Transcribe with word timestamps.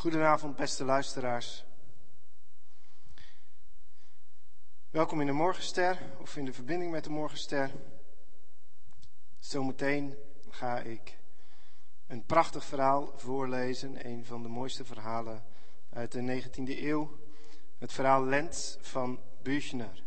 Goedenavond, 0.00 0.56
beste 0.56 0.84
luisteraars. 0.84 1.64
Welkom 4.90 5.20
in 5.20 5.26
de 5.26 5.32
Morgenster 5.32 5.98
of 6.18 6.36
in 6.36 6.44
de 6.44 6.52
verbinding 6.52 6.90
met 6.90 7.04
de 7.04 7.10
Morgenster. 7.10 7.70
Zometeen 9.38 10.16
ga 10.48 10.78
ik 10.78 11.18
een 12.06 12.24
prachtig 12.24 12.64
verhaal 12.64 13.12
voorlezen, 13.16 14.06
een 14.06 14.24
van 14.24 14.42
de 14.42 14.48
mooiste 14.48 14.84
verhalen 14.84 15.44
uit 15.90 16.12
de 16.12 16.42
19e 16.42 16.78
eeuw. 16.78 17.18
Het 17.78 17.92
verhaal 17.92 18.24
Lent 18.24 18.78
van 18.80 19.20
Büchner. 19.42 20.02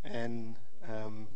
En 0.00 0.56
um, 0.88 1.28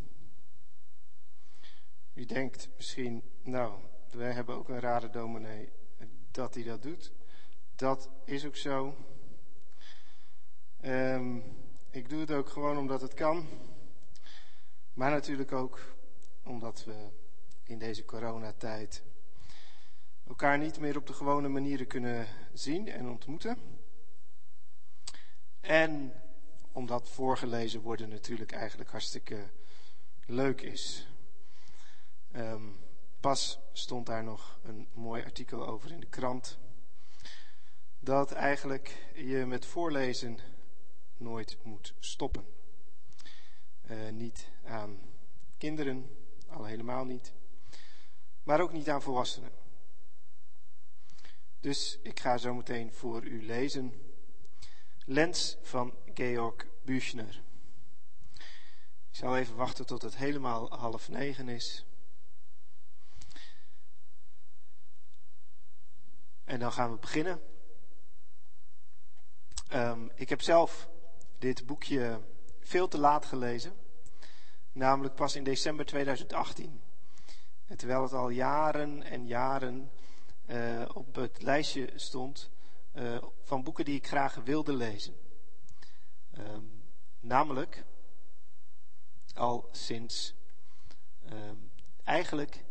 u 2.15 2.25
denkt 2.25 2.69
misschien, 2.77 3.23
nou, 3.43 3.81
wij 4.11 4.33
hebben 4.33 4.55
ook 4.55 4.69
een 4.69 4.81
rare 4.81 5.11
dominee 5.11 5.73
dat 6.31 6.55
hij 6.55 6.63
dat 6.63 6.83
doet. 6.83 7.13
Dat 7.85 8.09
is 8.25 8.47
ook 8.47 8.57
zo. 8.57 8.97
Um, 10.85 11.43
ik 11.91 12.09
doe 12.09 12.21
het 12.21 12.31
ook 12.31 12.49
gewoon 12.49 12.79
omdat 12.79 13.01
het 13.01 13.15
kan. 13.15 13.49
Maar 14.95 15.11
natuurlijk 15.11 15.53
ook 15.53 15.81
omdat 16.45 16.85
we 16.85 17.11
in 17.65 17.79
deze 17.79 18.05
coronatijd 18.05 19.03
elkaar 20.27 20.59
niet 20.59 20.81
meer 20.81 20.97
op 20.97 21.07
de 21.07 21.13
gewone 21.13 21.49
manieren 21.49 21.87
kunnen 21.87 22.27
zien 22.53 22.89
en 22.89 23.09
ontmoeten. 23.09 23.59
En 25.61 26.13
omdat 26.73 27.09
voorgelezen 27.09 27.81
worden 27.81 28.09
natuurlijk 28.09 28.53
eigenlijk 28.53 28.91
hartstikke 28.91 29.51
leuk 30.27 30.61
is. 30.61 31.09
Um, 32.37 32.77
pas 33.21 33.59
stond 33.73 34.07
daar 34.07 34.25
nog 34.25 34.59
een 34.63 34.89
mooi 34.93 35.23
artikel 35.23 35.67
over 35.67 35.93
in 35.93 36.01
de 36.01 36.09
krant. 36.09 36.59
Dat 38.05 38.33
eigenlijk 38.33 39.13
je 39.15 39.47
met 39.47 39.67
voorlezen 39.67 40.39
nooit 41.17 41.59
moet 41.63 41.95
stoppen. 41.99 42.47
Uh, 43.91 44.09
niet 44.09 44.49
aan 44.65 44.99
kinderen, 45.59 46.17
al 46.49 46.65
helemaal 46.65 47.05
niet. 47.05 47.33
Maar 48.43 48.61
ook 48.61 48.73
niet 48.73 48.91
aan 48.91 49.03
volwassenen. 49.03 49.51
Dus 51.61 51.99
ik 52.03 52.21
ga 52.21 52.37
zo 52.37 52.55
meteen 52.55 52.93
voor 52.93 53.25
u 53.25 53.47
lezen. 53.47 54.15
Lens 55.05 55.57
van 55.63 55.95
Georg 56.15 56.67
Büchner. 56.83 57.43
Ik 59.11 59.17
zal 59.17 59.37
even 59.37 59.57
wachten 59.57 59.87
tot 59.87 60.03
het 60.03 60.17
helemaal 60.17 60.79
half 60.79 61.09
negen 61.09 61.49
is. 61.49 61.87
En 66.45 66.59
dan 66.59 66.73
gaan 66.73 66.93
we 66.93 66.99
beginnen. 66.99 67.54
Um, 69.73 70.11
ik 70.15 70.29
heb 70.29 70.43
zelf 70.43 70.89
dit 71.39 71.67
boekje 71.67 72.21
veel 72.61 72.89
te 72.89 72.99
laat 72.99 73.27
gelezen. 73.27 73.73
Namelijk 74.73 75.15
pas 75.15 75.37
in 75.37 75.45
december 75.45 75.87
2018. 75.87 76.83
En 77.67 77.77
terwijl 77.77 78.03
het 78.03 78.13
al 78.13 78.29
jaren 78.29 79.03
en 79.03 79.27
jaren 79.27 79.91
uh, 80.47 80.83
op 80.93 81.15
het 81.15 81.43
lijstje 81.43 81.91
stond 81.95 82.51
uh, 82.95 83.23
van 83.43 83.63
boeken 83.63 83.85
die 83.85 83.97
ik 83.97 84.07
graag 84.07 84.35
wilde 84.35 84.73
lezen. 84.73 85.15
Um, 86.39 86.83
namelijk 87.21 87.85
al 89.35 89.69
sinds 89.73 90.35
um, 91.33 91.71
eigenlijk 92.05 92.65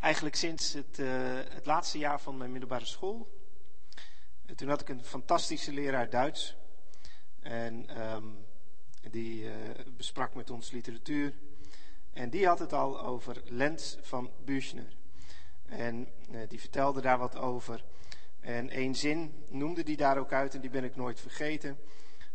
eigenlijk 0.00 0.36
sinds 0.36 0.72
het, 0.72 0.98
uh, 0.98 1.08
het 1.48 1.66
laatste 1.66 1.98
jaar 1.98 2.20
van 2.20 2.36
mijn 2.36 2.50
middelbare 2.50 2.84
school. 2.84 3.28
toen 4.54 4.68
had 4.68 4.80
ik 4.80 4.88
een 4.88 5.04
fantastische 5.04 5.72
leraar 5.72 6.10
Duits. 6.10 6.56
En 7.40 8.02
um, 8.12 8.46
die 9.10 9.42
uh, 9.42 9.52
besprak 9.96 10.34
met 10.34 10.50
ons 10.50 10.70
literatuur. 10.70 11.34
En 12.12 12.30
die 12.30 12.46
had 12.46 12.58
het 12.58 12.72
al 12.72 13.00
over 13.00 13.42
Lens 13.44 13.96
van 14.02 14.30
Büchner. 14.44 14.96
En 15.66 16.08
die 16.48 16.60
vertelde 16.60 17.00
daar 17.00 17.18
wat 17.18 17.36
over. 17.36 17.84
En 18.40 18.70
één 18.70 18.94
zin 18.94 19.44
noemde 19.48 19.82
die 19.82 19.96
daar 19.96 20.18
ook 20.18 20.32
uit 20.32 20.54
en 20.54 20.60
die 20.60 20.70
ben 20.70 20.84
ik 20.84 20.96
nooit 20.96 21.20
vergeten. 21.20 21.78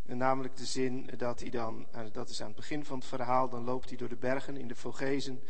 En 0.06 0.18
namelijk 0.18 0.58
de 0.58 0.66
zin 0.66 1.10
dat 1.18 1.40
hij 1.40 1.50
dan, 1.50 1.88
dat 2.12 2.30
is 2.30 2.42
aan 2.42 2.48
het 2.48 2.56
begin 2.56 2.86
van 2.86 2.98
het 2.98 3.08
verhaal, 3.08 3.50
dan 3.50 3.64
loopt 3.64 3.90
hij 3.90 3.98
door 3.98 4.10
de 4.10 4.16
bergen 4.16 4.58
in 4.58 4.68
de 4.68 4.76
Vogezen. 4.76 5.42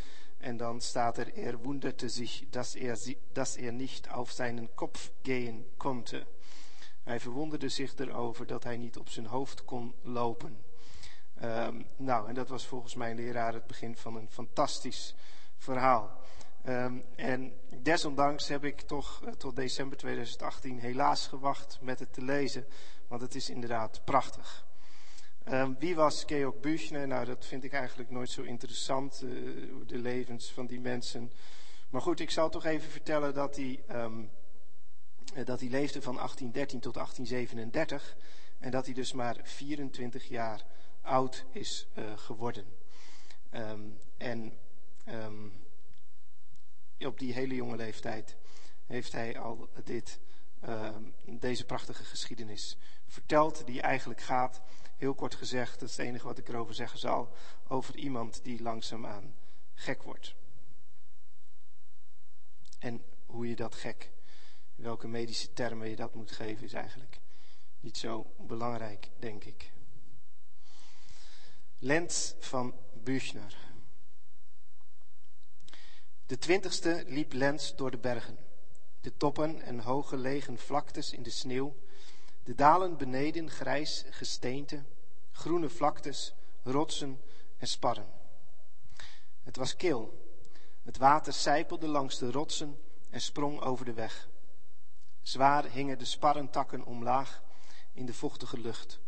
En 0.41 0.57
dan 0.57 0.81
staat 0.81 1.17
er, 1.17 1.37
er 1.37 1.63
wunderte 1.63 2.09
sich, 2.09 2.47
dass 2.49 2.75
er, 2.75 2.97
dass 3.33 3.55
er 3.55 3.71
nicht 3.71 4.11
auf 4.11 4.31
seinen 4.31 4.69
Kopf 4.75 5.11
gehen 5.23 5.65
konnte. 5.77 6.25
Hij 7.03 7.19
verwonderde 7.19 7.69
zich 7.69 7.95
erover 7.95 8.47
dat 8.47 8.63
hij 8.63 8.77
niet 8.77 8.97
op 8.97 9.09
zijn 9.09 9.25
hoofd 9.25 9.65
kon 9.65 9.93
lopen. 10.01 10.63
Um, 11.43 11.85
nou, 11.97 12.27
en 12.27 12.33
dat 12.33 12.49
was 12.49 12.67
volgens 12.67 12.95
mijn 12.95 13.15
leraar 13.15 13.53
het 13.53 13.67
begin 13.67 13.97
van 13.97 14.15
een 14.15 14.29
fantastisch 14.29 15.15
verhaal. 15.57 16.19
Um, 16.65 17.03
en 17.15 17.53
desondanks 17.81 18.47
heb 18.47 18.63
ik 18.63 18.81
toch 18.81 19.21
uh, 19.25 19.31
tot 19.31 19.55
december 19.55 19.97
2018 19.97 20.79
helaas 20.79 21.27
gewacht 21.27 21.79
met 21.81 21.99
het 21.99 22.13
te 22.13 22.21
lezen, 22.21 22.65
want 23.07 23.21
het 23.21 23.35
is 23.35 23.49
inderdaad 23.49 24.01
prachtig. 24.03 24.65
Um, 25.49 25.75
wie 25.79 25.95
was 25.95 26.23
Georg 26.27 26.59
Büchner? 26.59 27.07
Nou, 27.07 27.25
dat 27.25 27.45
vind 27.45 27.63
ik 27.63 27.73
eigenlijk 27.73 28.09
nooit 28.09 28.29
zo 28.29 28.41
interessant, 28.41 29.21
uh, 29.23 29.29
de 29.87 29.97
levens 29.97 30.51
van 30.51 30.65
die 30.65 30.79
mensen. 30.79 31.31
Maar 31.89 32.01
goed, 32.01 32.19
ik 32.19 32.29
zal 32.29 32.49
toch 32.49 32.65
even 32.65 32.89
vertellen 32.89 33.33
dat 33.33 33.55
hij, 33.55 33.83
um, 33.89 34.29
dat 35.45 35.59
hij 35.59 35.69
leefde 35.69 36.01
van 36.01 36.15
1813 36.15 36.79
tot 36.79 36.93
1837 36.93 38.15
en 38.59 38.71
dat 38.71 38.85
hij 38.85 38.93
dus 38.93 39.13
maar 39.13 39.39
24 39.43 40.27
jaar 40.27 40.65
oud 41.01 41.45
is 41.51 41.87
uh, 41.97 42.17
geworden. 42.17 42.65
Um, 43.51 43.97
en 44.17 44.53
op 46.99 47.19
die 47.19 47.33
hele 47.33 47.55
jonge 47.55 47.75
leeftijd 47.75 48.35
heeft 48.85 49.11
hij 49.11 49.39
al 49.39 49.69
dit, 49.83 50.19
deze 51.25 51.65
prachtige 51.65 52.03
geschiedenis 52.03 52.77
verteld, 53.07 53.65
die 53.65 53.81
eigenlijk 53.81 54.21
gaat 54.21 54.61
heel 55.01 55.13
kort 55.13 55.35
gezegd, 55.35 55.79
dat 55.79 55.89
is 55.89 55.97
het 55.97 56.05
enige 56.05 56.25
wat 56.25 56.37
ik 56.37 56.47
erover 56.47 56.73
zeggen 56.73 56.99
zal, 56.99 57.31
over 57.67 57.95
iemand 57.95 58.43
die 58.43 58.61
langzaamaan 58.61 59.35
gek 59.73 60.03
wordt. 60.03 60.35
En 62.79 63.03
hoe 63.25 63.49
je 63.49 63.55
dat 63.55 63.75
gek, 63.75 64.11
welke 64.75 65.07
medische 65.07 65.53
termen 65.53 65.89
je 65.89 65.95
dat 65.95 66.15
moet 66.15 66.31
geven, 66.31 66.63
is 66.63 66.73
eigenlijk 66.73 67.19
niet 67.79 67.97
zo 67.97 68.33
belangrijk, 68.37 69.09
denk 69.19 69.43
ik. 69.43 69.71
Lens 71.79 72.33
van 72.39 72.75
Büchner. 72.93 73.57
De 76.25 76.37
twintigste 76.37 77.03
liep 77.07 77.33
Lens 77.33 77.75
door 77.75 77.91
de 77.91 77.97
bergen. 77.97 78.37
De 79.01 79.17
toppen 79.17 79.61
en 79.61 79.79
hoge 79.79 80.17
legen 80.17 80.57
vlaktes 80.57 81.13
in 81.13 81.23
de 81.23 81.29
sneeuw 81.29 81.75
de 82.43 82.55
dalen 82.55 82.97
beneden 82.97 83.49
grijs 83.49 84.05
gesteente, 84.09 84.83
groene 85.31 85.69
vlaktes, 85.69 86.33
rotsen 86.63 87.21
en 87.57 87.67
sparren. 87.67 88.11
Het 89.43 89.55
was 89.55 89.75
kil. 89.75 90.29
Het 90.83 90.97
water 90.97 91.33
sijpelde 91.33 91.87
langs 91.87 92.17
de 92.17 92.31
rotsen 92.31 92.79
en 93.09 93.21
sprong 93.21 93.61
over 93.61 93.85
de 93.85 93.93
weg. 93.93 94.29
Zwaar 95.21 95.65
hingen 95.65 95.97
de 95.97 96.05
sparrentakken 96.05 96.85
omlaag 96.85 97.43
in 97.93 98.05
de 98.05 98.13
vochtige 98.13 98.57
lucht. 98.59 98.99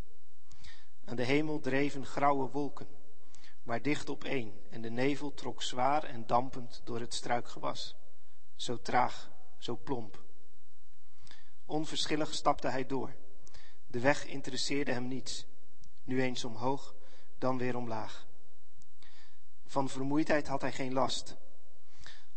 Aan 1.06 1.16
de 1.16 1.24
hemel 1.24 1.60
dreven 1.60 2.06
grauwe 2.06 2.50
wolken, 2.50 2.88
maar 3.64 3.82
dicht 3.82 4.10
op 4.10 4.24
en 4.24 4.82
de 4.82 4.90
nevel 4.90 5.34
trok 5.34 5.62
zwaar 5.62 6.04
en 6.04 6.28
dampend 6.28 6.82
door 6.84 7.00
het 7.00 7.14
struikgewas. 7.14 7.96
Zo 8.56 8.82
traag, 8.82 9.32
zo 9.58 9.80
plomp. 9.84 10.24
Onverschillig 11.66 12.34
stapte 12.34 12.68
hij 12.68 12.86
door. 12.86 13.14
De 13.94 14.00
weg 14.00 14.26
interesseerde 14.26 14.92
hem 14.92 15.08
niets. 15.08 15.46
Nu 16.04 16.22
eens 16.22 16.44
omhoog, 16.44 16.96
dan 17.38 17.58
weer 17.58 17.76
omlaag. 17.76 18.28
Van 19.66 19.90
vermoeidheid 19.90 20.48
had 20.48 20.62
hij 20.62 20.72
geen 20.72 20.94
last. 20.94 21.36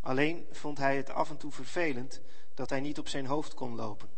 Alleen 0.01 0.47
vond 0.51 0.79
hij 0.79 0.97
het 0.97 1.11
af 1.11 1.31
en 1.31 1.37
toe 1.37 1.53
vervelend 1.53 2.21
dat 2.55 2.71
hij 2.71 2.81
niet 2.81 2.99
op 2.99 3.09
zijn 3.09 3.27
hoofd 3.27 3.55
kon 3.55 3.75
lopen. 3.75 4.09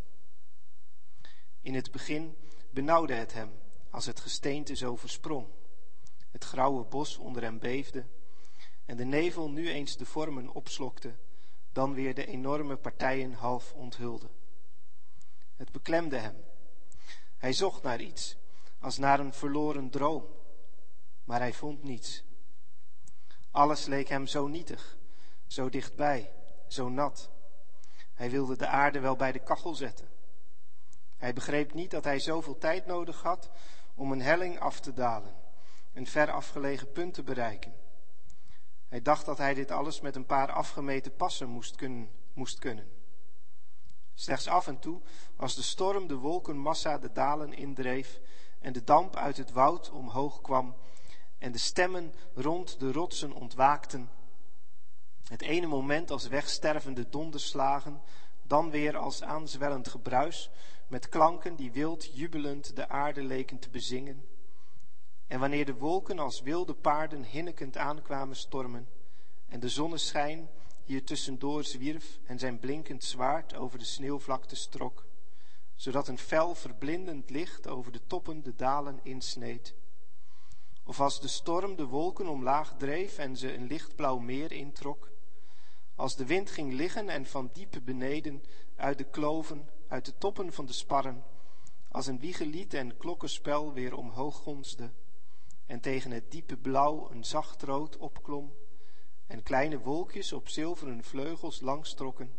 In 1.61 1.75
het 1.75 1.91
begin 1.91 2.37
benauwde 2.71 3.15
het 3.15 3.33
hem 3.33 3.51
als 3.91 4.07
het 4.07 4.21
gesteente 4.21 4.77
zo 4.77 4.97
versprong. 4.97 5.47
Het 6.31 6.45
grauwe 6.45 6.85
bos 6.85 7.17
onder 7.17 7.43
hem 7.43 7.59
beefde 7.59 8.07
en 8.85 8.97
de 8.97 9.05
nevel 9.05 9.51
nu 9.51 9.71
eens 9.71 9.97
de 9.97 10.07
vormen 10.07 10.49
opslokte, 10.49 11.15
dan 11.73 11.95
weer 11.95 12.15
de 12.15 12.27
enorme 12.27 12.77
partijen 12.77 13.33
half 13.33 13.73
onthulde. 13.73 14.29
Het 15.57 15.73
beklemde 15.73 16.17
hem 16.17 16.45
hij 17.39 17.53
zocht 17.53 17.83
naar 17.83 18.01
iets, 18.01 18.37
als 18.81 18.99
naar 18.99 19.21
een 19.21 19.33
verloren 19.33 19.91
droom, 19.91 20.27
maar 21.25 21.41
hij 21.41 21.53
vond 21.53 21.83
niets. 21.83 22.25
Alles 23.51 23.87
leek 23.87 24.09
hem 24.09 24.27
zo 24.27 24.47
nietig, 24.47 24.97
zo 25.47 25.69
dichtbij, 25.69 26.33
zo 26.67 26.89
nat. 26.89 27.31
Hij 28.15 28.31
wilde 28.31 28.57
de 28.57 28.67
aarde 28.67 29.01
wel 29.01 29.17
bij 29.17 29.33
de 29.33 29.39
kachel 29.39 29.75
zetten. 29.75 30.09
Hij 31.17 31.33
begreep 31.33 31.75
niet 31.75 31.91
dat 31.91 32.05
hij 32.05 32.19
zoveel 32.19 32.59
tijd 32.59 32.87
nodig 32.87 33.23
had 33.23 33.51
om 33.95 34.13
een 34.13 34.23
helling 34.23 34.59
af 34.59 34.81
te 34.81 34.93
dalen, 34.93 35.35
een 35.93 36.07
ver 36.07 36.31
afgelegen 36.31 36.93
punt 36.93 37.15
te 37.15 37.23
bereiken. 37.23 37.75
Hij 38.89 39.03
dacht 39.03 39.27
dat 39.27 39.39
hij 39.39 39.55
dit 39.55 39.71
alles 39.71 40.01
met 40.01 40.17
een 40.17 40.27
paar 40.27 40.53
afgemeten 40.53 41.17
passen 41.17 41.49
moest 41.49 41.77
kunnen. 41.77 42.11
Moest 42.33 42.59
kunnen. 42.59 42.98
Slechts 44.19 44.47
af 44.49 44.67
en 44.67 44.79
toe, 44.79 45.01
als 45.37 45.55
de 45.55 45.63
storm 45.63 46.07
de 46.07 46.15
wolkenmassa 46.15 46.99
de 46.99 47.13
dalen 47.13 47.53
indreef 47.53 48.21
en 48.59 48.73
de 48.73 48.85
damp 48.85 49.17
uit 49.17 49.37
het 49.37 49.53
woud 49.53 49.91
omhoog 49.91 50.41
kwam 50.41 50.77
en 51.39 51.53
de 51.53 51.59
stemmen 51.59 52.15
rond 52.35 52.81
de 52.81 52.93
rotsen 52.93 53.33
ontwaakten, 53.33 54.11
het 55.29 55.43
ene 55.43 55.67
moment 55.67 56.11
als 56.11 56.27
wegstervende 56.27 57.09
donderslagen, 57.09 58.03
dan 58.43 58.71
weer 58.71 58.97
als 58.97 59.23
aanzwellend 59.23 59.89
gebruis, 59.89 60.51
met 60.87 61.09
klanken 61.09 61.57
die 61.57 61.73
wild 61.73 62.17
jubelend 62.17 62.77
de 62.77 62.89
aarde 62.89 63.23
leken 63.23 63.59
te 63.59 63.71
bezingen. 63.71 64.25
En 65.27 65.41
wanneer 65.41 65.65
de 65.65 65.75
wolken 65.75 66.19
als 66.19 66.41
wilde 66.41 66.75
paarden 66.75 67.25
hinnekend 67.25 67.77
aankwamen 67.77 68.37
stormen, 68.37 68.89
en 69.49 69.61
de 69.61 69.69
zonneschijn 69.69 70.49
hier 70.89 71.05
tussendoor 71.05 71.65
zwierf 71.65 72.19
en 72.25 72.39
zijn 72.39 72.59
blinkend 72.59 73.05
zwaard 73.05 73.55
over 73.55 73.79
de 73.79 73.85
sneeuwvlakte 73.85 74.57
strok, 74.57 75.07
zodat 75.75 76.09
een 76.09 76.19
fel 76.19 76.55
verblindend 76.55 77.31
licht 77.31 77.67
over 77.69 77.93
de 77.93 78.01
toppen 78.07 78.43
de 78.43 78.55
dalen 78.55 79.01
insneed. 79.03 79.75
Of 80.85 81.01
als 81.01 81.21
de 81.21 81.29
storm 81.29 81.77
de 81.77 81.87
wolken 81.87 82.29
omlaag 82.29 82.75
dreef 82.77 83.19
en 83.19 83.37
ze 83.37 83.55
een 83.55 83.67
lichtblauw 83.67 84.19
meer 84.19 84.53
introk, 84.53 85.11
als 85.95 86.17
de 86.17 86.27
wind 86.27 86.51
ging 86.51 86.73
liggen 86.73 87.09
en 87.09 87.27
van 87.27 87.51
diepe 87.53 87.81
beneden, 87.81 88.43
uit 88.77 88.99
de 88.99 89.11
kloven, 89.11 89.69
uit 89.89 90.05
de 90.05 90.19
toppen 90.19 90.53
van 90.53 90.67
de 90.67 90.73
sparren, 90.73 91.25
als 91.89 92.07
een 92.07 92.21
wiegelied 92.21 92.75
en 92.75 92.97
klokkenspel 92.97 93.73
weer 93.73 93.97
omhoog 93.97 94.37
gonsde, 94.37 94.91
en 95.67 95.81
tegen 95.81 96.11
het 96.11 96.31
diepe 96.31 96.57
blauw 96.57 97.11
een 97.11 97.25
zacht 97.25 97.63
rood 97.63 97.97
opklom, 97.97 98.53
en 99.29 99.43
kleine 99.43 99.79
wolkjes 99.79 100.33
op 100.33 100.49
zilveren 100.49 101.05
vleugels 101.05 101.61
langstrokken, 101.61 102.33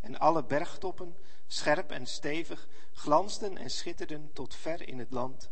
en 0.00 0.18
alle 0.18 0.44
bergtoppen, 0.44 1.16
scherp 1.46 1.90
en 1.90 2.06
stevig, 2.06 2.68
glansden 2.92 3.56
en 3.56 3.70
schitterden 3.70 4.30
tot 4.32 4.54
ver 4.54 4.88
in 4.88 4.98
het 4.98 5.10
land. 5.10 5.50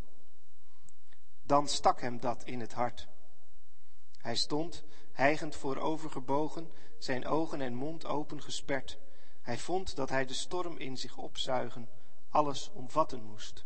Dan 1.43 1.69
stak 1.69 2.01
hem 2.01 2.21
dat 2.21 2.45
in 2.45 2.61
het 2.61 2.73
hart. 2.73 3.09
Hij 4.19 4.37
stond, 4.37 4.85
hijgend 5.13 5.57
voorovergebogen, 5.57 6.71
zijn 6.99 7.27
ogen 7.27 7.61
en 7.61 7.75
mond 7.75 8.07
opengesperd. 8.07 8.99
Hij 9.43 9.59
vond 9.59 9.97
dat 9.97 10.09
hij 10.09 10.27
de 10.27 10.35
storm 10.35 10.79
in 10.79 10.97
zich 10.97 11.17
opzuigen, 11.17 11.89
alles 12.29 12.71
omvatten 12.73 13.23
moest. 13.23 13.65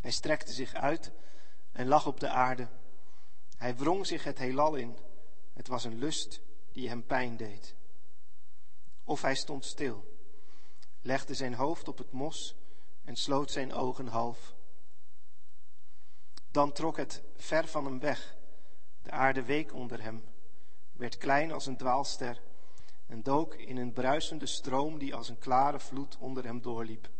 Hij 0.00 0.10
strekte 0.10 0.52
zich 0.52 0.74
uit 0.74 1.12
en 1.72 1.86
lag 1.86 2.06
op 2.06 2.20
de 2.20 2.28
aarde. 2.28 2.68
Hij 3.56 3.76
wrong 3.76 4.06
zich 4.06 4.24
het 4.24 4.38
heelal 4.38 4.74
in. 4.74 4.96
Het 5.56 5.68
was 5.68 5.84
een 5.84 5.98
lust 5.98 6.40
die 6.72 6.88
hem 6.88 7.06
pijn 7.06 7.36
deed. 7.36 7.74
Of 9.04 9.22
hij 9.22 9.34
stond 9.34 9.64
stil, 9.64 10.16
legde 11.00 11.34
zijn 11.34 11.54
hoofd 11.54 11.88
op 11.88 11.98
het 11.98 12.12
mos 12.12 12.56
en 13.04 13.16
sloot 13.16 13.50
zijn 13.50 13.72
ogen 13.72 14.06
half. 14.06 14.54
Dan 16.50 16.72
trok 16.72 16.96
het 16.96 17.22
ver 17.36 17.68
van 17.68 17.84
hem 17.84 17.98
weg. 17.98 18.36
De 19.02 19.10
aarde 19.10 19.42
week 19.42 19.72
onder 19.74 20.02
hem 20.02 20.24
werd 20.92 21.16
klein 21.16 21.52
als 21.52 21.66
een 21.66 21.76
dwaalster 21.76 22.42
en 23.06 23.22
dook 23.22 23.54
in 23.54 23.76
een 23.76 23.92
bruisende 23.92 24.46
stroom 24.46 24.98
die 24.98 25.14
als 25.14 25.28
een 25.28 25.38
klare 25.38 25.80
vloed 25.80 26.16
onder 26.18 26.44
hem 26.44 26.62
doorliep. 26.62 27.10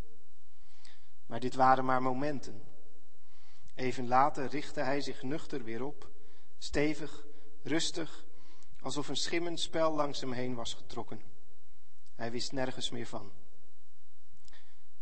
Maar 1.26 1.40
dit 1.40 1.54
waren 1.54 1.84
maar 1.84 2.02
momenten. 2.02 2.62
Even 3.74 4.08
later 4.08 4.46
richtte 4.46 4.80
hij 4.80 5.00
zich 5.00 5.22
nuchter 5.22 5.64
weer 5.64 5.84
op, 5.84 6.10
stevig, 6.58 7.26
rustig, 7.66 8.24
alsof 8.80 9.08
een 9.08 9.16
schimmend 9.16 9.60
spel 9.60 9.94
langs 9.94 10.20
hem 10.20 10.32
heen 10.32 10.54
was 10.54 10.74
getrokken. 10.74 11.22
Hij 12.14 12.30
wist 12.30 12.52
nergens 12.52 12.90
meer 12.90 13.06
van. 13.06 13.32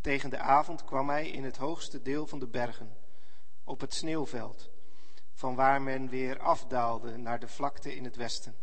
Tegen 0.01 0.31
de 0.31 0.39
avond 0.39 0.85
kwam 0.85 1.09
hij 1.09 1.29
in 1.29 1.45
het 1.45 1.57
hoogste 1.57 2.03
deel 2.03 2.27
van 2.27 2.39
de 2.39 2.47
bergen, 2.47 2.97
op 3.65 3.81
het 3.81 3.95
sneeuwveld, 3.95 4.71
van 5.33 5.55
waar 5.55 5.83
men 5.83 6.09
weer 6.09 6.39
afdaalde 6.39 7.17
naar 7.17 7.41
de 7.41 7.49
vlakte 7.49 7.95
in 7.95 8.05
het 8.05 8.17
westen. 8.17 8.57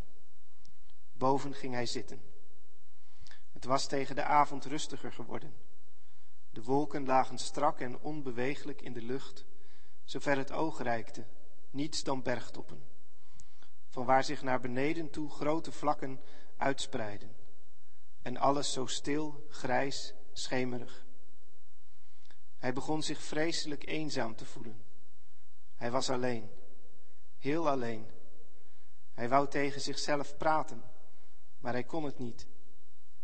Boven 1.13 1.53
ging 1.53 1.73
hij 1.73 1.85
zitten. 1.85 2.21
Het 3.51 3.65
was 3.65 3.87
tegen 3.87 4.15
de 4.15 4.23
avond 4.23 4.65
rustiger 4.65 5.11
geworden. 5.11 5.53
De 6.49 6.63
wolken 6.63 7.05
lagen 7.05 7.37
strak 7.37 7.79
en 7.79 7.99
onbeweeglijk 7.99 8.81
in 8.81 8.93
de 8.93 9.01
lucht, 9.01 9.45
zover 10.03 10.37
het 10.37 10.51
oog 10.51 10.81
reikte, 10.81 11.25
niets 11.69 12.03
dan 12.03 12.21
bergtoppen, 12.21 12.90
van 13.91 14.05
waar 14.05 14.23
zich 14.23 14.41
naar 14.41 14.59
beneden 14.59 15.09
toe 15.09 15.29
grote 15.29 15.71
vlakken 15.71 16.19
uitspreiden, 16.57 17.35
en 18.21 18.37
alles 18.37 18.73
zo 18.73 18.85
stil, 18.85 19.45
grijs, 19.49 20.13
schemerig. 20.31 21.05
Hij 22.57 22.73
begon 22.73 23.03
zich 23.03 23.21
vreselijk 23.21 23.87
eenzaam 23.87 24.35
te 24.35 24.45
voelen. 24.45 24.83
Hij 25.75 25.91
was 25.91 26.09
alleen, 26.09 26.49
heel 27.37 27.69
alleen. 27.69 28.09
Hij 29.13 29.29
wou 29.29 29.47
tegen 29.47 29.81
zichzelf 29.81 30.37
praten, 30.37 30.83
maar 31.59 31.73
hij 31.73 31.83
kon 31.83 32.03
het 32.03 32.19
niet. 32.19 32.47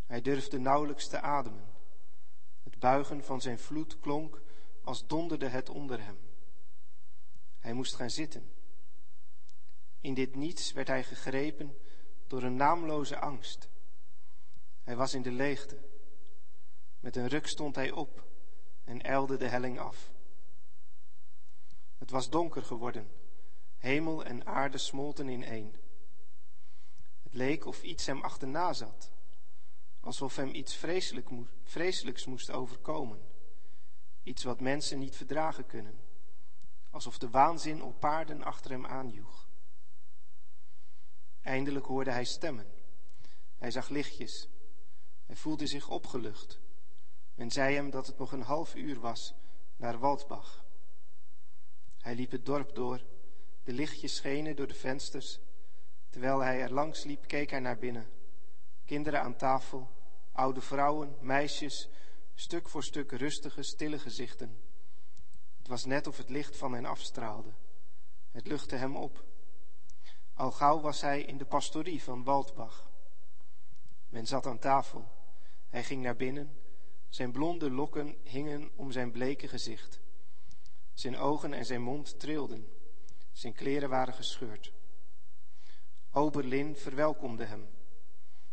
Hij 0.05 0.21
durfde 0.21 0.59
nauwelijks 0.59 1.07
te 1.07 1.19
ademen. 1.19 1.65
Het 2.63 2.79
buigen 2.79 3.23
van 3.23 3.41
zijn 3.41 3.59
vloed 3.59 3.99
klonk 3.99 4.41
als 4.83 5.07
donderde 5.07 5.47
het 5.47 5.69
onder 5.69 6.03
hem. 6.03 6.17
Hij 7.59 7.73
moest 7.73 7.95
gaan 7.95 8.09
zitten. 8.09 8.56
In 10.01 10.13
dit 10.13 10.35
niets 10.35 10.71
werd 10.71 10.87
hij 10.87 11.03
gegrepen 11.03 11.77
door 12.27 12.43
een 12.43 12.55
naamloze 12.55 13.19
angst. 13.19 13.69
Hij 14.83 14.95
was 14.95 15.13
in 15.13 15.21
de 15.21 15.31
leegte. 15.31 15.77
Met 16.99 17.15
een 17.15 17.27
ruk 17.27 17.47
stond 17.47 17.75
hij 17.75 17.91
op 17.91 18.27
en 18.83 19.01
ijlde 19.01 19.37
de 19.37 19.47
helling 19.47 19.79
af. 19.79 20.11
Het 21.97 22.09
was 22.09 22.29
donker 22.29 22.63
geworden. 22.63 23.11
Hemel 23.77 24.25
en 24.25 24.45
aarde 24.45 24.77
smolten 24.77 25.29
in 25.29 25.43
één. 25.43 25.75
Het 27.23 27.33
leek 27.33 27.65
of 27.65 27.83
iets 27.83 28.05
hem 28.05 28.21
achterna 28.21 28.73
zat, 28.73 29.11
alsof 29.99 30.35
hem 30.35 30.53
iets 30.53 30.75
vreselijk 30.75 31.29
vreselijks 31.63 32.25
moest 32.25 32.51
overkomen. 32.51 33.19
Iets 34.23 34.43
wat 34.43 34.59
mensen 34.59 34.99
niet 34.99 35.15
verdragen 35.15 35.65
kunnen, 35.65 35.99
alsof 36.89 37.17
de 37.17 37.29
waanzin 37.29 37.83
op 37.83 37.99
paarden 37.99 38.43
achter 38.43 38.71
hem 38.71 38.85
aanjoeg. 38.85 39.46
Eindelijk 41.47 41.85
hoorde 41.85 42.11
hij 42.11 42.23
stemmen. 42.23 42.67
Hij 43.57 43.71
zag 43.71 43.89
lichtjes. 43.89 44.47
Hij 45.25 45.35
voelde 45.35 45.67
zich 45.67 45.89
opgelucht. 45.89 46.59
Men 47.35 47.51
zei 47.51 47.75
hem 47.75 47.89
dat 47.89 48.07
het 48.07 48.17
nog 48.17 48.31
een 48.31 48.41
half 48.41 48.75
uur 48.75 48.99
was 48.99 49.33
naar 49.75 49.99
Waldbach. 49.99 50.65
Hij 51.97 52.15
liep 52.15 52.31
het 52.31 52.45
dorp 52.45 52.75
door. 52.75 53.01
De 53.63 53.73
lichtjes 53.73 54.15
schenen 54.15 54.55
door 54.55 54.67
de 54.67 54.73
vensters 54.73 55.39
Terwijl 56.09 56.39
hij 56.39 56.61
er 56.61 56.73
langs 56.73 57.03
liep, 57.03 57.27
keek 57.27 57.49
hij 57.49 57.59
naar 57.59 57.77
binnen. 57.77 58.07
Kinderen 58.85 59.21
aan 59.21 59.35
tafel, 59.35 59.89
oude 60.31 60.61
vrouwen, 60.61 61.15
meisjes, 61.19 61.89
stuk 62.35 62.69
voor 62.69 62.83
stuk 62.83 63.11
rustige, 63.11 63.63
stille 63.63 63.99
gezichten. 63.99 64.59
Het 65.57 65.67
was 65.67 65.85
net 65.85 66.07
of 66.07 66.17
het 66.17 66.29
licht 66.29 66.57
van 66.57 66.73
hen 66.73 66.85
afstraalde. 66.85 67.53
Het 68.31 68.47
luchtte 68.47 68.75
hem 68.75 68.95
op. 68.95 69.25
Al 70.37 70.51
gauw 70.51 70.79
was 70.79 71.01
hij 71.01 71.21
in 71.21 71.37
de 71.37 71.45
pastorie 71.45 72.03
van 72.03 72.23
Waldbach. 72.23 72.91
Men 74.09 74.27
zat 74.27 74.45
aan 74.45 74.59
tafel. 74.59 75.07
Hij 75.67 75.83
ging 75.83 76.03
naar 76.03 76.15
binnen. 76.15 76.57
Zijn 77.09 77.31
blonde 77.31 77.71
lokken 77.71 78.17
hingen 78.23 78.71
om 78.75 78.91
zijn 78.91 79.11
bleke 79.11 79.47
gezicht. 79.47 79.99
Zijn 80.93 81.17
ogen 81.17 81.53
en 81.53 81.65
zijn 81.65 81.81
mond 81.81 82.19
trilden. 82.19 82.67
Zijn 83.31 83.53
kleren 83.53 83.89
waren 83.89 84.13
gescheurd. 84.13 84.73
Oberlin 86.11 86.75
verwelkomde 86.75 87.45
hem. 87.45 87.69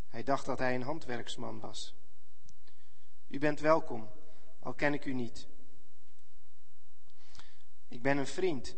Hij 0.08 0.22
dacht 0.22 0.46
dat 0.46 0.58
hij 0.58 0.74
een 0.74 0.82
handwerksman 0.82 1.60
was. 1.60 1.94
U 3.28 3.38
bent 3.38 3.60
welkom, 3.60 4.10
al 4.58 4.74
ken 4.74 4.94
ik 4.94 5.04
u 5.04 5.12
niet. 5.12 5.48
Ik 7.88 8.02
ben 8.02 8.16
een 8.16 8.26
vriend 8.26 8.76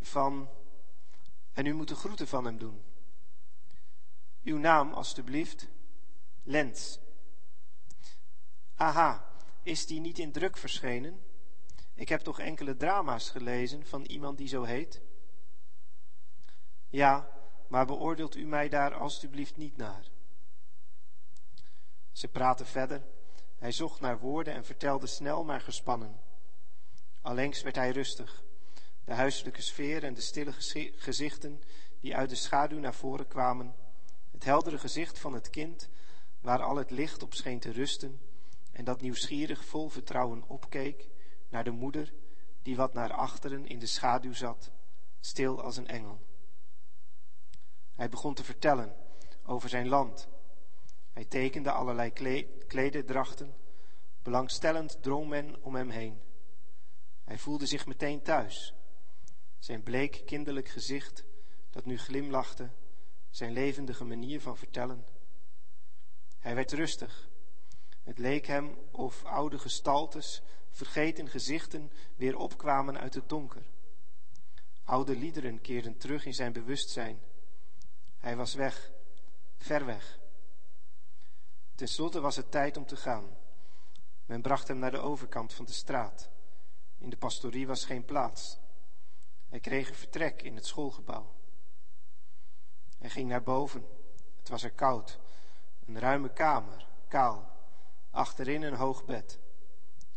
van. 0.00 0.48
En 1.58 1.66
u 1.66 1.72
moet 1.72 1.88
de 1.88 1.94
groeten 1.94 2.28
van 2.28 2.44
hem 2.44 2.58
doen. 2.58 2.82
Uw 4.42 4.58
naam, 4.58 4.92
alstublieft. 4.92 5.68
Lens. 6.42 6.98
Aha, 8.74 9.32
is 9.62 9.86
die 9.86 10.00
niet 10.00 10.18
in 10.18 10.32
druk 10.32 10.56
verschenen? 10.56 11.22
Ik 11.94 12.08
heb 12.08 12.20
toch 12.20 12.40
enkele 12.40 12.76
drama's 12.76 13.30
gelezen 13.30 13.86
van 13.86 14.04
iemand 14.04 14.38
die 14.38 14.48
zo 14.48 14.62
heet? 14.62 15.00
Ja, 16.88 17.30
maar 17.68 17.86
beoordeelt 17.86 18.36
u 18.36 18.44
mij 18.44 18.68
daar 18.68 18.94
alstublieft 18.94 19.56
niet 19.56 19.76
naar. 19.76 20.10
Ze 22.12 22.28
praten 22.28 22.66
verder. 22.66 23.06
Hij 23.56 23.72
zocht 23.72 24.00
naar 24.00 24.18
woorden 24.18 24.54
en 24.54 24.64
vertelde 24.64 25.06
snel 25.06 25.44
maar 25.44 25.60
gespannen. 25.60 26.20
Allengs 27.20 27.62
werd 27.62 27.76
hij 27.76 27.90
rustig. 27.90 28.46
De 29.08 29.14
huiselijke 29.14 29.62
sfeer 29.62 30.04
en 30.04 30.14
de 30.14 30.20
stille 30.20 30.52
gezichten 30.96 31.62
die 32.00 32.16
uit 32.16 32.30
de 32.30 32.34
schaduw 32.34 32.78
naar 32.78 32.94
voren 32.94 33.26
kwamen, 33.26 33.74
het 34.30 34.44
heldere 34.44 34.78
gezicht 34.78 35.18
van 35.18 35.32
het 35.32 35.50
kind 35.50 35.88
waar 36.40 36.62
al 36.62 36.76
het 36.76 36.90
licht 36.90 37.22
op 37.22 37.34
scheen 37.34 37.58
te 37.58 37.70
rusten 37.70 38.20
en 38.72 38.84
dat 38.84 39.00
nieuwsgierig 39.00 39.64
vol 39.64 39.88
vertrouwen 39.88 40.44
opkeek 40.46 41.08
naar 41.48 41.64
de 41.64 41.70
moeder 41.70 42.12
die 42.62 42.76
wat 42.76 42.94
naar 42.94 43.12
achteren 43.12 43.66
in 43.66 43.78
de 43.78 43.86
schaduw 43.86 44.32
zat, 44.32 44.70
stil 45.20 45.62
als 45.62 45.76
een 45.76 45.88
engel. 45.88 46.20
Hij 47.94 48.08
begon 48.08 48.34
te 48.34 48.44
vertellen 48.44 48.94
over 49.42 49.68
zijn 49.68 49.88
land. 49.88 50.28
Hij 51.12 51.24
tekende 51.24 51.70
allerlei 51.70 52.12
klededrachten. 52.66 53.54
Belangstellend 54.22 55.02
drong 55.02 55.28
men 55.28 55.62
om 55.62 55.74
hem 55.74 55.90
heen. 55.90 56.20
Hij 57.24 57.38
voelde 57.38 57.66
zich 57.66 57.86
meteen 57.86 58.22
thuis. 58.22 58.72
Zijn 59.58 59.82
bleek 59.82 60.22
kinderlijk 60.26 60.68
gezicht, 60.68 61.24
dat 61.70 61.84
nu 61.84 61.98
glimlachte, 61.98 62.70
zijn 63.30 63.52
levendige 63.52 64.04
manier 64.04 64.40
van 64.40 64.56
vertellen. 64.56 65.06
Hij 66.38 66.54
werd 66.54 66.72
rustig. 66.72 67.28
Het 68.02 68.18
leek 68.18 68.46
hem 68.46 68.78
of 68.90 69.24
oude 69.24 69.58
gestaltes, 69.58 70.42
vergeten 70.70 71.28
gezichten 71.28 71.92
weer 72.16 72.36
opkwamen 72.36 72.98
uit 72.98 73.14
het 73.14 73.28
donker. 73.28 73.62
Oude 74.84 75.16
liederen 75.16 75.60
keerden 75.60 75.96
terug 75.96 76.24
in 76.26 76.34
zijn 76.34 76.52
bewustzijn. 76.52 77.20
Hij 78.18 78.36
was 78.36 78.54
weg, 78.54 78.90
ver 79.56 79.84
weg. 79.84 80.18
Ten 81.74 81.88
slotte 81.88 82.20
was 82.20 82.36
het 82.36 82.50
tijd 82.50 82.76
om 82.76 82.86
te 82.86 82.96
gaan. 82.96 83.36
Men 84.26 84.42
bracht 84.42 84.68
hem 84.68 84.78
naar 84.78 84.90
de 84.90 84.98
overkant 84.98 85.52
van 85.52 85.64
de 85.64 85.72
straat. 85.72 86.30
In 86.98 87.10
de 87.10 87.16
pastorie 87.16 87.66
was 87.66 87.84
geen 87.84 88.04
plaats. 88.04 88.58
Hij 89.48 89.60
kreeg 89.60 89.88
een 89.88 89.94
vertrek 89.94 90.42
in 90.42 90.54
het 90.54 90.66
schoolgebouw. 90.66 91.34
Hij 92.98 93.10
ging 93.10 93.28
naar 93.28 93.42
boven. 93.42 93.84
Het 94.38 94.48
was 94.48 94.62
er 94.62 94.72
koud. 94.72 95.18
Een 95.86 95.98
ruime 95.98 96.32
kamer, 96.32 96.86
kaal. 97.08 97.50
Achterin 98.10 98.62
een 98.62 98.74
hoog 98.74 99.04
bed. 99.04 99.38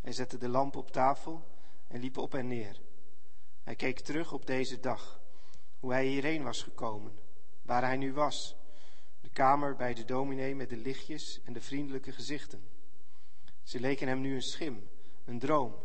Hij 0.02 0.12
zette 0.12 0.38
de 0.38 0.50
lamp 0.50 0.76
op 0.76 0.92
tafel 0.92 1.48
en 1.88 2.00
liep 2.00 2.18
op 2.18 2.34
en 2.34 2.48
neer. 2.48 2.82
Hij 3.64 3.76
keek 3.76 4.00
terug 4.00 4.32
op 4.34 4.46
deze 4.46 4.80
dag, 4.80 5.22
hoe 5.80 5.92
hij 5.92 6.06
hierheen 6.06 6.44
was 6.44 6.64
gekomen, 6.64 7.20
waar 7.62 7.82
hij 7.82 7.98
nu 7.98 8.14
was. 8.14 8.56
De 9.22 9.30
kamer 9.30 9.76
bij 9.76 9.94
de 9.94 10.06
dominee 10.06 10.56
met 10.56 10.70
de 10.70 10.78
lichtjes 10.78 11.42
en 11.44 11.54
de 11.54 11.62
vriendelijke 11.62 12.12
gezichten. 12.12 12.68
Ze 13.64 13.80
leken 13.80 14.08
hem 14.08 14.22
nu 14.22 14.36
een 14.36 14.42
schim, 14.42 14.90
een 15.26 15.40
droom. 15.40 15.76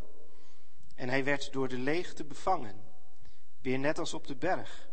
En 0.95 1.09
hij 1.09 1.23
werd 1.23 1.53
door 1.53 1.67
de 1.67 1.77
leegte 1.77 2.23
bevangen, 2.23 2.86
weer 3.67 3.79
net 3.79 3.99
als 3.99 4.13
op 4.13 4.27
de 4.27 4.35
berg. 4.35 4.89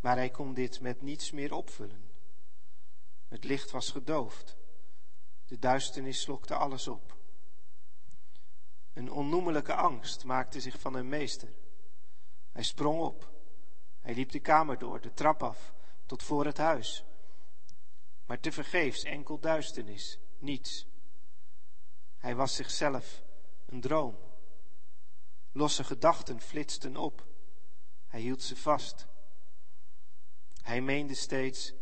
Maar 0.00 0.16
hij 0.16 0.30
kon 0.30 0.54
dit 0.54 0.80
met 0.80 1.02
niets 1.02 1.30
meer 1.30 1.52
opvullen. 1.52 2.10
Het 3.28 3.44
licht 3.44 3.70
was 3.70 3.90
gedoofd. 3.90 4.56
De 5.46 5.58
duisternis 5.58 6.20
slokte 6.20 6.54
alles 6.54 6.88
op. 6.88 7.16
Een 8.92 9.10
onnoemelijke 9.10 9.74
angst 9.74 10.24
maakte 10.24 10.60
zich 10.60 10.80
van 10.80 10.94
hem 10.94 11.08
meester. 11.08 11.48
Hij 12.52 12.62
sprong 12.62 13.00
op. 13.00 13.30
Hij 14.00 14.14
liep 14.14 14.30
de 14.30 14.40
kamer 14.40 14.78
door, 14.78 15.00
de 15.00 15.12
trap 15.12 15.42
af, 15.42 15.74
tot 16.06 16.22
voor 16.22 16.44
het 16.44 16.58
huis. 16.58 17.04
Maar 18.26 18.40
tevergeefs 18.40 19.02
enkel 19.02 19.38
duisternis, 19.38 20.18
niets. 20.38 20.86
Hij 22.16 22.34
was 22.34 22.54
zichzelf, 22.54 23.22
een 23.66 23.80
droom. 23.80 24.25
Losse 25.56 25.84
gedachten 25.84 26.40
flitsten 26.40 26.96
op. 26.96 27.26
Hij 28.06 28.20
hield 28.20 28.42
ze 28.42 28.56
vast. 28.56 29.06
Hij 30.62 30.80
meende 30.80 31.14
steeds 31.14 31.72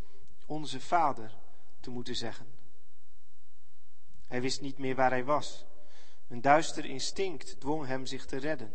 onze 0.47 0.81
Vader 0.81 1.39
te 1.81 1.91
moeten 1.91 2.17
zeggen. 2.17 2.47
Hij 4.27 4.41
wist 4.41 4.61
niet 4.61 4.79
meer 4.79 4.95
waar 4.95 5.11
hij 5.11 5.25
was. 5.25 5.65
Een 6.29 6.41
duister 6.41 6.85
instinct 6.85 7.61
dwong 7.61 7.87
hem 7.87 8.07
zich 8.07 8.27
te 8.27 8.37
redden. 8.37 8.75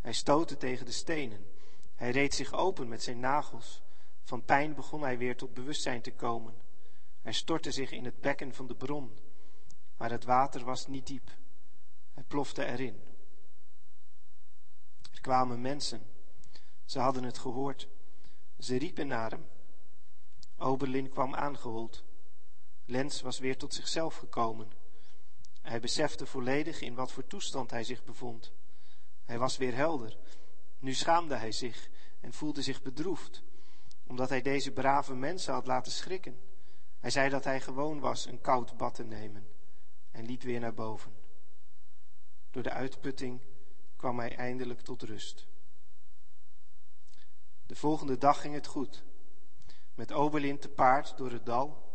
Hij 0.00 0.12
stootte 0.12 0.56
tegen 0.56 0.86
de 0.86 0.92
stenen. 0.92 1.46
Hij 1.94 2.10
reed 2.10 2.34
zich 2.34 2.52
open 2.52 2.88
met 2.88 3.02
zijn 3.02 3.20
nagels. 3.20 3.82
Van 4.22 4.44
pijn 4.44 4.74
begon 4.74 5.02
hij 5.02 5.18
weer 5.18 5.36
tot 5.36 5.54
bewustzijn 5.54 6.02
te 6.02 6.12
komen. 6.12 6.54
Hij 7.22 7.32
stortte 7.32 7.70
zich 7.70 7.90
in 7.90 8.04
het 8.04 8.20
bekken 8.20 8.54
van 8.54 8.66
de 8.66 8.74
bron, 8.74 9.18
maar 9.96 10.10
het 10.10 10.24
water 10.24 10.64
was 10.64 10.86
niet 10.86 11.06
diep. 11.06 11.30
Hij 12.12 12.24
plofte 12.24 12.64
erin. 12.64 13.11
Kwamen 15.22 15.60
mensen. 15.60 16.02
Ze 16.84 16.98
hadden 16.98 17.22
het 17.22 17.38
gehoord. 17.38 17.88
Ze 18.58 18.76
riepen 18.76 19.06
naar 19.06 19.30
hem. 19.30 19.46
Oberlin 20.56 21.08
kwam 21.08 21.34
aangehold. 21.34 22.04
Lens 22.84 23.20
was 23.20 23.38
weer 23.38 23.56
tot 23.56 23.74
zichzelf 23.74 24.16
gekomen. 24.16 24.72
Hij 25.60 25.80
besefte 25.80 26.26
volledig 26.26 26.80
in 26.80 26.94
wat 26.94 27.12
voor 27.12 27.26
toestand 27.26 27.70
hij 27.70 27.84
zich 27.84 28.04
bevond. 28.04 28.52
Hij 29.24 29.38
was 29.38 29.56
weer 29.56 29.74
helder. 29.74 30.16
Nu 30.78 30.94
schaamde 30.94 31.36
hij 31.36 31.52
zich 31.52 31.90
en 32.20 32.32
voelde 32.32 32.62
zich 32.62 32.82
bedroefd, 32.82 33.42
omdat 34.06 34.28
hij 34.28 34.42
deze 34.42 34.72
brave 34.72 35.14
mensen 35.14 35.52
had 35.52 35.66
laten 35.66 35.92
schrikken. 35.92 36.40
Hij 36.98 37.10
zei 37.10 37.30
dat 37.30 37.44
hij 37.44 37.60
gewoon 37.60 38.00
was 38.00 38.26
een 38.26 38.40
koud 38.40 38.76
bad 38.76 38.94
te 38.94 39.04
nemen 39.04 39.48
en 40.10 40.24
liep 40.24 40.42
weer 40.42 40.60
naar 40.60 40.74
boven. 40.74 41.12
Door 42.50 42.62
de 42.62 42.70
uitputting 42.70 43.40
kwam 44.02 44.18
hij 44.18 44.36
eindelijk 44.36 44.80
tot 44.80 45.02
rust. 45.02 45.46
De 47.66 47.76
volgende 47.76 48.18
dag 48.18 48.40
ging 48.40 48.54
het 48.54 48.66
goed. 48.66 49.04
Met 49.94 50.12
Oberlin 50.12 50.58
te 50.58 50.68
paard 50.68 51.16
door 51.16 51.30
het 51.30 51.46
dal. 51.46 51.92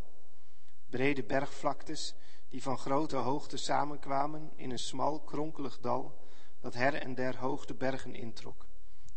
Brede 0.90 1.24
bergvlaktes 1.24 2.16
die 2.50 2.62
van 2.62 2.78
grote 2.78 3.16
hoogte 3.16 3.58
samenkwamen 3.58 4.52
in 4.56 4.72
een 4.72 4.80
smal, 4.80 5.20
kronkelig 5.20 5.80
dal 5.80 6.20
dat 6.60 6.74
her 6.74 6.94
en 6.94 7.16
der 7.16 7.38
hoog 7.38 7.66
de 7.66 7.76
bergen 7.76 8.16
introk. 8.16 8.66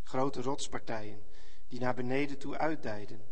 Grote 0.03 0.43
rotspartijen 0.43 1.23
die 1.69 1.81
naar 1.81 1.95
beneden 1.95 2.39
toe 2.39 2.59
uitdijden. 2.59 3.25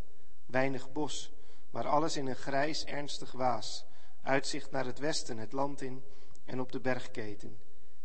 Weinig 0.46 0.92
bos, 0.92 1.32
maar 1.70 1.86
alles 1.86 2.16
in 2.16 2.26
een 2.26 2.36
grijs, 2.36 2.84
ernstig 2.84 3.32
waas. 3.32 3.84
Uitzicht 4.22 4.70
naar 4.70 4.86
het 4.86 4.98
westen, 4.98 5.38
het 5.38 5.52
land 5.52 5.80
in 5.80 6.04
en 6.44 6.60
op 6.60 6.72
de 6.72 6.80
bergketen, 6.80 7.58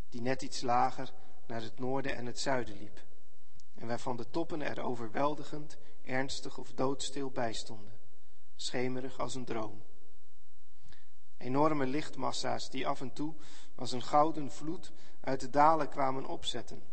die 0.09 0.21
net 0.21 0.41
iets 0.41 0.61
lager 0.61 1.13
naar 1.47 1.61
het 1.61 1.79
noorden 1.79 2.15
en 2.15 2.25
het 2.25 2.39
zuiden 2.39 2.77
liep. 2.77 3.03
En 3.75 3.87
waarvan 3.87 4.17
de 4.17 4.29
toppen 4.29 4.61
er 4.61 4.81
overweldigend, 4.81 5.77
ernstig 6.03 6.57
of 6.57 6.73
doodstil 6.73 7.29
bij 7.29 7.53
stonden, 7.53 7.93
schemerig 8.55 9.19
als 9.19 9.35
een 9.35 9.45
droom. 9.45 9.81
Enorme 11.37 11.85
lichtmassa's 11.85 12.69
die 12.69 12.87
af 12.87 13.01
en 13.01 13.13
toe 13.13 13.33
als 13.75 13.91
een 13.91 14.03
gouden 14.03 14.51
vloed 14.51 14.91
uit 15.21 15.39
de 15.39 15.49
dalen 15.49 15.89
kwamen 15.89 16.25
opzetten. 16.25 16.83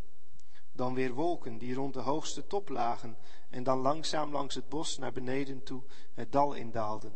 Dan 0.73 0.95
weer 0.95 1.13
wolken 1.13 1.59
die 1.59 1.75
rond 1.75 1.95
de 1.95 2.01
hoogste 2.01 2.47
top 2.47 2.69
lagen 2.69 3.17
en 3.51 3.63
dan 3.63 3.79
langzaam 3.79 4.33
langs 4.33 4.55
het 4.55 4.69
bos 4.69 4.99
naar 4.99 5.13
beneden 5.13 5.63
toe 5.63 5.83
het 6.15 6.33
dal 6.33 6.55
indaalden. 6.55 7.13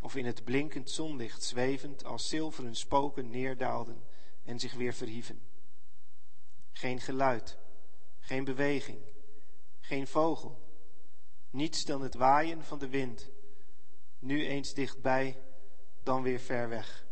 Of 0.00 0.16
in 0.16 0.26
het 0.26 0.44
blinkend 0.44 0.90
zonlicht 0.90 1.42
zwevend 1.42 2.04
als 2.04 2.28
zilveren 2.28 2.74
spoken 2.74 3.30
neerdaalden 3.30 4.02
en 4.44 4.58
zich 4.58 4.74
weer 4.74 4.94
verhieven. 4.94 5.40
Geen 6.76 7.00
geluid, 7.00 7.58
geen 8.18 8.44
beweging, 8.44 8.98
geen 9.80 10.06
vogel, 10.06 10.58
niets 11.50 11.84
dan 11.84 12.02
het 12.02 12.14
waaien 12.14 12.64
van 12.64 12.78
de 12.78 12.88
wind, 12.88 13.30
nu 14.18 14.46
eens 14.46 14.74
dichtbij, 14.74 15.38
dan 16.02 16.22
weer 16.22 16.38
ver 16.38 16.68
weg. 16.68 17.06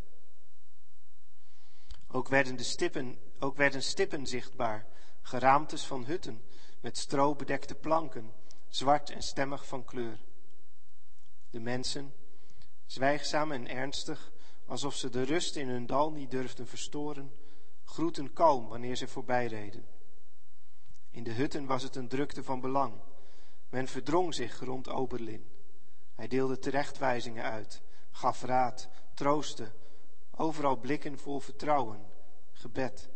Ook 2.08 2.28
werden, 2.28 2.56
de 2.56 2.62
stippen, 2.62 3.18
ook 3.38 3.56
werden 3.56 3.82
stippen 3.82 4.26
zichtbaar, 4.26 4.86
geraamtes 5.22 5.84
van 5.84 6.04
hutten 6.04 6.42
met 6.80 6.98
stro 6.98 7.34
bedekte 7.34 7.74
planken, 7.74 8.32
zwart 8.68 9.10
en 9.10 9.22
stemmig 9.22 9.66
van 9.66 9.84
kleur. 9.84 10.18
De 11.50 11.60
mensen, 11.60 12.14
zwijgzaam 12.86 13.52
en 13.52 13.68
ernstig, 13.68 14.32
alsof 14.66 14.94
ze 14.94 15.10
de 15.10 15.22
rust 15.22 15.56
in 15.56 15.68
hun 15.68 15.86
dal 15.86 16.12
niet 16.12 16.30
durfden 16.30 16.66
verstoren, 16.66 17.32
groeten 17.84 18.32
kalm 18.32 18.68
wanneer 18.68 18.96
ze 18.96 19.08
voorbijreden. 19.08 19.86
In 21.10 21.24
de 21.24 21.32
hutten 21.32 21.66
was 21.66 21.82
het 21.82 21.96
een 21.96 22.08
drukte 22.08 22.42
van 22.42 22.60
belang. 22.60 22.92
Men 23.68 23.88
verdrong 23.88 24.34
zich 24.34 24.60
rond 24.60 24.88
Oberlin. 24.88 25.46
Hij 26.14 26.28
deelde 26.28 26.58
terechtwijzingen 26.58 27.44
uit, 27.44 27.82
gaf 28.10 28.42
raad, 28.42 28.88
troostte, 29.14 29.72
overal 30.30 30.76
blikken 30.76 31.18
vol 31.18 31.40
vertrouwen, 31.40 32.06
gebed. 32.52 33.08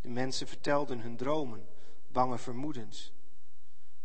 De 0.00 0.08
mensen 0.08 0.46
vertelden 0.46 1.00
hun 1.00 1.16
dromen, 1.16 1.68
bange 2.08 2.38
vermoedens. 2.38 3.12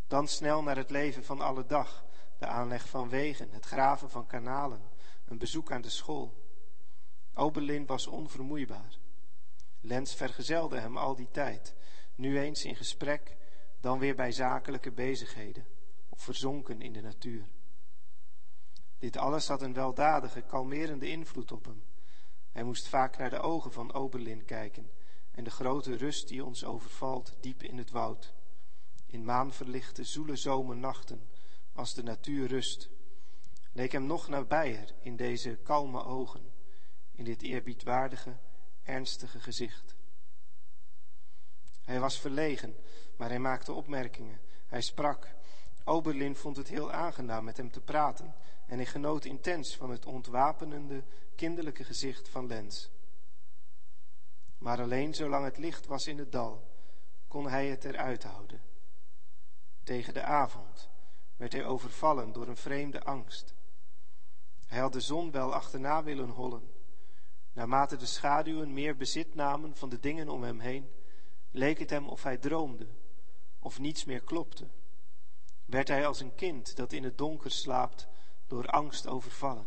Dan 0.06 0.28
snel 0.28 0.62
naar 0.62 0.76
het 0.76 0.90
leven 0.90 1.24
van 1.24 1.40
alle 1.40 1.66
dag, 1.66 2.04
de 2.38 2.46
aanleg 2.46 2.88
van 2.88 3.08
wegen, 3.08 3.50
het 3.50 3.64
graven 3.64 4.10
van 4.10 4.26
kanalen, 4.26 4.80
een 5.24 5.38
bezoek 5.38 5.72
aan 5.72 5.82
de 5.82 5.88
school. 5.88 6.42
Oberlin 7.34 7.86
was 7.86 8.06
onvermoeibaar. 8.06 8.98
Lens 9.86 10.14
vergezelde 10.14 10.80
hem 10.80 10.96
al 10.96 11.14
die 11.14 11.28
tijd, 11.30 11.74
nu 12.14 12.38
eens 12.38 12.64
in 12.64 12.76
gesprek, 12.76 13.36
dan 13.80 13.98
weer 13.98 14.14
bij 14.14 14.32
zakelijke 14.32 14.92
bezigheden 14.92 15.66
of 16.08 16.22
verzonken 16.22 16.82
in 16.82 16.92
de 16.92 17.00
natuur. 17.00 17.46
Dit 18.98 19.16
alles 19.16 19.48
had 19.48 19.62
een 19.62 19.72
weldadige, 19.72 20.40
kalmerende 20.40 21.08
invloed 21.08 21.52
op 21.52 21.64
hem. 21.64 21.82
Hij 22.52 22.62
moest 22.62 22.88
vaak 22.88 23.16
naar 23.16 23.30
de 23.30 23.40
ogen 23.40 23.72
van 23.72 23.92
Oberlin 23.92 24.44
kijken 24.44 24.90
en 25.30 25.44
de 25.44 25.50
grote 25.50 25.96
rust 25.96 26.28
die 26.28 26.44
ons 26.44 26.64
overvalt 26.64 27.36
diep 27.40 27.62
in 27.62 27.78
het 27.78 27.90
woud. 27.90 28.34
In 29.06 29.24
maanverlichte, 29.24 30.04
zoele 30.04 30.36
zomernachten, 30.36 31.28
als 31.72 31.94
de 31.94 32.02
natuur 32.02 32.48
rust, 32.48 32.90
leek 33.72 33.92
hem 33.92 34.06
nog 34.06 34.28
nabijer 34.28 34.94
in 35.00 35.16
deze 35.16 35.58
kalme 35.62 36.04
ogen, 36.04 36.52
in 37.12 37.24
dit 37.24 37.42
eerbiedwaardige, 37.42 38.36
ernstige 38.84 39.40
gezicht. 39.40 39.94
Hij 41.84 42.00
was 42.00 42.20
verlegen, 42.20 42.76
maar 43.16 43.28
hij 43.28 43.38
maakte 43.38 43.72
opmerkingen. 43.72 44.40
Hij 44.66 44.80
sprak. 44.80 45.34
Oberlin 45.84 46.36
vond 46.36 46.56
het 46.56 46.68
heel 46.68 46.92
aangenaam 46.92 47.44
met 47.44 47.56
hem 47.56 47.70
te 47.70 47.80
praten 47.80 48.34
en 48.66 48.76
hij 48.76 48.86
genoot 48.86 49.24
intens 49.24 49.76
van 49.76 49.90
het 49.90 50.06
ontwapenende, 50.06 51.04
kinderlijke 51.34 51.84
gezicht 51.84 52.28
van 52.28 52.46
Lens. 52.46 52.90
Maar 54.58 54.80
alleen 54.80 55.14
zolang 55.14 55.44
het 55.44 55.58
licht 55.58 55.86
was 55.86 56.06
in 56.06 56.18
het 56.18 56.32
dal, 56.32 56.70
kon 57.28 57.48
hij 57.48 57.66
het 57.66 57.84
eruit 57.84 58.22
houden. 58.22 58.60
Tegen 59.82 60.14
de 60.14 60.22
avond 60.22 60.88
werd 61.36 61.52
hij 61.52 61.64
overvallen 61.64 62.32
door 62.32 62.48
een 62.48 62.56
vreemde 62.56 63.02
angst. 63.02 63.54
Hij 64.66 64.78
had 64.78 64.92
de 64.92 65.00
zon 65.00 65.30
wel 65.30 65.54
achterna 65.54 66.02
willen 66.02 66.28
hollen. 66.28 66.73
Naarmate 67.54 67.96
de 67.96 68.06
schaduwen 68.06 68.72
meer 68.72 68.96
bezit 68.96 69.34
namen 69.34 69.76
van 69.76 69.88
de 69.88 70.00
dingen 70.00 70.28
om 70.28 70.42
hem 70.42 70.60
heen, 70.60 70.90
leek 71.50 71.78
het 71.78 71.90
hem 71.90 72.08
of 72.08 72.22
hij 72.22 72.36
droomde, 72.36 72.86
of 73.58 73.78
niets 73.78 74.04
meer 74.04 74.20
klopte. 74.20 74.68
Werd 75.64 75.88
hij 75.88 76.06
als 76.06 76.20
een 76.20 76.34
kind 76.34 76.76
dat 76.76 76.92
in 76.92 77.04
het 77.04 77.18
donker 77.18 77.50
slaapt, 77.50 78.06
door 78.46 78.66
angst 78.66 79.06
overvallen. 79.06 79.66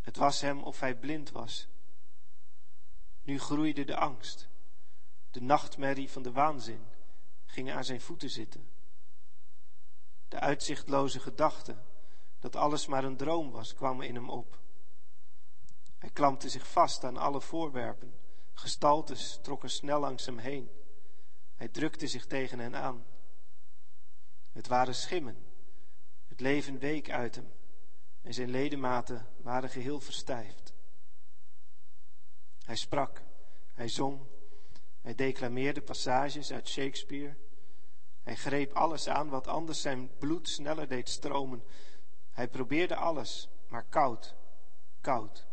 Het 0.00 0.16
was 0.16 0.40
hem 0.40 0.62
of 0.62 0.80
hij 0.80 0.96
blind 0.96 1.30
was. 1.30 1.68
Nu 3.22 3.38
groeide 3.38 3.84
de 3.84 3.96
angst. 3.96 4.48
De 5.30 5.40
nachtmerrie 5.40 6.10
van 6.10 6.22
de 6.22 6.32
waanzin 6.32 6.86
ging 7.44 7.72
aan 7.72 7.84
zijn 7.84 8.00
voeten 8.00 8.30
zitten. 8.30 8.68
De 10.28 10.40
uitzichtloze 10.40 11.20
gedachte 11.20 11.76
dat 12.38 12.56
alles 12.56 12.86
maar 12.86 13.04
een 13.04 13.16
droom 13.16 13.50
was, 13.50 13.74
kwam 13.74 14.02
in 14.02 14.14
hem 14.14 14.30
op. 14.30 14.61
Hij 16.02 16.10
klampte 16.10 16.48
zich 16.48 16.66
vast 16.66 17.04
aan 17.04 17.16
alle 17.16 17.40
voorwerpen. 17.40 18.14
Gestaltes 18.52 19.38
trokken 19.42 19.70
snel 19.70 20.00
langs 20.00 20.26
hem 20.26 20.38
heen. 20.38 20.70
Hij 21.54 21.68
drukte 21.68 22.06
zich 22.06 22.26
tegen 22.26 22.58
hen 22.58 22.76
aan. 22.76 23.04
Het 24.52 24.66
waren 24.66 24.94
schimmen. 24.94 25.44
Het 26.26 26.40
leven 26.40 26.78
week 26.78 27.10
uit 27.10 27.34
hem 27.34 27.52
en 28.22 28.34
zijn 28.34 28.50
ledematen 28.50 29.26
waren 29.36 29.70
geheel 29.70 30.00
verstijfd. 30.00 30.72
Hij 32.64 32.76
sprak, 32.76 33.22
hij 33.74 33.88
zong, 33.88 34.20
hij 35.00 35.14
declameerde 35.14 35.82
passages 35.82 36.52
uit 36.52 36.68
Shakespeare. 36.68 37.36
Hij 38.22 38.36
greep 38.36 38.72
alles 38.72 39.08
aan 39.08 39.28
wat 39.28 39.46
anders 39.46 39.80
zijn 39.80 40.10
bloed 40.18 40.48
sneller 40.48 40.88
deed 40.88 41.08
stromen. 41.08 41.62
Hij 42.30 42.48
probeerde 42.48 42.96
alles, 42.96 43.48
maar 43.68 43.84
koud, 43.84 44.34
koud. 45.00 45.50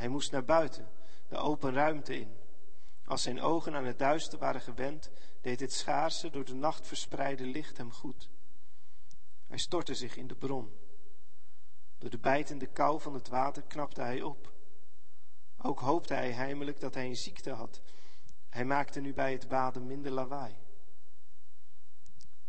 Hij 0.00 0.08
moest 0.08 0.32
naar 0.32 0.44
buiten, 0.44 0.88
de 1.28 1.36
open 1.36 1.72
ruimte 1.72 2.14
in. 2.20 2.36
Als 3.04 3.22
zijn 3.22 3.40
ogen 3.40 3.74
aan 3.74 3.84
het 3.84 3.98
duister 3.98 4.38
waren 4.38 4.60
gewend, 4.60 5.10
deed 5.40 5.60
het 5.60 5.72
schaarse, 5.72 6.30
door 6.30 6.44
de 6.44 6.54
nacht 6.54 6.86
verspreide 6.86 7.44
licht 7.44 7.76
hem 7.76 7.92
goed. 7.92 8.30
Hij 9.46 9.58
stortte 9.58 9.94
zich 9.94 10.16
in 10.16 10.26
de 10.26 10.34
bron. 10.34 10.72
Door 11.98 12.10
de 12.10 12.18
bijtende 12.18 12.66
kou 12.66 13.00
van 13.00 13.14
het 13.14 13.28
water 13.28 13.62
knapte 13.62 14.00
hij 14.00 14.22
op. 14.22 14.52
Ook 15.58 15.80
hoopte 15.80 16.14
hij 16.14 16.32
heimelijk 16.32 16.80
dat 16.80 16.94
hij 16.94 17.06
een 17.06 17.16
ziekte 17.16 17.50
had. 17.50 17.82
Hij 18.48 18.64
maakte 18.64 19.00
nu 19.00 19.14
bij 19.14 19.32
het 19.32 19.48
baden 19.48 19.86
minder 19.86 20.12
lawaai. 20.12 20.56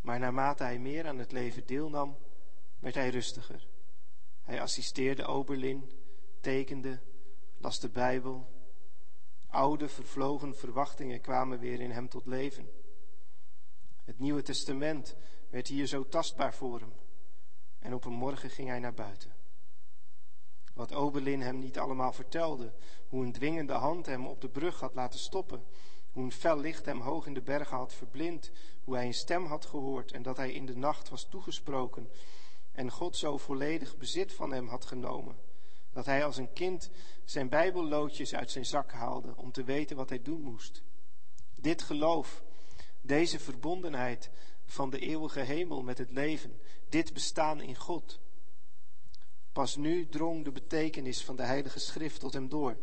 Maar 0.01 0.19
naarmate 0.19 0.63
hij 0.63 0.79
meer 0.79 1.07
aan 1.07 1.17
het 1.17 1.31
leven 1.31 1.65
deelnam, 1.65 2.17
werd 2.79 2.95
hij 2.95 3.09
rustiger. 3.09 3.67
Hij 4.41 4.61
assisteerde 4.61 5.25
Oberlin, 5.25 5.91
tekende, 6.41 7.01
las 7.61 7.79
de 7.79 7.89
Bijbel. 7.89 8.47
Oude, 9.47 9.89
vervlogen 9.89 10.55
verwachtingen 10.55 11.21
kwamen 11.21 11.59
weer 11.59 11.79
in 11.79 11.91
hem 11.91 12.09
tot 12.09 12.25
leven. 12.25 12.69
Het 14.03 14.19
Nieuwe 14.19 14.41
Testament 14.41 15.15
werd 15.49 15.67
hier 15.67 15.85
zo 15.85 16.07
tastbaar 16.07 16.53
voor 16.53 16.79
hem. 16.79 16.93
En 17.79 17.93
op 17.93 18.05
een 18.05 18.13
morgen 18.13 18.49
ging 18.49 18.67
hij 18.67 18.79
naar 18.79 18.93
buiten. 18.93 19.31
Wat 20.73 20.93
Oberlin 20.93 21.41
hem 21.41 21.59
niet 21.59 21.79
allemaal 21.79 22.13
vertelde, 22.13 22.73
hoe 23.07 23.23
een 23.23 23.31
dwingende 23.31 23.73
hand 23.73 24.05
hem 24.05 24.27
op 24.27 24.41
de 24.41 24.49
brug 24.49 24.79
had 24.79 24.93
laten 24.93 25.19
stoppen, 25.19 25.63
hoe 26.11 26.23
een 26.23 26.31
fel 26.31 26.59
licht 26.59 26.85
hem 26.85 26.99
hoog 26.99 27.25
in 27.25 27.33
de 27.33 27.41
bergen 27.41 27.77
had 27.77 27.93
verblind, 27.93 28.51
hoe 28.83 28.95
hij 28.95 29.05
een 29.05 29.13
stem 29.13 29.45
had 29.45 29.65
gehoord 29.65 30.11
en 30.11 30.21
dat 30.21 30.37
hij 30.37 30.51
in 30.51 30.65
de 30.65 30.77
nacht 30.77 31.09
was 31.09 31.23
toegesproken 31.29 32.09
en 32.71 32.91
God 32.91 33.17
zo 33.17 33.37
volledig 33.37 33.97
bezit 33.97 34.33
van 34.33 34.51
hem 34.51 34.67
had 34.67 34.85
genomen, 34.85 35.35
dat 35.91 36.05
hij 36.05 36.25
als 36.25 36.37
een 36.37 36.53
kind 36.53 36.89
zijn 37.25 37.49
bijbelloodjes 37.49 38.35
uit 38.35 38.51
zijn 38.51 38.65
zak 38.65 38.91
haalde 38.91 39.35
om 39.35 39.51
te 39.51 39.63
weten 39.63 39.95
wat 39.95 40.09
hij 40.09 40.21
doen 40.21 40.41
moest. 40.41 40.83
Dit 41.55 41.81
geloof, 41.81 42.43
deze 43.01 43.39
verbondenheid 43.39 44.29
van 44.65 44.89
de 44.89 44.99
eeuwige 44.99 45.39
hemel 45.39 45.81
met 45.81 45.97
het 45.97 46.11
leven, 46.11 46.59
dit 46.89 47.13
bestaan 47.13 47.61
in 47.61 47.75
God. 47.75 48.19
Pas 49.51 49.75
nu 49.75 50.09
drong 50.09 50.43
de 50.43 50.51
betekenis 50.51 51.23
van 51.23 51.35
de 51.35 51.43
Heilige 51.43 51.79
Schrift 51.79 52.19
tot 52.19 52.33
hem 52.33 52.49
door. 52.49 52.77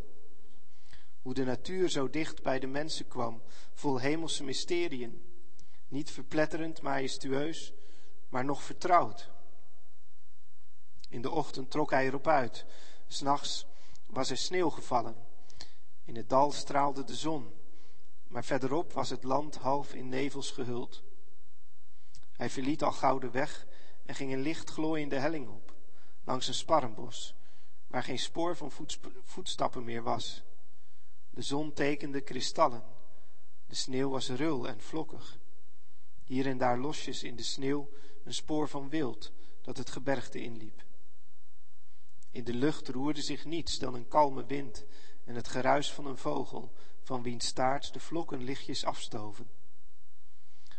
Hoe 1.21 1.33
de 1.33 1.43
natuur 1.43 1.89
zo 1.89 2.09
dicht 2.09 2.43
bij 2.43 2.59
de 2.59 2.67
mensen 2.67 3.07
kwam, 3.07 3.41
vol 3.73 3.99
hemelse 3.99 4.43
mysteriën. 4.43 5.23
Niet 5.87 6.11
verpletterend, 6.11 6.81
majestueus, 6.81 7.73
maar 8.29 8.45
nog 8.45 8.63
vertrouwd. 8.63 9.31
In 11.09 11.21
de 11.21 11.31
ochtend 11.31 11.71
trok 11.71 11.91
hij 11.91 12.05
erop 12.05 12.27
uit. 12.27 12.65
S'nachts 13.11 13.65
was 14.05 14.29
er 14.29 14.37
sneeuw 14.37 14.69
gevallen. 14.69 15.15
In 16.05 16.15
het 16.15 16.29
dal 16.29 16.51
straalde 16.51 17.03
de 17.03 17.15
zon, 17.15 17.53
maar 18.27 18.43
verderop 18.43 18.93
was 18.93 19.09
het 19.09 19.23
land 19.23 19.55
half 19.55 19.93
in 19.93 20.09
nevels 20.09 20.51
gehuld. 20.51 21.03
Hij 22.33 22.49
verliet 22.49 22.83
al 22.83 22.91
gouden 22.91 23.31
weg 23.31 23.67
en 24.05 24.15
ging 24.15 24.33
een 24.33 24.41
licht 24.41 24.69
glooiende 24.69 25.19
helling 25.19 25.47
op, 25.47 25.73
langs 26.23 26.47
een 26.47 26.53
sparrenbos, 26.53 27.35
waar 27.87 28.03
geen 28.03 28.19
spoor 28.19 28.55
van 28.55 28.71
voetstappen 29.23 29.83
meer 29.83 30.03
was. 30.03 30.43
De 31.29 31.41
zon 31.41 31.73
tekende 31.73 32.21
kristallen. 32.21 32.83
De 33.65 33.75
sneeuw 33.75 34.09
was 34.09 34.29
rul 34.29 34.67
en 34.67 34.81
vlokkig. 34.81 35.37
Hier 36.23 36.47
en 36.47 36.57
daar 36.57 36.77
losjes 36.77 37.23
in 37.23 37.35
de 37.35 37.43
sneeuw 37.43 37.89
een 38.23 38.33
spoor 38.33 38.69
van 38.69 38.89
wild 38.89 39.31
dat 39.61 39.77
het 39.77 39.89
gebergte 39.89 40.41
inliep. 40.41 40.87
In 42.31 42.43
de 42.43 42.53
lucht 42.53 42.87
roerde 42.87 43.21
zich 43.21 43.45
niets 43.45 43.79
dan 43.79 43.93
een 43.93 44.07
kalme 44.07 44.45
wind 44.45 44.85
en 45.25 45.35
het 45.35 45.47
geruis 45.47 45.91
van 45.91 46.05
een 46.05 46.17
vogel, 46.17 46.71
van 47.01 47.23
wiens 47.23 47.47
staart 47.47 47.93
de 47.93 47.99
vlokken 47.99 48.43
lichtjes 48.43 48.85
afstoven. 48.85 49.49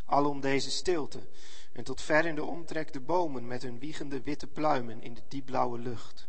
Alom 0.04 0.40
deze 0.40 0.70
stilte, 0.70 1.28
en 1.72 1.84
tot 1.84 2.00
ver 2.00 2.26
in 2.26 2.34
de 2.34 2.44
omtrek 2.44 2.92
de 2.92 3.00
bomen 3.00 3.46
met 3.46 3.62
hun 3.62 3.78
wiegende 3.78 4.22
witte 4.22 4.46
pluimen 4.46 5.02
in 5.02 5.14
de 5.14 5.22
diepblauwe 5.28 5.78
lucht. 5.78 6.28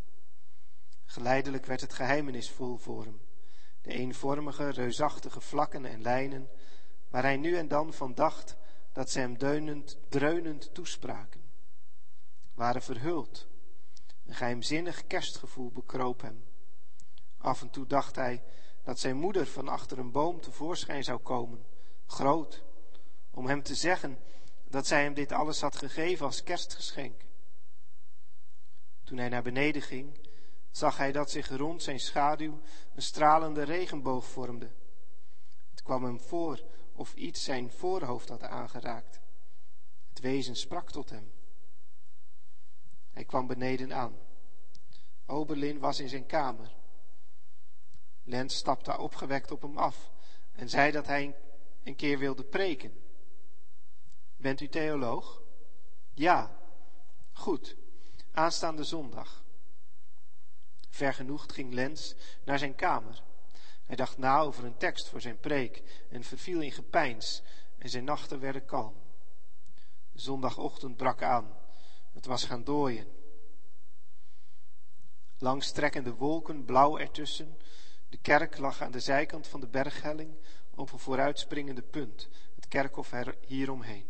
Geleidelijk 1.05 1.65
werd 1.65 1.81
het 1.81 1.93
geheimenisvol 1.93 2.77
voor 2.77 3.03
hem, 3.03 3.21
de 3.81 3.93
eenvormige, 3.93 4.69
reusachtige 4.69 5.41
vlakken 5.41 5.85
en 5.85 6.01
lijnen, 6.01 6.49
waar 7.09 7.23
hij 7.23 7.37
nu 7.37 7.57
en 7.57 7.67
dan 7.67 7.93
van 7.93 8.13
dacht 8.13 8.55
dat 8.91 9.09
ze 9.09 9.19
hem 9.19 9.37
deunend, 9.37 9.97
dreunend 10.09 10.73
toespraken, 10.73 11.41
waren 12.53 12.81
verhuld. 12.81 13.47
Een 14.25 14.35
geheimzinnig 14.35 15.07
kerstgevoel 15.07 15.71
bekroop 15.71 16.21
hem. 16.21 16.43
Af 17.37 17.61
en 17.61 17.69
toe 17.69 17.87
dacht 17.87 18.15
hij 18.15 18.43
dat 18.83 18.99
zijn 18.99 19.17
moeder 19.17 19.47
van 19.47 19.67
achter 19.67 19.99
een 19.99 20.11
boom 20.11 20.41
tevoorschijn 20.41 21.03
zou 21.03 21.19
komen, 21.19 21.65
groot, 22.05 22.63
om 23.31 23.45
hem 23.45 23.63
te 23.63 23.75
zeggen 23.75 24.19
dat 24.67 24.87
zij 24.87 25.03
hem 25.03 25.13
dit 25.13 25.31
alles 25.31 25.61
had 25.61 25.75
gegeven 25.75 26.25
als 26.25 26.43
kerstgeschenk. 26.43 27.21
Toen 29.03 29.17
hij 29.17 29.29
naar 29.29 29.43
beneden 29.43 29.81
ging, 29.81 30.19
zag 30.71 30.97
hij 30.97 31.11
dat 31.11 31.31
zich 31.31 31.49
rond 31.49 31.83
zijn 31.83 31.99
schaduw 31.99 32.61
een 32.95 33.01
stralende 33.01 33.63
regenboog 33.63 34.25
vormde. 34.25 34.71
Het 35.69 35.81
kwam 35.83 36.03
hem 36.03 36.19
voor 36.19 36.63
of 36.93 37.13
iets 37.13 37.43
zijn 37.43 37.71
voorhoofd 37.71 38.29
had 38.29 38.43
aangeraakt. 38.43 39.19
Het 40.09 40.19
wezen 40.19 40.55
sprak 40.55 40.91
tot 40.91 41.09
hem. 41.09 41.31
Hij 43.11 43.25
kwam 43.25 43.47
beneden 43.47 43.93
aan. 43.93 44.15
Oberlin 45.25 45.79
was 45.79 45.99
in 45.99 46.09
zijn 46.09 46.25
kamer. 46.25 46.75
Lens 48.23 48.55
stapte 48.55 48.97
opgewekt 48.97 49.51
op 49.51 49.61
hem 49.61 49.77
af 49.77 50.11
en 50.51 50.69
zei 50.69 50.91
dat 50.91 51.07
hij 51.07 51.35
een 51.83 51.95
keer 51.95 52.17
wilde 52.19 52.43
preken. 52.43 52.93
Bent 54.35 54.61
u 54.61 54.67
theoloog? 54.67 55.41
Ja. 56.13 56.59
Goed. 57.31 57.75
Aanstaande 58.31 58.83
zondag. 58.83 59.43
Vergenoegd 60.89 61.51
ging 61.51 61.73
Lens 61.73 62.15
naar 62.43 62.59
zijn 62.59 62.75
kamer. 62.75 63.23
Hij 63.85 63.95
dacht 63.95 64.17
na 64.17 64.39
over 64.39 64.65
een 64.65 64.77
tekst 64.77 65.09
voor 65.09 65.21
zijn 65.21 65.39
preek 65.39 66.05
en 66.09 66.23
verviel 66.23 66.61
in 66.61 66.71
gepeins 66.71 67.41
en 67.77 67.89
zijn 67.89 68.03
nachten 68.03 68.39
werden 68.39 68.65
kalm. 68.65 68.95
Zondagochtend 70.13 70.97
brak 70.97 71.21
aan. 71.21 71.60
Het 72.13 72.25
was 72.25 72.43
gaan 72.43 72.63
dooien. 72.63 73.07
Langstrekkende 75.37 76.13
wolken, 76.13 76.65
blauw 76.65 76.97
ertussen. 76.97 77.57
De 78.09 78.17
kerk 78.17 78.57
lag 78.57 78.81
aan 78.81 78.91
de 78.91 78.99
zijkant 78.99 79.47
van 79.47 79.59
de 79.59 79.67
berghelling 79.67 80.31
op 80.75 80.91
een 80.91 80.99
vooruitspringende 80.99 81.81
punt, 81.81 82.29
het 82.55 82.67
kerkhof 82.67 83.13
hieromheen. 83.45 84.05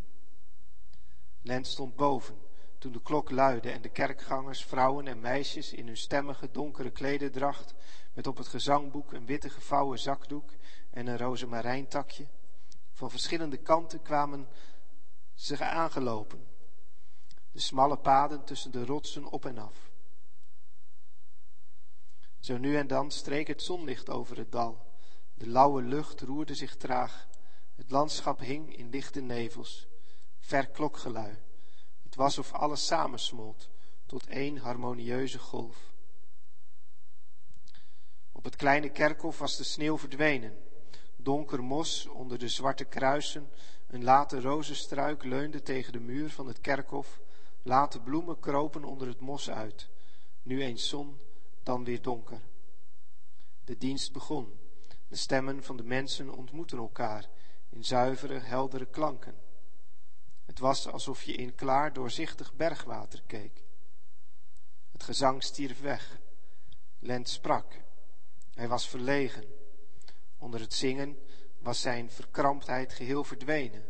Lens 1.42 1.72
stond 1.72 1.96
boven 1.96 2.38
toen 2.82 2.92
de 2.92 3.02
klok 3.02 3.32
luidde 3.32 3.72
en 3.72 3.82
de 3.82 3.90
kerkgangers, 3.90 4.66
vrouwen 4.66 5.08
en 5.08 5.20
meisjes 5.20 5.74
in 5.74 5.88
hun 5.88 5.98
stemmige 5.98 6.52
donkere 6.52 6.92
klededracht, 6.92 7.74
met 8.14 8.28
op 8.28 8.38
het 8.38 8.48
gezangboek 8.48 9.14
een 9.14 9.26
witte 9.26 9.50
gevouwen 9.50 10.00
zakdoek 10.00 10.52
en 10.90 11.08
een 11.08 11.18
rozemarijntakje, 11.18 12.28
van 12.92 13.10
verschillende 13.10 13.58
kanten 13.58 14.02
kwamen 14.02 14.48
ze 15.34 15.66
aangelopen. 15.66 16.51
De 17.52 17.60
smalle 17.60 17.98
paden 17.98 18.44
tussen 18.44 18.72
de 18.72 18.86
rotsen 18.86 19.26
op 19.26 19.46
en 19.46 19.58
af. 19.58 19.92
Zo 22.40 22.58
nu 22.58 22.78
en 22.78 22.88
dan 22.88 23.12
streek 23.12 23.48
het 23.48 23.62
zonlicht 23.62 24.10
over 24.10 24.38
het 24.38 24.52
dal. 24.52 24.86
De 25.34 25.48
lauwe 25.48 25.82
lucht 25.82 26.22
roerde 26.22 26.56
zich 26.56 26.76
traag. 26.76 27.28
Het 27.76 27.92
landschap 27.92 28.40
hing 28.40 28.78
in 28.78 28.90
lichte 28.90 29.22
nevels. 29.22 29.88
Ver 30.40 30.68
klokgelui. 30.68 31.38
Het 32.04 32.16
was 32.16 32.38
of 32.38 32.54
alles 32.54 32.86
samensmolt 32.86 33.70
tot 34.06 34.28
één 34.28 34.58
harmonieuze 34.58 35.40
golf. 35.40 35.94
Op 38.32 38.44
het 38.44 38.56
kleine 38.56 38.90
kerkhof 38.90 39.40
was 39.40 39.58
de 39.58 39.64
sneeuw 39.64 39.98
verdwenen. 39.98 40.58
Donker 41.16 41.64
mos 41.64 42.08
onder 42.08 42.40
de 42.40 42.48
zwarte 42.48 42.84
kruisen, 42.84 43.50
een 43.88 44.04
late 44.04 44.42
rozenstruik 44.42 45.24
leunde 45.24 45.62
tegen 45.62 45.94
de 45.94 46.00
muur 46.00 46.30
van 46.30 46.48
het 46.48 46.62
kerkhof, 46.62 47.20
late 47.64 48.00
bloemen 48.00 48.40
kropen 48.40 48.84
onder 48.84 49.08
het 49.08 49.20
mos 49.20 49.50
uit. 49.50 49.90
Nu 50.44 50.62
eens 50.62 50.90
zon, 50.90 51.20
dan 51.64 51.84
weer 51.84 52.02
donker. 52.02 52.42
De 53.64 53.78
dienst 53.78 54.14
begon. 54.14 54.60
De 55.08 55.16
stemmen 55.16 55.64
van 55.64 55.78
de 55.78 55.84
mensen 55.84 56.30
ontmoetten 56.30 56.78
elkaar 56.78 57.30
in 57.70 57.84
zuivere, 57.84 58.40
heldere 58.40 58.86
klanken. 58.86 59.36
Het 60.46 60.60
was 60.60 60.88
alsof 60.88 61.24
je 61.24 61.34
in 61.34 61.56
klaar, 61.56 61.94
doorzichtig 61.94 62.54
bergwater 62.54 63.24
keek. 63.28 63.64
Het 64.92 65.04
gezang 65.04 65.44
stierf 65.44 65.82
weg. 65.82 66.20
Lent 67.00 67.30
sprak. 67.30 67.82
Hij 68.54 68.68
was 68.68 68.88
verlegen. 68.88 69.44
Onder 70.38 70.60
het 70.60 70.74
zingen 70.74 71.18
was 71.60 71.82
zijn 71.82 72.12
verkramptheid 72.12 72.94
geheel 72.94 73.24
verdwenen. 73.24 73.86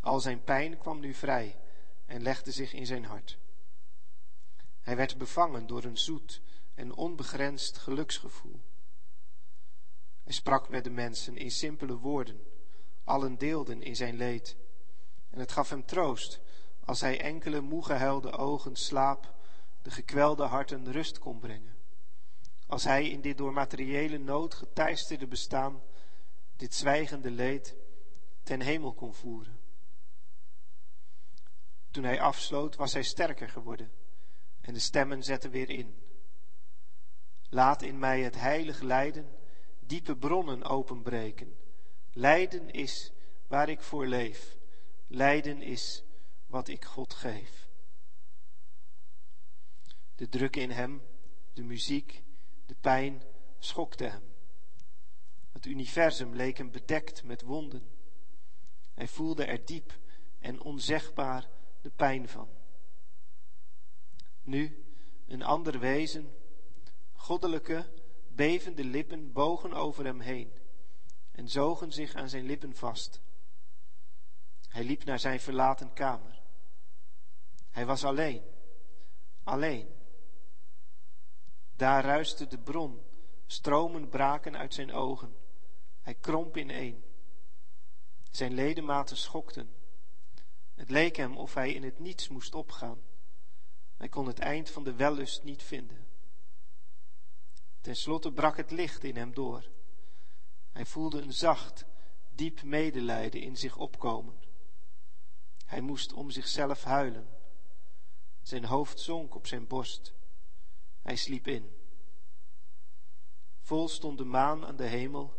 Al 0.00 0.20
zijn 0.20 0.44
pijn 0.44 0.78
kwam 0.78 1.00
nu 1.00 1.14
vrij 1.14 1.56
en 2.06 2.22
legde 2.22 2.52
zich 2.52 2.72
in 2.72 2.86
zijn 2.86 3.04
hart. 3.04 3.38
Hij 4.80 4.96
werd 4.96 5.18
bevangen 5.18 5.66
door 5.66 5.84
een 5.84 5.98
zoet 5.98 6.40
en 6.74 6.94
onbegrensd 6.94 7.78
geluksgevoel. 7.78 8.60
Hij 10.22 10.32
sprak 10.32 10.68
met 10.68 10.84
de 10.84 10.90
mensen 10.90 11.36
in 11.36 11.50
simpele 11.50 11.96
woorden. 11.96 12.40
Allen 13.04 13.38
deelden 13.38 13.82
in 13.82 13.96
zijn 13.96 14.16
leed. 14.16 14.56
En 15.30 15.38
het 15.38 15.52
gaf 15.52 15.70
hem 15.70 15.84
troost 15.84 16.40
als 16.84 17.00
hij 17.00 17.20
enkele 17.20 17.60
moe 17.60 17.84
gehuilde 17.84 18.32
ogen 18.32 18.76
slaap, 18.76 19.34
de 19.82 19.90
gekwelde 19.90 20.44
harten 20.44 20.92
rust 20.92 21.18
kon 21.18 21.38
brengen. 21.38 21.74
Als 22.66 22.84
hij 22.84 23.08
in 23.08 23.20
dit 23.20 23.38
door 23.38 23.52
materiële 23.52 24.18
nood 24.18 24.54
geteisterde 24.54 25.26
bestaan, 25.26 25.82
dit 26.56 26.74
zwijgende 26.74 27.30
leed 27.30 27.74
ten 28.42 28.60
hemel 28.60 28.92
kon 28.94 29.14
voeren. 29.14 29.55
Toen 31.96 32.04
hij 32.04 32.20
afsloot, 32.20 32.76
was 32.76 32.92
hij 32.92 33.02
sterker 33.02 33.48
geworden 33.48 33.92
en 34.60 34.74
de 34.74 34.80
stemmen 34.80 35.22
zetten 35.22 35.50
weer 35.50 35.70
in. 35.70 35.96
Laat 37.48 37.82
in 37.82 37.98
mij 37.98 38.22
het 38.22 38.34
heilig 38.34 38.80
lijden 38.80 39.36
diepe 39.80 40.16
bronnen 40.16 40.64
openbreken. 40.64 41.56
Lijden 42.12 42.70
is 42.70 43.12
waar 43.46 43.68
ik 43.68 43.80
voor 43.80 44.06
leef. 44.06 44.56
Lijden 45.06 45.62
is 45.62 46.02
wat 46.46 46.68
ik 46.68 46.84
God 46.84 47.14
geef. 47.14 47.68
De 50.14 50.28
druk 50.28 50.56
in 50.56 50.70
hem, 50.70 51.02
de 51.52 51.62
muziek, 51.62 52.22
de 52.66 52.76
pijn 52.80 53.22
schokte 53.58 54.04
hem. 54.04 54.34
Het 55.52 55.66
universum 55.66 56.34
leek 56.34 56.58
hem 56.58 56.70
bedekt 56.70 57.24
met 57.24 57.42
wonden. 57.42 57.90
Hij 58.94 59.08
voelde 59.08 59.44
er 59.44 59.64
diep 59.64 59.98
en 60.38 60.60
onzegbaar 60.60 61.54
de 61.86 61.92
pijn 61.96 62.28
van. 62.28 62.48
Nu 64.42 64.84
een 65.26 65.42
ander 65.42 65.78
wezen, 65.78 66.36
goddelijke, 67.12 67.92
bevende 68.28 68.84
lippen 68.84 69.32
bogen 69.32 69.72
over 69.72 70.04
hem 70.04 70.20
heen 70.20 70.52
en 71.32 71.48
zogen 71.48 71.92
zich 71.92 72.14
aan 72.14 72.28
zijn 72.28 72.44
lippen 72.44 72.76
vast. 72.76 73.20
Hij 74.68 74.84
liep 74.84 75.04
naar 75.04 75.18
zijn 75.18 75.40
verlaten 75.40 75.92
kamer. 75.92 76.42
Hij 77.70 77.86
was 77.86 78.04
alleen, 78.04 78.42
alleen. 79.42 79.88
Daar 81.76 82.04
ruiste 82.04 82.46
de 82.46 82.58
bron, 82.58 83.02
stromen 83.46 84.08
braken 84.08 84.56
uit 84.56 84.74
zijn 84.74 84.92
ogen. 84.92 85.36
Hij 86.00 86.14
kromp 86.14 86.56
ineen. 86.56 87.04
Zijn 88.30 88.54
ledematen 88.54 89.16
schokten. 89.16 89.85
Het 90.76 90.90
leek 90.90 91.16
hem 91.16 91.36
of 91.36 91.54
hij 91.54 91.72
in 91.72 91.82
het 91.82 91.98
niets 91.98 92.28
moest 92.28 92.54
opgaan. 92.54 92.98
Hij 93.96 94.08
kon 94.08 94.26
het 94.26 94.38
eind 94.38 94.70
van 94.70 94.84
de 94.84 94.94
wellust 94.94 95.42
niet 95.42 95.62
vinden. 95.62 96.06
Ten 97.80 97.96
slotte 97.96 98.32
brak 98.32 98.56
het 98.56 98.70
licht 98.70 99.04
in 99.04 99.16
hem 99.16 99.34
door. 99.34 99.68
Hij 100.72 100.86
voelde 100.86 101.20
een 101.20 101.32
zacht, 101.32 101.84
diep 102.34 102.62
medelijden 102.62 103.40
in 103.40 103.56
zich 103.56 103.76
opkomen. 103.76 104.34
Hij 105.64 105.80
moest 105.80 106.12
om 106.12 106.30
zichzelf 106.30 106.84
huilen. 106.84 107.28
Zijn 108.42 108.64
hoofd 108.64 109.00
zonk 109.00 109.34
op 109.34 109.46
zijn 109.46 109.66
borst. 109.66 110.14
Hij 111.02 111.16
sliep 111.16 111.46
in. 111.46 111.70
Vol 113.60 113.88
stond 113.88 114.18
de 114.18 114.24
maan 114.24 114.66
aan 114.66 114.76
de 114.76 114.86
hemel. 114.86 115.34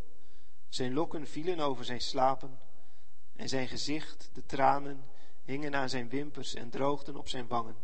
Zijn 0.69 0.93
lokken 0.93 1.27
vielen 1.27 1.59
over 1.59 1.85
zijn 1.85 2.01
slapen. 2.01 2.59
En 3.35 3.49
zijn 3.49 3.67
gezicht, 3.67 4.29
de 4.33 4.45
tranen, 4.45 5.05
hingen 5.47 5.75
aan 5.75 5.89
zijn 5.89 6.09
wimpers 6.09 6.53
en 6.53 6.69
droogden 6.69 7.15
op 7.15 7.27
zijn 7.27 7.47
wangen. 7.47 7.75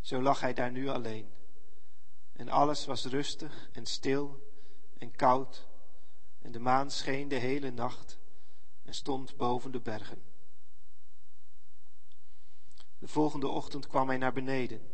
Zo 0.00 0.22
lag 0.22 0.40
hij 0.40 0.54
daar 0.54 0.70
nu 0.70 0.88
alleen. 0.88 1.32
En 2.32 2.48
alles 2.48 2.86
was 2.86 3.04
rustig 3.04 3.68
en 3.72 3.86
stil 3.86 4.52
en 4.98 5.16
koud. 5.16 5.68
En 6.38 6.52
de 6.52 6.58
maan 6.58 6.90
scheen 6.90 7.28
de 7.28 7.36
hele 7.36 7.70
nacht 7.70 8.18
en 8.82 8.94
stond 8.94 9.36
boven 9.36 9.70
de 9.70 9.80
bergen. 9.80 10.22
De 12.98 13.08
volgende 13.08 13.48
ochtend 13.48 13.86
kwam 13.86 14.08
hij 14.08 14.18
naar 14.18 14.32
beneden. 14.32 14.92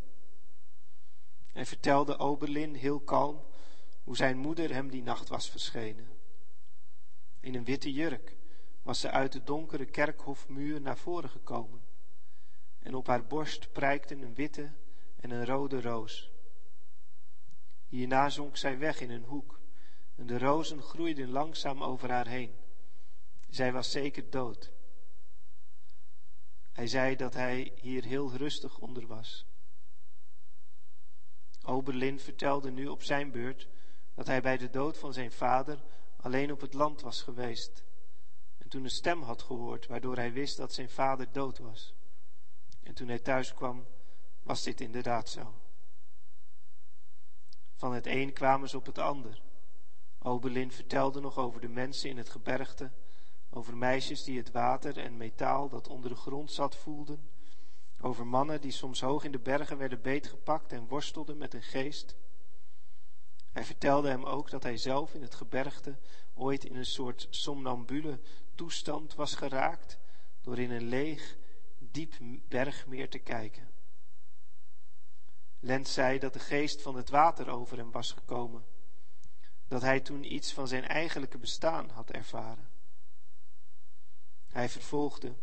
En 1.52 1.66
vertelde 1.66 2.18
Oberlin 2.18 2.74
heel 2.74 3.00
kalm 3.00 3.44
hoe 4.04 4.16
zijn 4.16 4.38
moeder 4.38 4.72
hem 4.72 4.90
die 4.90 5.02
nacht 5.02 5.28
was 5.28 5.50
verschenen. 5.50 6.08
In 7.40 7.54
een 7.54 7.64
witte 7.64 7.92
jurk 7.92 8.36
was 8.82 9.00
ze 9.00 9.10
uit 9.10 9.32
de 9.32 9.42
donkere 9.42 9.84
kerkhofmuur 9.84 10.80
naar 10.80 10.98
voren 10.98 11.30
gekomen. 11.30 11.82
En 12.78 12.94
op 12.94 13.06
haar 13.06 13.26
borst 13.26 13.72
prijkten 13.72 14.22
een 14.22 14.34
witte 14.34 14.72
en 15.16 15.30
een 15.30 15.46
rode 15.46 15.80
roos. 15.80 16.30
Hierna 17.88 18.28
zonk 18.28 18.56
zij 18.56 18.78
weg 18.78 19.00
in 19.00 19.10
een 19.10 19.24
hoek 19.24 19.60
en 20.14 20.26
de 20.26 20.38
rozen 20.38 20.82
groeiden 20.82 21.30
langzaam 21.30 21.82
over 21.82 22.10
haar 22.10 22.26
heen. 22.26 22.54
Zij 23.48 23.72
was 23.72 23.90
zeker 23.90 24.30
dood. 24.30 24.72
Hij 26.72 26.86
zei 26.86 27.16
dat 27.16 27.34
hij 27.34 27.72
hier 27.80 28.04
heel 28.04 28.32
rustig 28.32 28.78
onder 28.78 29.06
was. 29.06 29.46
Oberlin 31.64 32.20
vertelde 32.20 32.70
nu 32.70 32.86
op 32.86 33.02
zijn 33.02 33.30
beurt 33.30 33.68
dat 34.14 34.26
hij 34.26 34.40
bij 34.42 34.56
de 34.56 34.70
dood 34.70 34.98
van 34.98 35.12
zijn 35.12 35.32
vader 35.32 35.82
alleen 36.16 36.52
op 36.52 36.60
het 36.60 36.74
land 36.74 37.00
was 37.00 37.22
geweest 37.22 37.84
toen 38.72 38.84
een 38.84 38.90
stem 38.90 39.22
had 39.22 39.42
gehoord 39.42 39.86
waardoor 39.86 40.16
hij 40.16 40.32
wist 40.32 40.56
dat 40.56 40.72
zijn 40.72 40.88
vader 40.88 41.32
dood 41.32 41.58
was. 41.58 41.94
En 42.82 42.94
toen 42.94 43.08
hij 43.08 43.18
thuis 43.18 43.54
kwam, 43.54 43.86
was 44.42 44.62
dit 44.62 44.80
inderdaad 44.80 45.28
zo. 45.28 45.54
Van 47.74 47.92
het 47.92 48.06
een 48.06 48.32
kwamen 48.32 48.68
ze 48.68 48.76
op 48.76 48.86
het 48.86 48.98
ander. 48.98 49.42
Obelin 50.18 50.72
vertelde 50.72 51.20
nog 51.20 51.38
over 51.38 51.60
de 51.60 51.68
mensen 51.68 52.10
in 52.10 52.16
het 52.16 52.28
gebergte, 52.28 52.90
over 53.50 53.76
meisjes 53.76 54.24
die 54.24 54.38
het 54.38 54.50
water 54.50 54.98
en 54.98 55.16
metaal 55.16 55.68
dat 55.68 55.88
onder 55.88 56.10
de 56.10 56.16
grond 56.16 56.52
zat 56.52 56.76
voelden, 56.76 57.28
over 58.00 58.26
mannen 58.26 58.60
die 58.60 58.72
soms 58.72 59.00
hoog 59.00 59.24
in 59.24 59.32
de 59.32 59.38
bergen 59.38 59.78
werden 59.78 60.02
beetgepakt 60.02 60.72
en 60.72 60.88
worstelden 60.88 61.38
met 61.38 61.54
een 61.54 61.62
geest. 61.62 62.16
Hij 63.50 63.64
vertelde 63.64 64.08
hem 64.08 64.24
ook 64.24 64.50
dat 64.50 64.62
hij 64.62 64.76
zelf 64.76 65.14
in 65.14 65.22
het 65.22 65.34
gebergte 65.34 65.96
ooit 66.34 66.64
in 66.64 66.76
een 66.76 66.86
soort 66.86 67.26
somnambule 67.30 68.18
toestand 68.54 69.14
was 69.14 69.34
geraakt 69.34 69.98
door 70.40 70.58
in 70.58 70.70
een 70.70 70.88
leeg, 70.88 71.36
diep 71.78 72.14
bergmeer 72.48 73.10
te 73.10 73.18
kijken. 73.18 73.70
Lens 75.60 75.92
zei 75.92 76.18
dat 76.18 76.32
de 76.32 76.38
geest 76.38 76.82
van 76.82 76.96
het 76.96 77.08
water 77.08 77.48
over 77.48 77.76
hem 77.76 77.90
was 77.90 78.12
gekomen, 78.12 78.64
dat 79.68 79.82
hij 79.82 80.00
toen 80.00 80.32
iets 80.32 80.52
van 80.52 80.68
zijn 80.68 80.86
eigenlijke 80.86 81.38
bestaan 81.38 81.88
had 81.88 82.10
ervaren. 82.10 82.68
Hij 84.48 84.68
vervolgde, 84.68 85.34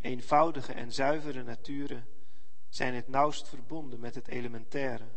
eenvoudige 0.00 0.72
en 0.72 0.92
zuivere 0.92 1.42
naturen 1.42 2.06
zijn 2.68 2.94
het 2.94 3.08
nauwst 3.08 3.48
verbonden 3.48 4.00
met 4.00 4.14
het 4.14 4.28
elementaire. 4.28 5.08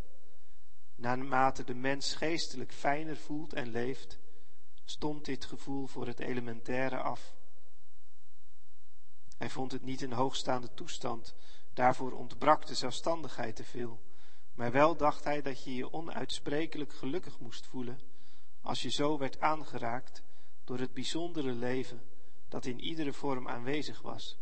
Naarmate 0.95 1.63
de 1.63 1.74
mens 1.74 2.13
geestelijk 2.13 2.71
fijner 2.71 3.17
voelt 3.17 3.54
en 3.54 3.67
leeft, 3.67 4.19
stond 4.86 5.26
dit 5.26 5.45
gevoel 5.45 5.88
voor 5.88 6.08
het 6.08 6.19
elementaire 6.19 6.98
af. 6.98 7.36
Hij 9.38 9.50
vond 9.50 9.71
het 9.71 9.84
niet 9.84 10.02
een 10.02 10.13
hoogstaande 10.13 10.74
toestand, 10.74 11.36
daarvoor 11.74 12.12
ontbrak 12.12 12.65
de 12.65 12.76
zelfstandigheid 12.76 13.56
te 13.56 13.63
veel. 13.63 14.00
Maar 14.54 14.71
wel 14.71 14.95
dacht 14.95 15.24
hij 15.24 15.41
dat 15.41 15.63
je 15.63 15.76
je 15.76 15.93
onuitsprekelijk 15.93 16.93
gelukkig 16.93 17.39
moest 17.39 17.65
voelen 17.65 18.00
als 18.62 18.82
je 18.82 18.89
zo 18.89 19.17
werd 19.17 19.39
aangeraakt 19.39 20.24
door 20.63 20.80
het 20.80 20.93
bijzondere 20.93 21.52
leven 21.52 22.02
dat 22.48 22.65
in 22.65 22.80
iedere 22.80 23.13
vorm 23.13 23.48
aanwezig 23.48 24.02
was. 24.02 24.38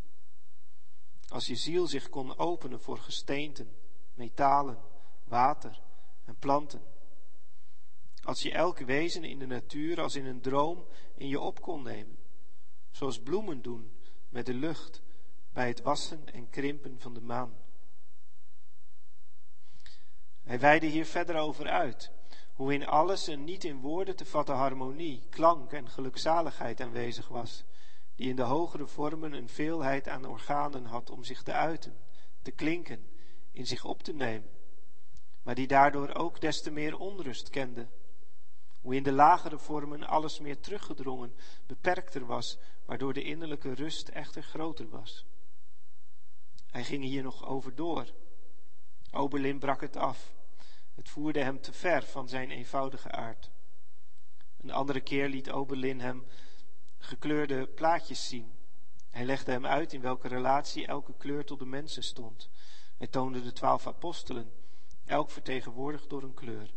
Als 1.28 1.46
je 1.46 1.56
ziel 1.56 1.88
zich 1.88 2.10
kon 2.10 2.38
openen 2.38 2.82
voor 2.82 2.98
gesteenten, 2.98 3.76
metalen, 4.14 4.78
water 5.24 5.82
en 6.26 6.36
planten. 6.36 6.82
Als 8.24 8.42
je 8.42 8.52
elk 8.52 8.78
wezen 8.80 9.24
in 9.24 9.40
de 9.40 9.46
natuur 9.46 10.02
als 10.02 10.16
in 10.16 10.26
een 10.26 10.42
droom 10.42 10.86
in 11.16 11.28
je 11.28 11.40
op 11.40 11.62
kon 11.62 11.84
nemen, 11.84 12.18
zoals 12.92 13.20
bloemen 13.20 13.62
doen 13.62 13.92
met 14.30 14.46
de 14.46 14.54
lucht 14.54 15.02
bij 15.54 15.68
het 15.68 15.82
wassen 15.82 16.34
en 16.34 16.50
krimpen 16.50 17.00
van 17.00 17.14
de 17.14 17.22
maan. 17.22 17.54
Hij 20.44 20.60
weidde 20.60 20.88
hier 20.88 21.06
verder 21.06 21.36
over 21.36 21.68
uit, 21.68 22.12
hoe 22.54 22.74
in 22.74 22.86
alles 22.86 23.28
een 23.28 23.44
niet 23.44 23.64
in 23.64 23.80
woorden 23.80 24.16
te 24.16 24.26
vatten 24.26 24.56
harmonie, 24.56 25.24
klank 25.30 25.72
en 25.72 25.90
gelukzaligheid 25.90 26.82
aanwezig 26.82 27.28
was, 27.28 27.64
die 28.16 28.30
in 28.30 28.36
de 28.36 28.42
hogere 28.42 28.88
vormen 28.88 29.34
een 29.34 29.50
veelheid 29.50 30.08
aan 30.08 30.26
organen 30.26 30.86
had 30.86 31.10
om 31.10 31.24
zich 31.24 31.44
te 31.44 31.52
uiten, 31.52 31.98
te 32.42 32.52
klinken, 32.52 33.08
in 33.52 33.68
zich 33.68 33.86
op 33.86 34.04
te 34.04 34.14
nemen, 34.14 34.50
maar 35.44 35.56
die 35.56 35.68
daardoor 35.68 36.16
ook 36.16 36.42
des 36.42 36.62
te 36.62 36.72
meer 36.72 36.98
onrust 36.98 37.50
kende. 37.50 37.88
Hoe 38.84 38.96
in 38.96 39.04
de 39.04 39.12
lagere 39.12 39.58
vormen 39.58 40.04
alles 40.04 40.40
meer 40.40 40.60
teruggedrongen, 40.60 41.36
beperkter 41.66 42.26
was, 42.26 42.58
waardoor 42.86 43.14
de 43.14 43.24
innerlijke 43.24 43.74
rust 43.74 44.08
echter 44.08 44.44
groter 44.44 44.90
was. 44.90 45.26
Hij 46.68 46.84
ging 46.84 47.04
hier 47.04 47.24
nog 47.24 47.46
over 47.46 47.76
door. 47.76 48.06
Oberlin 49.12 49.60
brak 49.60 49.82
het 49.82 49.96
af. 49.96 50.34
Het 50.96 51.10
voerde 51.10 51.44
hem 51.44 51.62
te 51.62 51.74
ver 51.74 52.04
van 52.04 52.28
zijn 52.28 52.52
eenvoudige 52.52 53.12
aard. 53.12 53.50
Een 54.58 54.72
andere 54.72 55.02
keer 55.02 55.28
liet 55.28 55.52
Oberlin 55.52 56.00
hem 56.00 56.26
gekleurde 56.98 57.68
plaatjes 57.68 58.28
zien. 58.28 58.52
Hij 59.10 59.26
legde 59.26 59.52
hem 59.52 59.66
uit 59.66 59.94
in 59.94 60.02
welke 60.02 60.28
relatie 60.28 60.88
elke 60.88 61.14
kleur 61.18 61.46
tot 61.46 61.60
de 61.60 61.66
mensen 61.66 62.04
stond. 62.04 62.50
Hij 62.98 63.08
toonde 63.08 63.42
de 63.42 63.52
twaalf 63.52 63.88
apostelen, 63.88 64.52
elk 65.06 65.30
vertegenwoordigd 65.30 66.10
door 66.10 66.24
een 66.24 66.34
kleur. 66.34 66.74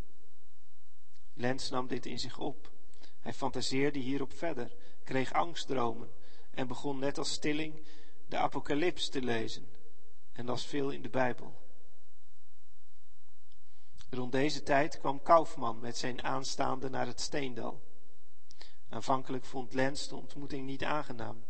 Lens 1.37 1.70
nam 1.70 1.87
dit 1.87 2.07
in 2.07 2.18
zich 2.18 2.38
op. 2.38 2.72
Hij 3.20 3.33
fantaseerde 3.35 3.99
hierop 3.99 4.33
verder, 4.33 4.77
kreeg 5.05 5.33
angstdromen 5.33 6.11
en 6.51 6.66
begon 6.66 6.99
net 6.99 7.18
als 7.18 7.33
Stilling 7.33 7.87
de 8.29 8.37
apocalyps 8.37 9.09
te 9.09 9.22
lezen 9.22 9.68
en 10.33 10.46
las 10.46 10.66
veel 10.66 10.90
in 10.90 11.03
de 11.03 11.09
Bijbel. 11.09 11.64
Rond 14.11 14.33
deze 14.33 14.62
tijd 14.62 14.99
kwam 14.99 15.22
Kaufman 15.22 15.81
met 15.81 15.96
zijn 15.96 16.22
aanstaande 16.22 16.88
naar 16.88 17.07
het 17.07 17.20
Steendal. 17.20 17.83
Aanvankelijk 18.88 19.44
vond 19.44 19.75
Lens 19.75 20.09
de 20.09 20.16
ontmoeting 20.16 20.66
niet 20.66 20.85
aangenaam. 20.85 21.44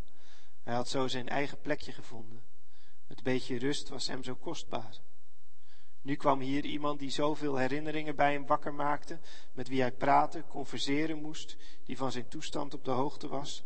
Hij 0.63 0.75
had 0.75 0.89
zo 0.89 1.09
zijn 1.09 1.29
eigen 1.29 1.61
plekje 1.61 1.93
gevonden. 1.93 2.43
Het 3.07 3.23
beetje 3.23 3.59
rust 3.59 3.89
was 3.89 4.07
hem 4.07 4.25
zo 4.25 4.35
kostbaar. 4.35 4.99
Nu 6.07 6.15
kwam 6.15 6.41
hier 6.41 6.65
iemand 6.65 6.99
die 6.99 7.11
zoveel 7.11 7.57
herinneringen 7.57 8.17
bij 8.17 8.33
hem 8.33 8.47
wakker 8.47 8.75
maakte, 8.75 9.19
met 9.53 9.69
wie 9.69 9.81
hij 9.81 9.93
praten, 9.93 10.47
converseren 10.47 11.21
moest, 11.21 11.57
die 11.85 11.97
van 11.97 12.13
zijn 12.13 12.29
toestand 12.29 12.75
op 12.75 12.85
de 12.85 12.91
hoogte 12.91 13.29
was. 13.29 13.65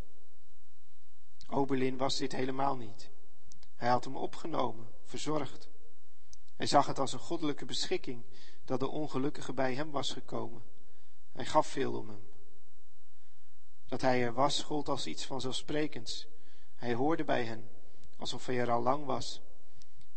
Oberlin 1.48 1.96
was 1.96 2.16
dit 2.16 2.32
helemaal 2.32 2.76
niet. 2.76 3.10
Hij 3.76 3.88
had 3.88 4.04
hem 4.04 4.16
opgenomen, 4.16 4.88
verzorgd. 5.04 5.68
Hij 6.56 6.66
zag 6.66 6.86
het 6.86 6.98
als 6.98 7.12
een 7.12 7.18
goddelijke 7.18 7.64
beschikking 7.64 8.24
dat 8.64 8.80
de 8.80 8.88
ongelukkige 8.88 9.52
bij 9.52 9.74
hem 9.74 9.90
was 9.90 10.12
gekomen. 10.12 10.62
Hij 11.32 11.46
gaf 11.46 11.66
veel 11.66 11.98
om 11.98 12.08
hem. 12.08 12.28
Dat 13.86 14.00
hij 14.00 14.22
er 14.22 14.32
was, 14.32 14.62
gold 14.62 14.88
als 14.88 15.06
iets 15.06 15.26
vanzelfsprekends. 15.26 16.26
Hij 16.74 16.94
hoorde 16.94 17.24
bij 17.24 17.44
hen, 17.44 17.70
alsof 18.16 18.46
hij 18.46 18.58
er 18.58 18.70
al 18.70 18.82
lang 18.82 19.04
was. 19.04 19.40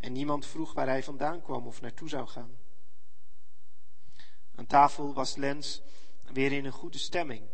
En 0.04 0.12
niemand 0.12 0.46
vroeg 0.46 0.74
waar 0.74 0.88
hij 0.88 1.04
vandaan 1.04 1.42
kwam 1.42 1.68
of 1.68 1.82
naartoe 1.82 2.10
zou 2.10 2.28
gaan. 2.28 2.58
Aan 4.56 4.66
tafel 4.66 5.14
was 5.14 5.36
Lens 5.36 5.82
weer 6.34 6.52
in 6.52 6.66
een 6.66 6.72
goede 6.72 6.98
stemming. 6.98 7.48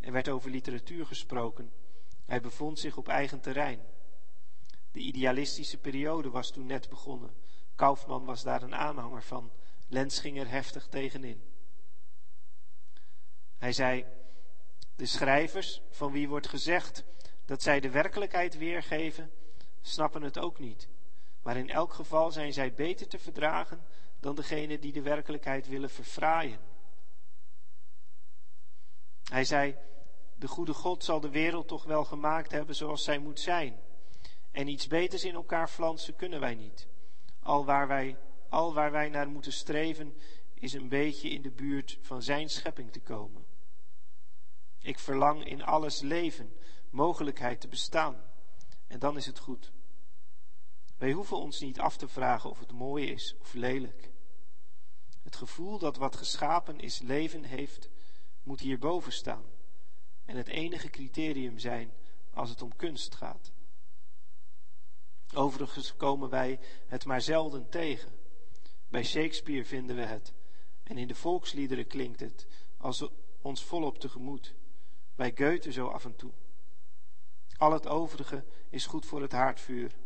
Er 0.00 0.12
werd 0.12 0.28
over 0.28 0.50
literatuur 0.50 1.06
gesproken. 1.06 1.72
Hij 2.24 2.40
bevond 2.40 2.78
zich 2.78 2.96
op 2.96 3.08
eigen 3.08 3.40
terrein. 3.40 3.80
De 4.92 5.00
idealistische 5.00 5.78
periode 5.78 6.30
was 6.30 6.50
toen 6.50 6.66
net 6.66 6.88
begonnen. 6.88 7.34
Kaufman 7.74 8.24
was 8.24 8.42
daar 8.42 8.62
een 8.62 8.74
aanhanger 8.74 9.22
van. 9.22 9.50
Lens 9.88 10.18
ging 10.18 10.38
er 10.38 10.48
heftig 10.48 10.86
tegenin. 10.86 11.42
Hij 13.56 13.72
zei: 13.72 14.04
De 14.96 15.06
schrijvers, 15.06 15.82
van 15.90 16.12
wie 16.12 16.28
wordt 16.28 16.48
gezegd 16.48 17.04
dat 17.44 17.62
zij 17.62 17.80
de 17.80 17.90
werkelijkheid 17.90 18.58
weergeven, 18.58 19.30
snappen 19.80 20.22
het 20.22 20.38
ook 20.38 20.58
niet. 20.58 20.88
Maar 21.46 21.56
in 21.56 21.70
elk 21.70 21.92
geval 21.92 22.32
zijn 22.32 22.52
zij 22.52 22.74
beter 22.74 23.08
te 23.08 23.18
verdragen 23.18 23.80
dan 24.20 24.34
degene 24.34 24.78
die 24.78 24.92
de 24.92 25.02
werkelijkheid 25.02 25.68
willen 25.68 25.90
verfraaien. 25.90 26.58
Hij 29.24 29.44
zei: 29.44 29.76
De 30.34 30.48
goede 30.48 30.74
God 30.74 31.04
zal 31.04 31.20
de 31.20 31.30
wereld 31.30 31.68
toch 31.68 31.84
wel 31.84 32.04
gemaakt 32.04 32.50
hebben 32.50 32.74
zoals 32.74 33.04
zij 33.04 33.18
moet 33.18 33.40
zijn. 33.40 33.80
En 34.50 34.68
iets 34.68 34.86
beters 34.86 35.24
in 35.24 35.34
elkaar 35.34 35.68
flansen 35.68 36.16
kunnen 36.16 36.40
wij 36.40 36.54
niet. 36.54 36.88
Al 37.42 37.64
waar 37.64 37.88
wij, 37.88 38.16
al 38.48 38.74
waar 38.74 38.90
wij 38.90 39.08
naar 39.08 39.28
moeten 39.28 39.52
streven, 39.52 40.14
is 40.54 40.72
een 40.72 40.88
beetje 40.88 41.28
in 41.28 41.42
de 41.42 41.50
buurt 41.50 41.98
van 42.00 42.22
zijn 42.22 42.48
schepping 42.48 42.92
te 42.92 43.00
komen. 43.00 43.46
Ik 44.78 44.98
verlang 44.98 45.44
in 45.44 45.62
alles 45.62 46.00
leven, 46.00 46.52
mogelijkheid 46.90 47.60
te 47.60 47.68
bestaan. 47.68 48.22
En 48.86 48.98
dan 48.98 49.16
is 49.16 49.26
het 49.26 49.38
goed. 49.38 49.74
Wij 50.96 51.12
hoeven 51.12 51.36
ons 51.36 51.60
niet 51.60 51.80
af 51.80 51.96
te 51.96 52.08
vragen 52.08 52.50
of 52.50 52.58
het 52.58 52.72
mooi 52.72 53.06
is 53.06 53.34
of 53.40 53.54
lelijk. 53.54 54.10
Het 55.22 55.36
gevoel 55.36 55.78
dat 55.78 55.96
wat 55.96 56.16
geschapen 56.16 56.80
is 56.80 57.00
leven 57.00 57.44
heeft, 57.44 57.90
moet 58.42 58.60
hierboven 58.60 59.12
staan 59.12 59.44
en 60.24 60.36
het 60.36 60.48
enige 60.48 60.90
criterium 60.90 61.58
zijn 61.58 61.92
als 62.32 62.50
het 62.50 62.62
om 62.62 62.76
kunst 62.76 63.14
gaat. 63.14 63.52
Overigens 65.34 65.96
komen 65.96 66.30
wij 66.30 66.60
het 66.86 67.04
maar 67.04 67.20
zelden 67.20 67.68
tegen. 67.68 68.12
Bij 68.88 69.04
Shakespeare 69.04 69.64
vinden 69.64 69.96
we 69.96 70.02
het 70.02 70.32
en 70.82 70.98
in 70.98 71.08
de 71.08 71.14
volksliederen 71.14 71.86
klinkt 71.86 72.20
het 72.20 72.46
als 72.76 73.08
ons 73.40 73.64
volop 73.64 73.98
tegemoet. 73.98 74.54
Bij 75.14 75.32
Goethe 75.34 75.72
zo 75.72 75.86
af 75.86 76.04
en 76.04 76.16
toe. 76.16 76.32
Al 77.56 77.72
het 77.72 77.86
overige 77.86 78.44
is 78.68 78.86
goed 78.86 79.06
voor 79.06 79.22
het 79.22 79.32
haardvuur. 79.32 79.96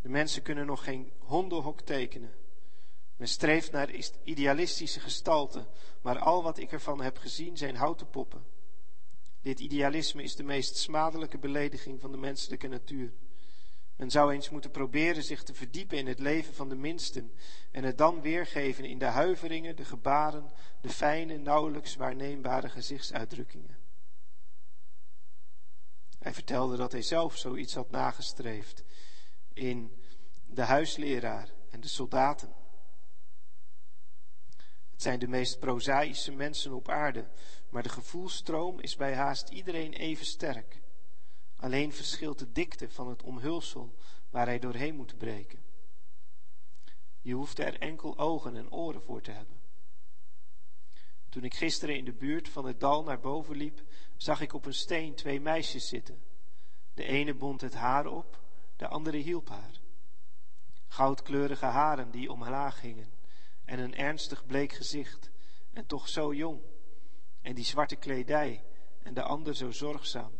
De 0.00 0.08
mensen 0.08 0.42
kunnen 0.42 0.66
nog 0.66 0.84
geen 0.84 1.12
hondenhok 1.18 1.80
tekenen. 1.80 2.32
Men 3.16 3.28
streeft 3.28 3.72
naar 3.72 3.90
idealistische 4.24 5.00
gestalten, 5.00 5.66
maar 6.02 6.18
al 6.18 6.42
wat 6.42 6.58
ik 6.58 6.72
ervan 6.72 7.00
heb 7.00 7.18
gezien 7.18 7.56
zijn 7.56 7.76
houten 7.76 8.10
poppen. 8.10 8.44
Dit 9.40 9.60
idealisme 9.60 10.22
is 10.22 10.36
de 10.36 10.42
meest 10.42 10.76
smadelijke 10.76 11.38
belediging 11.38 12.00
van 12.00 12.12
de 12.12 12.18
menselijke 12.18 12.68
natuur. 12.68 13.12
Men 13.96 14.10
zou 14.10 14.32
eens 14.32 14.50
moeten 14.50 14.70
proberen 14.70 15.22
zich 15.22 15.42
te 15.42 15.54
verdiepen 15.54 15.98
in 15.98 16.06
het 16.06 16.18
leven 16.18 16.54
van 16.54 16.68
de 16.68 16.74
minsten 16.74 17.32
en 17.70 17.84
het 17.84 17.98
dan 17.98 18.20
weergeven 18.20 18.84
in 18.84 18.98
de 18.98 19.04
huiveringen, 19.04 19.76
de 19.76 19.84
gebaren, 19.84 20.50
de 20.80 20.88
fijne, 20.88 21.36
nauwelijks 21.36 21.96
waarneembare 21.96 22.68
gezichtsuitdrukkingen. 22.68 23.78
Hij 26.18 26.34
vertelde 26.34 26.76
dat 26.76 26.92
hij 26.92 27.02
zelf 27.02 27.36
zoiets 27.36 27.74
had 27.74 27.90
nagestreefd 27.90 28.84
in 29.52 29.92
de 30.46 30.62
huisleraar 30.62 31.50
en 31.70 31.80
de 31.80 31.88
soldaten. 31.88 32.52
Het 34.90 35.02
zijn 35.02 35.18
de 35.18 35.28
meest 35.28 35.58
prozaïsche 35.58 36.32
mensen 36.32 36.72
op 36.72 36.88
aarde, 36.88 37.28
maar 37.68 37.82
de 37.82 37.88
gevoelstroom 37.88 38.80
is 38.80 38.96
bij 38.96 39.14
haast 39.14 39.48
iedereen 39.48 39.92
even 39.92 40.26
sterk. 40.26 40.80
Alleen 41.56 41.92
verschilt 41.92 42.38
de 42.38 42.52
dikte 42.52 42.90
van 42.90 43.08
het 43.08 43.22
omhulsel 43.22 43.94
waar 44.30 44.46
hij 44.46 44.58
doorheen 44.58 44.96
moet 44.96 45.18
breken. 45.18 45.62
Je 47.20 47.34
hoeft 47.34 47.58
er 47.58 47.78
enkel 47.78 48.18
ogen 48.18 48.56
en 48.56 48.72
oren 48.72 49.02
voor 49.02 49.20
te 49.20 49.30
hebben. 49.30 49.58
Toen 51.28 51.44
ik 51.44 51.54
gisteren 51.54 51.96
in 51.96 52.04
de 52.04 52.12
buurt 52.12 52.48
van 52.48 52.64
het 52.66 52.80
dal 52.80 53.02
naar 53.02 53.20
boven 53.20 53.56
liep, 53.56 53.82
zag 54.16 54.40
ik 54.40 54.52
op 54.52 54.66
een 54.66 54.74
steen 54.74 55.14
twee 55.14 55.40
meisjes 55.40 55.88
zitten. 55.88 56.22
De 56.94 57.04
ene 57.04 57.34
bond 57.34 57.60
het 57.60 57.74
haar 57.74 58.06
op, 58.06 58.40
de 58.80 58.88
andere 58.88 59.16
hielp 59.16 59.48
haar. 59.48 59.80
Goudkleurige 60.86 61.64
haren 61.64 62.10
die 62.10 62.30
omlaag 62.30 62.80
hingen 62.80 63.12
en 63.64 63.78
een 63.78 63.94
ernstig 63.94 64.46
bleek 64.46 64.72
gezicht 64.72 65.30
en 65.72 65.86
toch 65.86 66.08
zo 66.08 66.34
jong. 66.34 66.60
En 67.40 67.54
die 67.54 67.64
zwarte 67.64 67.96
kledij 67.96 68.64
en 69.02 69.14
de 69.14 69.22
ander 69.22 69.56
zo 69.56 69.70
zorgzaam. 69.70 70.32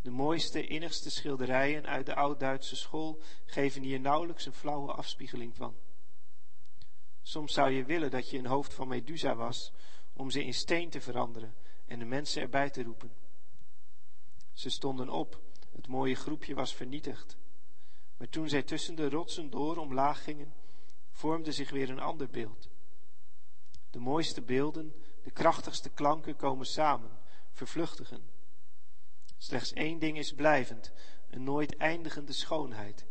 De 0.00 0.10
mooiste, 0.10 0.66
innigste 0.66 1.10
schilderijen 1.10 1.86
uit 1.86 2.06
de 2.06 2.14
oud-Duitse 2.14 2.76
school 2.76 3.22
geven 3.44 3.82
hier 3.82 4.00
nauwelijks 4.00 4.46
een 4.46 4.52
flauwe 4.52 4.92
afspiegeling 4.92 5.56
van. 5.56 5.76
Soms 7.22 7.52
zou 7.52 7.70
je 7.70 7.84
willen 7.84 8.10
dat 8.10 8.30
je 8.30 8.38
een 8.38 8.46
hoofd 8.46 8.74
van 8.74 8.88
Medusa 8.88 9.34
was, 9.34 9.72
om 10.12 10.30
ze 10.30 10.44
in 10.44 10.54
steen 10.54 10.90
te 10.90 11.00
veranderen 11.00 11.54
en 11.86 11.98
de 11.98 12.04
mensen 12.04 12.42
erbij 12.42 12.70
te 12.70 12.82
roepen. 12.82 13.12
Ze 14.52 14.70
stonden 14.70 15.08
op, 15.08 15.42
het 15.74 15.88
mooie 15.88 16.14
groepje 16.14 16.54
was 16.54 16.74
vernietigd. 16.74 17.36
Maar 18.16 18.28
toen 18.28 18.48
zij 18.48 18.62
tussen 18.62 18.94
de 18.94 19.08
rotsen 19.08 19.50
door 19.50 19.76
omlaag 19.76 20.24
gingen, 20.24 20.54
vormde 21.10 21.52
zich 21.52 21.70
weer 21.70 21.90
een 21.90 22.00
ander 22.00 22.28
beeld. 22.30 22.68
De 23.90 23.98
mooiste 23.98 24.42
beelden, 24.42 24.94
de 25.22 25.30
krachtigste 25.30 25.90
klanken 25.90 26.36
komen 26.36 26.66
samen, 26.66 27.10
vervluchtigen. 27.52 28.22
Slechts 29.36 29.72
één 29.72 29.98
ding 29.98 30.18
is 30.18 30.32
blijvend, 30.32 30.92
een 31.30 31.44
nooit 31.44 31.76
eindigende 31.76 32.32
schoonheid, 32.32 33.06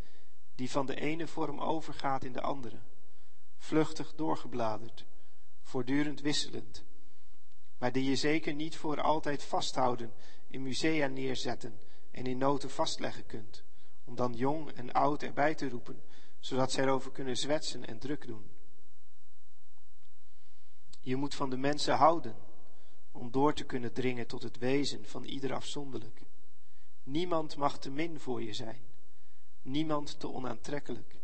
die 0.55 0.71
van 0.71 0.85
de 0.85 0.95
ene 0.95 1.27
vorm 1.27 1.59
overgaat 1.59 2.23
in 2.23 2.33
de 2.33 2.41
andere, 2.41 2.79
vluchtig 3.57 4.15
doorgebladerd, 4.15 5.05
voortdurend 5.61 6.21
wisselend, 6.21 6.83
maar 7.77 7.91
die 7.91 8.03
je 8.03 8.15
zeker 8.15 8.53
niet 8.53 8.77
voor 8.77 9.01
altijd 9.01 9.43
vasthouden, 9.43 10.13
in 10.47 10.61
musea 10.61 11.07
neerzetten 11.07 11.79
en 12.13 12.25
in 12.25 12.37
noten 12.37 12.69
vastleggen 12.69 13.25
kunt, 13.25 13.63
om 14.03 14.15
dan 14.15 14.33
jong 14.33 14.71
en 14.71 14.91
oud 14.91 15.23
erbij 15.23 15.55
te 15.55 15.69
roepen, 15.69 16.03
zodat 16.39 16.71
zij 16.71 16.83
erover 16.83 17.11
kunnen 17.11 17.37
zwetsen 17.37 17.85
en 17.85 17.99
druk 17.99 18.27
doen. 18.27 18.51
Je 20.99 21.15
moet 21.15 21.35
van 21.35 21.49
de 21.49 21.57
mensen 21.57 21.95
houden, 21.95 22.35
om 23.11 23.31
door 23.31 23.53
te 23.53 23.63
kunnen 23.63 23.93
dringen 23.93 24.27
tot 24.27 24.43
het 24.43 24.57
wezen 24.57 25.05
van 25.05 25.23
ieder 25.23 25.53
afzonderlijk. 25.53 26.21
Niemand 27.03 27.55
mag 27.55 27.79
te 27.79 27.89
min 27.89 28.19
voor 28.19 28.43
je 28.43 28.53
zijn, 28.53 28.81
niemand 29.61 30.19
te 30.19 30.29
onaantrekkelijk. 30.29 31.15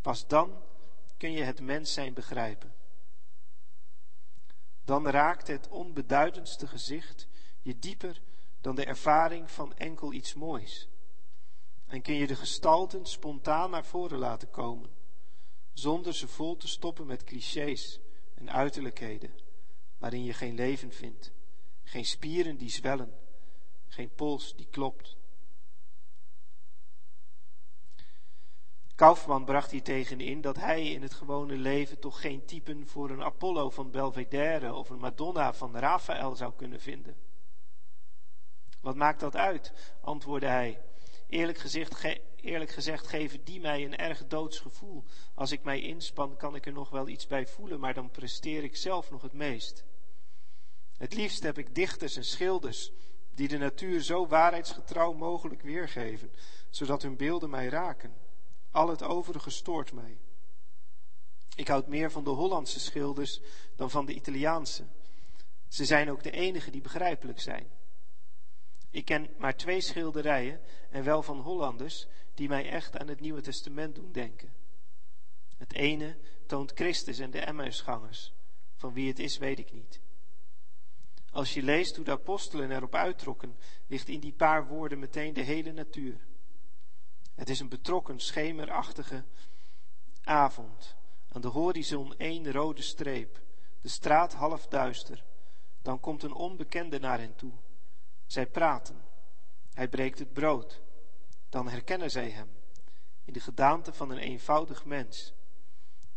Pas 0.00 0.26
dan 0.26 0.62
kun 1.16 1.32
je 1.32 1.42
het 1.42 1.60
mens 1.60 1.92
zijn 1.92 2.14
begrijpen. 2.14 2.74
Dan 4.84 5.08
raakt 5.08 5.46
het 5.46 5.68
onbeduidendste 5.68 6.66
gezicht 6.66 7.28
je 7.60 7.78
dieper 7.78 8.20
dan 8.62 8.74
de 8.74 8.84
ervaring 8.84 9.50
van 9.50 9.74
enkel 9.74 10.12
iets 10.12 10.34
moois. 10.34 10.88
En 11.86 12.02
kun 12.02 12.14
je 12.14 12.26
de 12.26 12.36
gestalten 12.36 13.06
spontaan 13.06 13.70
naar 13.70 13.84
voren 13.84 14.18
laten 14.18 14.50
komen, 14.50 14.90
zonder 15.72 16.14
ze 16.14 16.28
vol 16.28 16.56
te 16.56 16.68
stoppen 16.68 17.06
met 17.06 17.24
clichés 17.24 18.00
en 18.34 18.50
uiterlijkheden 18.50 19.34
waarin 19.98 20.24
je 20.24 20.32
geen 20.32 20.54
leven 20.54 20.92
vindt, 20.92 21.32
geen 21.82 22.04
spieren 22.04 22.56
die 22.56 22.70
zwellen, 22.70 23.14
geen 23.88 24.10
pols 24.14 24.56
die 24.56 24.66
klopt. 24.70 25.16
Kaufman 28.94 29.44
bracht 29.44 29.70
hier 29.70 29.82
tegenin 29.82 30.40
dat 30.40 30.56
hij 30.56 30.90
in 30.90 31.02
het 31.02 31.14
gewone 31.14 31.56
leven 31.56 31.98
toch 31.98 32.20
geen 32.20 32.44
typen 32.44 32.86
voor 32.86 33.10
een 33.10 33.22
Apollo 33.22 33.70
van 33.70 33.90
Belvedere 33.90 34.74
of 34.74 34.90
een 34.90 34.98
Madonna 34.98 35.52
van 35.52 35.76
Raphaël 35.76 36.36
zou 36.36 36.52
kunnen 36.56 36.80
vinden. 36.80 37.16
Wat 38.82 38.96
maakt 38.96 39.20
dat 39.20 39.36
uit? 39.36 39.72
antwoordde 40.00 40.48
hij. 40.48 40.80
Eerlijk 41.28 41.58
gezegd, 41.58 42.18
eerlijk 42.36 42.70
gezegd 42.70 43.06
geven 43.06 43.44
die 43.44 43.60
mij 43.60 43.84
een 43.84 43.96
erg 43.96 44.26
doods 44.26 44.58
gevoel. 44.58 45.04
Als 45.34 45.52
ik 45.52 45.62
mij 45.62 45.80
inspan, 45.80 46.36
kan 46.36 46.54
ik 46.54 46.66
er 46.66 46.72
nog 46.72 46.90
wel 46.90 47.08
iets 47.08 47.26
bij 47.26 47.46
voelen, 47.46 47.80
maar 47.80 47.94
dan 47.94 48.10
presteer 48.10 48.64
ik 48.64 48.76
zelf 48.76 49.10
nog 49.10 49.22
het 49.22 49.32
meest. 49.32 49.84
Het 50.96 51.14
liefst 51.14 51.42
heb 51.42 51.58
ik 51.58 51.74
dichters 51.74 52.16
en 52.16 52.24
schilders 52.24 52.92
die 53.34 53.48
de 53.48 53.58
natuur 53.58 54.02
zo 54.02 54.26
waarheidsgetrouw 54.26 55.12
mogelijk 55.12 55.62
weergeven, 55.62 56.32
zodat 56.70 57.02
hun 57.02 57.16
beelden 57.16 57.50
mij 57.50 57.68
raken. 57.68 58.14
Al 58.70 58.88
het 58.88 59.02
overige 59.02 59.50
stoort 59.50 59.92
mij. 59.92 60.18
Ik 61.54 61.68
houd 61.68 61.86
meer 61.86 62.10
van 62.10 62.24
de 62.24 62.30
Hollandse 62.30 62.80
schilders 62.80 63.40
dan 63.76 63.90
van 63.90 64.06
de 64.06 64.14
Italiaanse. 64.14 64.84
Ze 65.68 65.84
zijn 65.84 66.10
ook 66.10 66.22
de 66.22 66.30
enige 66.30 66.70
die 66.70 66.80
begrijpelijk 66.80 67.40
zijn. 67.40 67.66
Ik 68.92 69.04
ken 69.04 69.28
maar 69.38 69.56
twee 69.56 69.80
schilderijen, 69.80 70.60
en 70.90 71.04
wel 71.04 71.22
van 71.22 71.40
Hollanders, 71.40 72.06
die 72.34 72.48
mij 72.48 72.70
echt 72.70 72.98
aan 72.98 73.08
het 73.08 73.20
Nieuwe 73.20 73.40
Testament 73.40 73.94
doen 73.94 74.12
denken. 74.12 74.52
Het 75.56 75.72
ene 75.72 76.16
toont 76.46 76.72
Christus 76.74 77.18
en 77.18 77.30
de 77.30 77.40
Emmausgangers. 77.40 78.32
Van 78.76 78.92
wie 78.92 79.08
het 79.08 79.18
is, 79.18 79.38
weet 79.38 79.58
ik 79.58 79.72
niet. 79.72 80.00
Als 81.30 81.54
je 81.54 81.62
leest 81.62 81.96
hoe 81.96 82.04
de 82.04 82.10
apostelen 82.10 82.70
erop 82.70 82.94
uittrokken, 82.94 83.56
ligt 83.86 84.08
in 84.08 84.20
die 84.20 84.32
paar 84.32 84.66
woorden 84.66 84.98
meteen 84.98 85.32
de 85.32 85.42
hele 85.42 85.72
natuur. 85.72 86.26
Het 87.34 87.48
is 87.48 87.60
een 87.60 87.68
betrokken, 87.68 88.20
schemerachtige 88.20 89.24
avond. 90.22 90.96
Aan 91.28 91.40
de 91.40 91.48
horizon 91.48 92.16
één 92.16 92.52
rode 92.52 92.82
streep, 92.82 93.40
de 93.80 93.88
straat 93.88 94.34
half 94.34 94.66
duister. 94.66 95.24
Dan 95.82 96.00
komt 96.00 96.22
een 96.22 96.34
onbekende 96.34 96.98
naar 96.98 97.18
hen 97.18 97.36
toe. 97.36 97.52
Zij 98.32 98.46
praten. 98.46 99.02
Hij 99.72 99.88
breekt 99.88 100.18
het 100.18 100.32
brood. 100.32 100.80
Dan 101.48 101.68
herkennen 101.68 102.10
zij 102.10 102.30
hem 102.30 102.48
in 103.24 103.32
de 103.32 103.40
gedaante 103.40 103.92
van 103.92 104.10
een 104.10 104.18
eenvoudig 104.18 104.84
mens. 104.84 105.32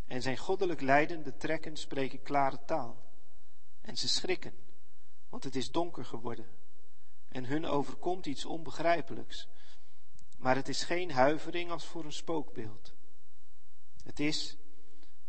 En 0.07 0.21
zijn 0.21 0.37
goddelijk 0.37 0.81
leidende 0.81 1.37
trekken 1.37 1.77
spreken 1.77 2.21
klare 2.21 2.59
taal. 2.65 3.03
En 3.81 3.97
ze 3.97 4.07
schrikken, 4.07 4.53
want 5.29 5.43
het 5.43 5.55
is 5.55 5.71
donker 5.71 6.05
geworden. 6.05 6.47
En 7.27 7.45
hun 7.45 7.65
overkomt 7.65 8.25
iets 8.25 8.45
onbegrijpelijks. 8.45 9.47
Maar 10.37 10.55
het 10.55 10.67
is 10.67 10.83
geen 10.83 11.11
huivering 11.11 11.71
als 11.71 11.85
voor 11.85 12.05
een 12.05 12.13
spookbeeld. 12.13 12.93
Het 14.03 14.19
is 14.19 14.57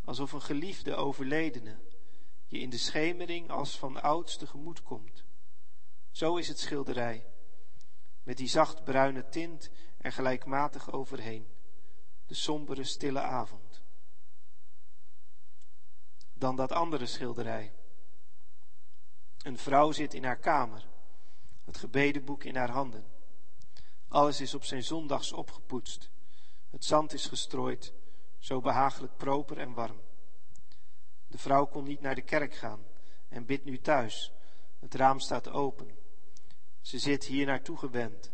alsof 0.05 0.33
een 0.33 0.43
geliefde 0.43 0.95
overledene 0.95 1.79
je 2.47 2.59
in 2.59 2.71
de 2.71 2.79
schemering 2.79 3.51
als 3.51 3.79
van 3.79 4.03
ouds 4.03 4.37
tegemoet 4.37 4.83
komt. 4.83 5.26
Zo 6.17 6.37
is 6.37 6.49
het 6.49 6.59
schilderij, 6.59 7.27
met 8.23 8.37
die 8.37 8.49
zacht 8.49 8.85
bruine 8.85 9.29
tint 9.29 9.71
er 9.99 10.13
gelijkmatig 10.13 10.93
overheen, 10.93 11.49
de 12.27 12.35
sombere 12.35 12.85
stille 12.85 13.21
avond. 13.21 13.83
Dan 16.35 16.57
dat 16.57 16.73
andere 16.73 17.07
schilderij. 17.07 17.73
Een 19.43 19.59
vrouw 19.59 19.93
zit 19.93 20.15
in 20.15 20.25
haar 20.25 20.39
kamer, 20.39 20.87
het 21.65 21.77
gebedenboek 21.77 22.45
in 22.45 22.57
haar 22.57 22.71
handen. 22.71 23.05
Alles 24.09 24.41
is 24.41 24.55
op 24.55 24.65
zijn 24.65 24.83
zondags 24.83 25.33
opgepoetst. 25.33 26.11
Het 26.71 26.85
zand 26.85 27.13
is 27.13 27.27
gestrooid, 27.27 27.93
zo 28.39 28.61
behagelijk 28.61 29.17
proper 29.17 29.59
en 29.59 29.73
warm. 29.73 30.01
De 31.27 31.39
vrouw 31.39 31.67
kon 31.67 31.85
niet 31.85 32.01
naar 32.01 32.15
de 32.15 32.23
kerk 32.23 32.55
gaan 32.55 32.87
en 33.29 33.47
bidt 33.47 33.65
nu 33.65 33.81
thuis. 33.81 34.33
Het 34.79 34.95
raam 34.95 35.21
staat 35.21 35.49
open. 35.49 36.05
Ze 36.87 36.99
zit 36.99 37.25
hier 37.25 37.47
naartoe 37.47 37.77
gewend. 37.77 38.31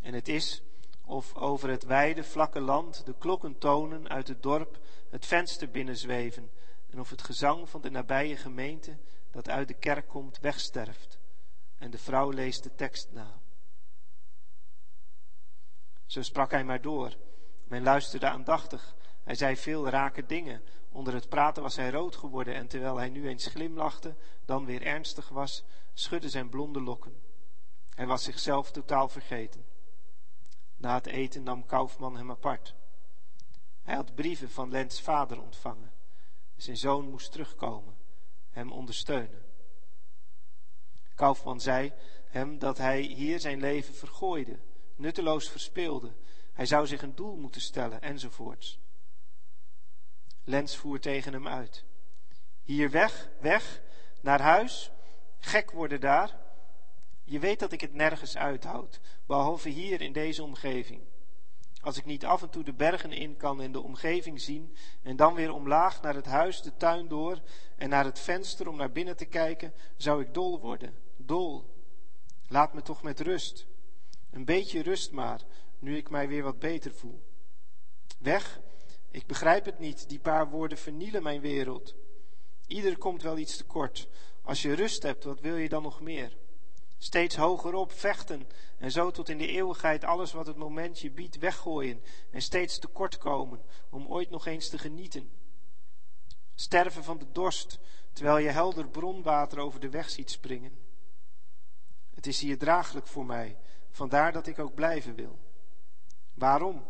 En 0.00 0.14
het 0.14 0.28
is 0.28 0.62
of 1.04 1.34
over 1.34 1.70
het 1.70 1.84
wijde, 1.84 2.24
vlakke 2.24 2.60
land 2.60 3.06
de 3.06 3.14
klokken 3.18 3.58
tonen 3.58 4.08
uit 4.08 4.28
het 4.28 4.42
dorp 4.42 4.78
het 5.10 5.26
venster 5.26 5.70
binnenzweven 5.70 6.50
en 6.90 7.00
of 7.00 7.10
het 7.10 7.22
gezang 7.22 7.68
van 7.68 7.80
de 7.80 7.90
nabije 7.90 8.36
gemeente 8.36 8.98
dat 9.30 9.48
uit 9.48 9.68
de 9.68 9.74
kerk 9.74 10.08
komt 10.08 10.38
wegsterft 10.38 11.18
en 11.78 11.90
de 11.90 11.98
vrouw 11.98 12.30
leest 12.30 12.62
de 12.62 12.74
tekst 12.74 13.12
na. 13.12 13.40
Zo 16.06 16.22
sprak 16.22 16.50
hij 16.50 16.64
maar 16.64 16.82
door. 16.82 17.16
Men 17.64 17.82
luisterde 17.82 18.28
aandachtig. 18.28 18.94
Hij 19.22 19.34
zei 19.34 19.56
veel 19.56 19.88
rake 19.88 20.26
dingen. 20.26 20.62
Onder 20.90 21.14
het 21.14 21.28
praten 21.28 21.62
was 21.62 21.76
hij 21.76 21.90
rood 21.90 22.16
geworden 22.16 22.54
en 22.54 22.66
terwijl 22.66 22.96
hij 22.96 23.08
nu 23.08 23.28
eens 23.28 23.46
glimlachte, 23.46 24.16
dan 24.44 24.64
weer 24.64 24.82
ernstig 24.82 25.28
was, 25.28 25.64
schudde 25.94 26.28
zijn 26.28 26.48
blonde 26.48 26.80
lokken. 26.80 27.34
Hij 27.96 28.06
was 28.06 28.24
zichzelf 28.24 28.70
totaal 28.70 29.08
vergeten. 29.08 29.64
Na 30.76 30.94
het 30.94 31.06
eten 31.06 31.42
nam 31.42 31.66
Kaufman 31.66 32.16
hem 32.16 32.30
apart. 32.30 32.74
Hij 33.82 33.94
had 33.94 34.14
brieven 34.14 34.50
van 34.50 34.70
Lens 34.70 35.00
vader 35.00 35.42
ontvangen. 35.42 35.92
Zijn 36.56 36.76
zoon 36.76 37.10
moest 37.10 37.32
terugkomen, 37.32 37.96
hem 38.50 38.72
ondersteunen. 38.72 39.42
Kaufman 41.14 41.60
zei 41.60 41.92
hem 42.26 42.58
dat 42.58 42.78
hij 42.78 43.00
hier 43.00 43.40
zijn 43.40 43.60
leven 43.60 43.94
vergooide, 43.94 44.58
nutteloos 44.96 45.48
verspeelde. 45.48 46.12
Hij 46.52 46.66
zou 46.66 46.86
zich 46.86 47.02
een 47.02 47.14
doel 47.14 47.36
moeten 47.36 47.60
stellen, 47.60 48.02
enzovoorts. 48.02 48.78
Lens 50.44 50.76
voer 50.76 51.00
tegen 51.00 51.32
hem 51.32 51.48
uit. 51.48 51.84
Hier 52.62 52.90
weg, 52.90 53.28
weg, 53.40 53.82
naar 54.20 54.40
huis, 54.40 54.90
gek 55.38 55.70
worden 55.70 56.00
daar. 56.00 56.45
Je 57.28 57.38
weet 57.38 57.58
dat 57.58 57.72
ik 57.72 57.80
het 57.80 57.94
nergens 57.94 58.36
uithoud, 58.36 59.00
behalve 59.26 59.68
hier 59.68 60.00
in 60.00 60.12
deze 60.12 60.42
omgeving. 60.42 61.00
Als 61.80 61.96
ik 61.96 62.04
niet 62.04 62.24
af 62.24 62.42
en 62.42 62.50
toe 62.50 62.64
de 62.64 62.72
bergen 62.72 63.12
in 63.12 63.36
kan 63.36 63.60
en 63.60 63.72
de 63.72 63.80
omgeving 63.80 64.40
zien, 64.40 64.76
en 65.02 65.16
dan 65.16 65.34
weer 65.34 65.52
omlaag 65.52 66.02
naar 66.02 66.14
het 66.14 66.26
huis, 66.26 66.62
de 66.62 66.76
tuin 66.76 67.08
door 67.08 67.40
en 67.76 67.88
naar 67.88 68.04
het 68.04 68.18
venster 68.18 68.68
om 68.68 68.76
naar 68.76 68.92
binnen 68.92 69.16
te 69.16 69.24
kijken, 69.24 69.72
zou 69.96 70.22
ik 70.22 70.34
dol 70.34 70.60
worden. 70.60 70.94
Dol. 71.16 71.74
Laat 72.48 72.74
me 72.74 72.82
toch 72.82 73.02
met 73.02 73.20
rust. 73.20 73.66
Een 74.30 74.44
beetje 74.44 74.82
rust 74.82 75.12
maar, 75.12 75.40
nu 75.78 75.96
ik 75.96 76.10
mij 76.10 76.28
weer 76.28 76.42
wat 76.42 76.58
beter 76.58 76.94
voel. 76.94 77.22
Weg? 78.18 78.60
Ik 79.10 79.26
begrijp 79.26 79.64
het 79.64 79.78
niet. 79.78 80.08
Die 80.08 80.18
paar 80.18 80.50
woorden 80.50 80.78
vernielen 80.78 81.22
mijn 81.22 81.40
wereld. 81.40 81.94
Ieder 82.66 82.98
komt 82.98 83.22
wel 83.22 83.38
iets 83.38 83.56
tekort. 83.56 84.08
Als 84.42 84.62
je 84.62 84.72
rust 84.72 85.02
hebt, 85.02 85.24
wat 85.24 85.40
wil 85.40 85.56
je 85.56 85.68
dan 85.68 85.82
nog 85.82 86.00
meer? 86.00 86.36
Steeds 86.98 87.36
hoger 87.36 87.74
op, 87.74 87.92
vechten 87.92 88.48
en 88.78 88.90
zo 88.90 89.10
tot 89.10 89.28
in 89.28 89.38
de 89.38 89.46
eeuwigheid 89.46 90.04
alles 90.04 90.32
wat 90.32 90.46
het 90.46 90.56
moment 90.56 91.00
je 91.00 91.10
biedt 91.10 91.38
weggooien 91.38 92.02
en 92.30 92.42
steeds 92.42 92.78
tekort 92.78 93.18
komen 93.18 93.62
om 93.90 94.06
ooit 94.06 94.30
nog 94.30 94.46
eens 94.46 94.68
te 94.68 94.78
genieten. 94.78 95.30
Sterven 96.54 97.04
van 97.04 97.18
de 97.18 97.32
dorst 97.32 97.78
terwijl 98.12 98.38
je 98.38 98.48
helder 98.48 98.88
bronwater 98.88 99.58
over 99.58 99.80
de 99.80 99.88
weg 99.88 100.10
ziet 100.10 100.30
springen. 100.30 100.78
Het 102.14 102.26
is 102.26 102.40
hier 102.40 102.58
draaglijk 102.58 103.06
voor 103.06 103.26
mij, 103.26 103.56
vandaar 103.90 104.32
dat 104.32 104.46
ik 104.46 104.58
ook 104.58 104.74
blijven 104.74 105.14
wil. 105.14 105.38
Waarom? 106.34 106.84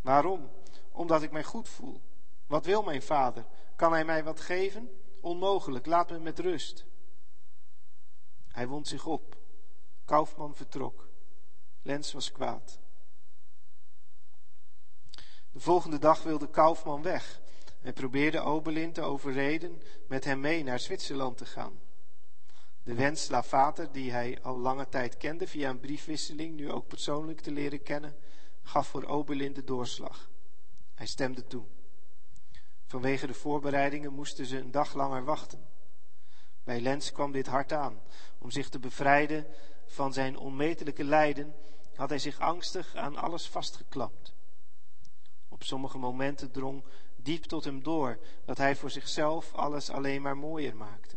Waarom? 0.00 0.50
Omdat 0.92 1.22
ik 1.22 1.30
mij 1.30 1.44
goed 1.44 1.68
voel. 1.68 2.00
Wat 2.46 2.64
wil 2.64 2.82
mijn 2.82 3.02
vader? 3.02 3.46
Kan 3.76 3.92
hij 3.92 4.04
mij 4.04 4.24
wat 4.24 4.40
geven? 4.40 4.90
Onmogelijk, 5.20 5.86
laat 5.86 6.10
me 6.10 6.18
met 6.18 6.38
rust. 6.38 6.84
Hij 8.48 8.66
wond 8.66 8.88
zich 8.88 9.06
op. 9.06 9.39
Kaufman 10.10 10.54
vertrok. 10.54 11.08
Lens 11.82 12.12
was 12.12 12.32
kwaad. 12.32 12.78
De 15.52 15.60
volgende 15.60 15.98
dag 15.98 16.22
wilde 16.22 16.50
Kaufman 16.50 17.02
weg 17.02 17.40
en 17.82 17.92
probeerde 17.92 18.40
Oberlin 18.40 18.92
te 18.92 19.02
overreden 19.02 19.82
met 20.08 20.24
hem 20.24 20.40
mee 20.40 20.62
naar 20.62 20.78
Zwitserland 20.78 21.36
te 21.36 21.46
gaan. 21.46 21.80
De 22.82 22.94
wens 22.94 23.28
Lavater, 23.28 23.92
die 23.92 24.12
hij 24.12 24.38
al 24.42 24.58
lange 24.58 24.88
tijd 24.88 25.16
kende 25.16 25.46
via 25.46 25.70
een 25.70 25.80
briefwisseling, 25.80 26.56
nu 26.56 26.70
ook 26.70 26.86
persoonlijk 26.86 27.40
te 27.40 27.50
leren 27.50 27.82
kennen, 27.82 28.16
gaf 28.62 28.88
voor 28.88 29.04
Oberlin 29.04 29.52
de 29.52 29.64
doorslag. 29.64 30.30
Hij 30.94 31.06
stemde 31.06 31.46
toe. 31.46 31.64
Vanwege 32.86 33.26
de 33.26 33.34
voorbereidingen 33.34 34.12
moesten 34.12 34.46
ze 34.46 34.58
een 34.58 34.70
dag 34.70 34.94
langer 34.94 35.24
wachten. 35.24 35.68
Bij 36.64 36.80
Lens 36.80 37.12
kwam 37.12 37.32
dit 37.32 37.46
hard 37.46 37.72
aan. 37.72 38.00
Om 38.38 38.50
zich 38.50 38.68
te 38.68 38.78
bevrijden 38.78 39.46
van 39.90 40.12
zijn 40.12 40.36
onmetelijke 40.36 41.04
lijden 41.04 41.54
had 41.94 42.08
hij 42.08 42.18
zich 42.18 42.38
angstig 42.38 42.94
aan 42.94 43.16
alles 43.16 43.48
vastgeklampt. 43.48 44.34
Op 45.48 45.62
sommige 45.62 45.98
momenten 45.98 46.50
drong 46.50 46.84
diep 47.16 47.44
tot 47.44 47.64
hem 47.64 47.82
door 47.82 48.18
dat 48.44 48.58
hij 48.58 48.76
voor 48.76 48.90
zichzelf 48.90 49.54
alles 49.54 49.90
alleen 49.90 50.22
maar 50.22 50.36
mooier 50.36 50.76
maakte. 50.76 51.16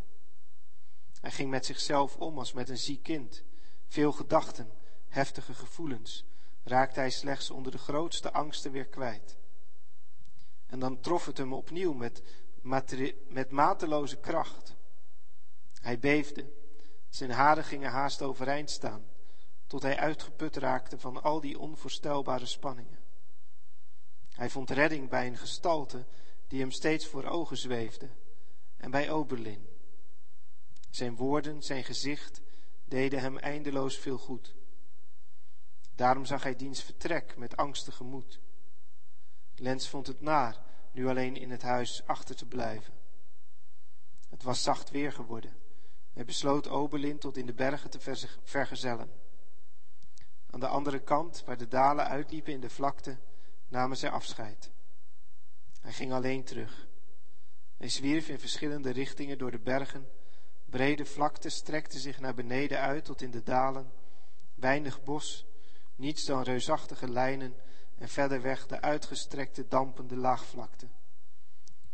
Hij 1.21 1.31
ging 1.31 1.49
met 1.49 1.65
zichzelf 1.65 2.17
om 2.17 2.37
als 2.37 2.53
met 2.53 2.69
een 2.69 2.77
ziek 2.77 3.03
kind. 3.03 3.43
Veel 3.87 4.11
gedachten, 4.11 4.71
heftige 5.07 5.53
gevoelens, 5.53 6.25
raakte 6.63 6.99
hij 6.99 7.09
slechts 7.09 7.49
onder 7.49 7.71
de 7.71 7.77
grootste 7.77 8.31
angsten 8.31 8.71
weer 8.71 8.87
kwijt. 8.87 9.37
En 10.65 10.79
dan 10.79 10.99
trof 10.99 11.25
het 11.25 11.37
hem 11.37 11.53
opnieuw 11.53 11.93
met, 11.93 12.23
met 13.27 13.49
mateloze 13.49 14.17
kracht. 14.17 14.75
Hij 15.81 15.99
beefde, 15.99 16.62
zijn 17.15 17.31
haren 17.31 17.63
gingen 17.63 17.91
haast 17.91 18.21
overeind 18.21 18.69
staan, 18.69 19.05
tot 19.67 19.81
hij 19.81 19.97
uitgeput 19.97 20.55
raakte 20.55 20.99
van 20.99 21.23
al 21.23 21.39
die 21.39 21.59
onvoorstelbare 21.59 22.45
spanningen. 22.45 22.99
Hij 24.29 24.49
vond 24.49 24.69
redding 24.69 25.09
bij 25.09 25.27
een 25.27 25.37
gestalte 25.37 26.05
die 26.47 26.59
hem 26.59 26.71
steeds 26.71 27.07
voor 27.07 27.25
ogen 27.25 27.57
zweefde, 27.57 28.09
en 28.77 28.91
bij 28.91 29.11
Oberlin. 29.11 29.67
Zijn 30.89 31.15
woorden, 31.15 31.63
zijn 31.63 31.83
gezicht 31.83 32.41
deden 32.85 33.19
hem 33.19 33.37
eindeloos 33.37 33.97
veel 33.97 34.17
goed. 34.17 34.55
Daarom 35.95 36.25
zag 36.25 36.43
hij 36.43 36.55
diens 36.55 36.83
vertrek 36.83 37.37
met 37.37 37.57
angstige 37.57 38.03
moed. 38.03 38.39
Lens 39.55 39.89
vond 39.89 40.07
het 40.07 40.21
naar 40.21 40.63
nu 40.91 41.07
alleen 41.07 41.35
in 41.35 41.51
het 41.51 41.61
huis 41.61 42.05
achter 42.05 42.35
te 42.35 42.45
blijven. 42.45 42.93
Het 44.29 44.43
was 44.43 44.63
zacht 44.63 44.89
weer 44.89 45.11
geworden. 45.11 45.62
Hij 46.13 46.25
besloot 46.25 46.67
Oberlin 46.67 47.19
tot 47.19 47.37
in 47.37 47.45
de 47.45 47.53
bergen 47.53 47.89
te 47.89 47.99
vergezellen. 48.43 49.11
Aan 50.49 50.59
de 50.59 50.67
andere 50.67 50.99
kant, 50.99 51.43
waar 51.45 51.57
de 51.57 51.67
dalen 51.67 52.07
uitliepen 52.07 52.53
in 52.53 52.61
de 52.61 52.69
vlakte, 52.69 53.17
namen 53.67 53.97
zij 53.97 54.09
afscheid. 54.09 54.71
Hij 55.81 55.91
ging 55.91 56.11
alleen 56.13 56.43
terug. 56.43 56.87
Hij 57.77 57.89
zwierf 57.89 58.29
in 58.29 58.39
verschillende 58.39 58.89
richtingen 58.89 59.37
door 59.37 59.51
de 59.51 59.59
bergen. 59.59 60.07
Brede 60.65 61.05
vlakte 61.05 61.49
strekte 61.49 61.99
zich 61.99 62.19
naar 62.19 62.33
beneden 62.33 62.79
uit 62.79 63.05
tot 63.05 63.21
in 63.21 63.31
de 63.31 63.43
dalen. 63.43 63.91
Weinig 64.55 65.03
bos, 65.03 65.45
niets 65.95 66.25
dan 66.25 66.43
reusachtige 66.43 67.09
lijnen 67.09 67.55
en 67.97 68.09
verder 68.09 68.41
weg 68.41 68.67
de 68.67 68.81
uitgestrekte 68.81 69.67
dampende 69.67 70.15
laagvlakte. 70.15 70.87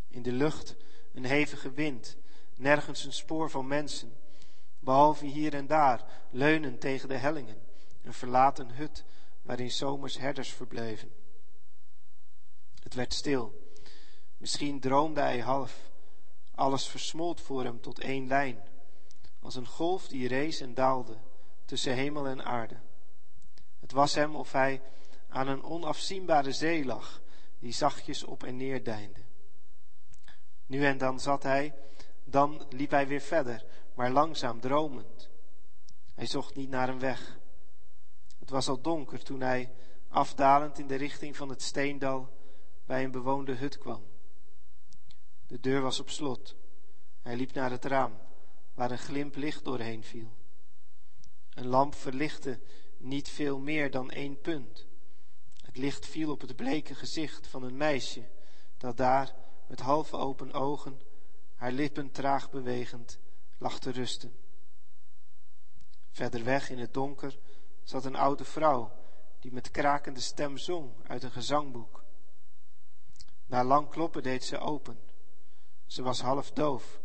In 0.08 0.22
de 0.22 0.32
lucht 0.32 0.76
een 1.14 1.26
hevige 1.26 1.72
wind, 1.72 2.18
nergens 2.60 3.06
een 3.06 3.14
spoor 3.14 3.50
van 3.50 3.68
mensen, 3.68 4.14
behalve 4.80 5.26
hier 5.26 5.54
en 5.54 5.68
daar, 5.68 6.06
leunend 6.30 6.82
tegen 6.82 7.10
de 7.10 7.18
hellingen, 7.18 7.62
een 8.02 8.14
verlaten 8.14 8.72
hut 8.72 9.06
waarin 9.42 9.72
zomers 9.72 10.18
herders 10.18 10.54
verbleven. 10.54 11.12
Het 12.84 12.94
werd 12.94 13.14
stil. 13.14 13.68
Misschien 14.38 14.80
droomde 14.80 15.22
hij 15.22 15.40
half. 15.40 15.92
Alles 16.56 16.88
versmolt 16.88 17.42
voor 17.42 17.64
hem 17.64 17.82
tot 17.82 18.00
één 18.00 18.28
lijn, 18.28 18.64
als 19.40 19.56
een 19.56 19.68
golf 19.68 20.08
die 20.08 20.28
rees 20.28 20.60
en 20.60 20.74
daalde 20.74 21.18
tussen 21.66 21.94
hemel 21.94 22.28
en 22.28 22.46
aarde. 22.46 22.76
Het 23.80 23.92
was 23.92 24.16
hem 24.16 24.36
of 24.36 24.52
hij 24.52 24.82
aan 25.30 25.48
een 25.48 25.64
onafzienbare 25.64 26.52
zee 26.52 26.86
lag, 26.86 27.22
die 27.60 27.74
zachtjes 27.74 28.24
op 28.24 28.44
en 28.44 28.58
neer 28.58 28.84
deinde. 28.84 29.22
Nu 30.66 30.86
en 30.86 30.98
dan 30.98 31.20
zat 31.20 31.44
hij, 31.44 31.74
dan 32.30 32.66
liep 32.70 32.92
hij 32.92 33.08
weer 33.08 33.22
verder, 33.22 33.66
maar 33.94 34.12
langzaam 34.12 34.60
dromend. 34.60 35.30
Hij 36.16 36.26
zocht 36.26 36.56
niet 36.56 36.70
naar 36.70 36.90
een 36.90 37.00
weg. 37.00 37.40
Het 38.40 38.50
was 38.50 38.68
al 38.68 38.82
donker 38.82 39.24
toen 39.24 39.42
hij, 39.42 39.72
afdalend 40.08 40.80
in 40.80 40.88
de 40.88 40.96
richting 40.96 41.38
van 41.38 41.50
het 41.50 41.62
steendal, 41.62 42.30
bij 42.86 43.04
een 43.04 43.12
bewoonde 43.12 43.56
hut 43.56 43.78
kwam. 43.78 44.04
De 45.48 45.60
deur 45.60 45.82
was 45.82 46.00
op 46.00 46.10
slot. 46.10 46.56
Hij 47.22 47.36
liep 47.36 47.54
naar 47.54 47.72
het 47.72 47.86
raam, 47.86 48.14
waar 48.74 48.92
een 48.92 48.98
glimp 48.98 49.36
licht 49.36 49.64
doorheen 49.64 50.04
viel. 50.04 50.32
Een 51.50 51.68
lamp 51.68 51.96
verlichtte 51.96 52.60
niet 52.98 53.30
veel 53.30 53.60
meer 53.60 53.92
dan 53.92 54.10
één 54.10 54.42
punt. 54.42 54.86
Het 55.62 55.78
licht 55.78 56.06
viel 56.06 56.32
op 56.32 56.42
het 56.42 56.56
bleke 56.56 56.96
gezicht 56.96 57.48
van 57.48 57.64
een 57.64 57.78
meisje 57.78 58.28
dat 58.78 58.98
daar 58.98 59.36
met 59.68 59.80
half 59.80 60.14
open 60.14 60.54
ogen, 60.54 61.02
haar 61.60 61.72
lippen 61.72 62.12
traag 62.12 62.50
bewegend, 62.50 63.20
lag 63.58 63.80
te 63.80 63.92
rusten. 63.92 64.34
Verder 66.12 66.44
weg 66.44 66.70
in 66.70 66.80
het 66.80 66.94
donker 66.94 67.40
zat 67.84 68.06
een 68.06 68.16
oude 68.16 68.44
vrouw 68.44 68.92
die 69.40 69.52
met 69.52 69.72
krakende 69.72 70.20
stem 70.20 70.58
zong 70.58 70.92
uit 71.08 71.24
een 71.24 71.32
gezangboek. 71.32 72.04
Na 73.46 73.64
lang 73.64 73.90
kloppen 73.90 74.24
deed 74.24 74.44
ze 74.44 74.58
open. 74.58 75.00
Ze 75.86 76.02
was 76.02 76.22
half 76.22 76.52
doof. 76.52 77.02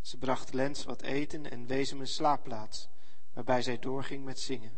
Ze 0.00 0.18
bracht 0.18 0.52
Lens 0.52 0.84
wat 0.84 1.02
eten 1.02 1.50
en 1.50 1.66
wees 1.66 1.90
hem 1.90 2.00
een 2.00 2.06
slaapplaats, 2.06 2.88
waarbij 3.32 3.62
zij 3.62 3.78
doorging 3.78 4.24
met 4.24 4.40
zingen. 4.40 4.72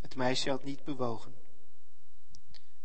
Het 0.00 0.16
meisje 0.16 0.50
had 0.50 0.64
niet 0.64 0.84
bewogen. 0.84 1.34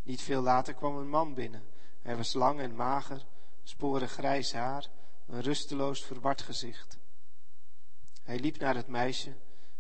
Niet 0.04 0.22
veel 0.22 0.42
later 0.42 0.74
kwam 0.74 0.98
een 0.98 1.10
man 1.10 1.34
binnen. 1.34 1.64
Hij 2.02 2.16
was 2.16 2.34
lang 2.34 2.60
en 2.60 2.76
mager, 2.76 3.26
sporen 3.64 4.10
grijs 4.10 4.54
haar, 4.54 4.96
een 5.28 5.42
rusteloos 5.42 6.06
verward 6.06 6.42
gezicht. 6.42 6.98
Hij 8.24 8.40
liep 8.40 8.58
naar 8.58 8.76
het 8.76 8.88
meisje, 8.88 9.36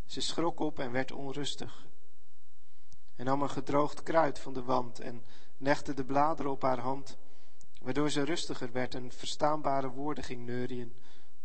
ze 0.05 0.21
schrok 0.21 0.59
op 0.59 0.79
en 0.79 0.91
werd 0.91 1.11
onrustig. 1.11 1.85
Hij 3.13 3.25
nam 3.25 3.41
een 3.41 3.49
gedroogd 3.49 4.03
kruid 4.03 4.39
van 4.39 4.53
de 4.53 4.63
wand 4.63 4.99
en 4.99 5.25
legde 5.57 5.93
de 5.93 6.05
bladeren 6.05 6.51
op 6.51 6.61
haar 6.61 6.79
hand, 6.79 7.17
waardoor 7.81 8.09
ze 8.09 8.23
rustiger 8.23 8.71
werd 8.71 8.95
en 8.95 9.11
verstaanbare 9.11 9.89
woorden 9.89 10.23
ging 10.23 10.45
neurien 10.45 10.95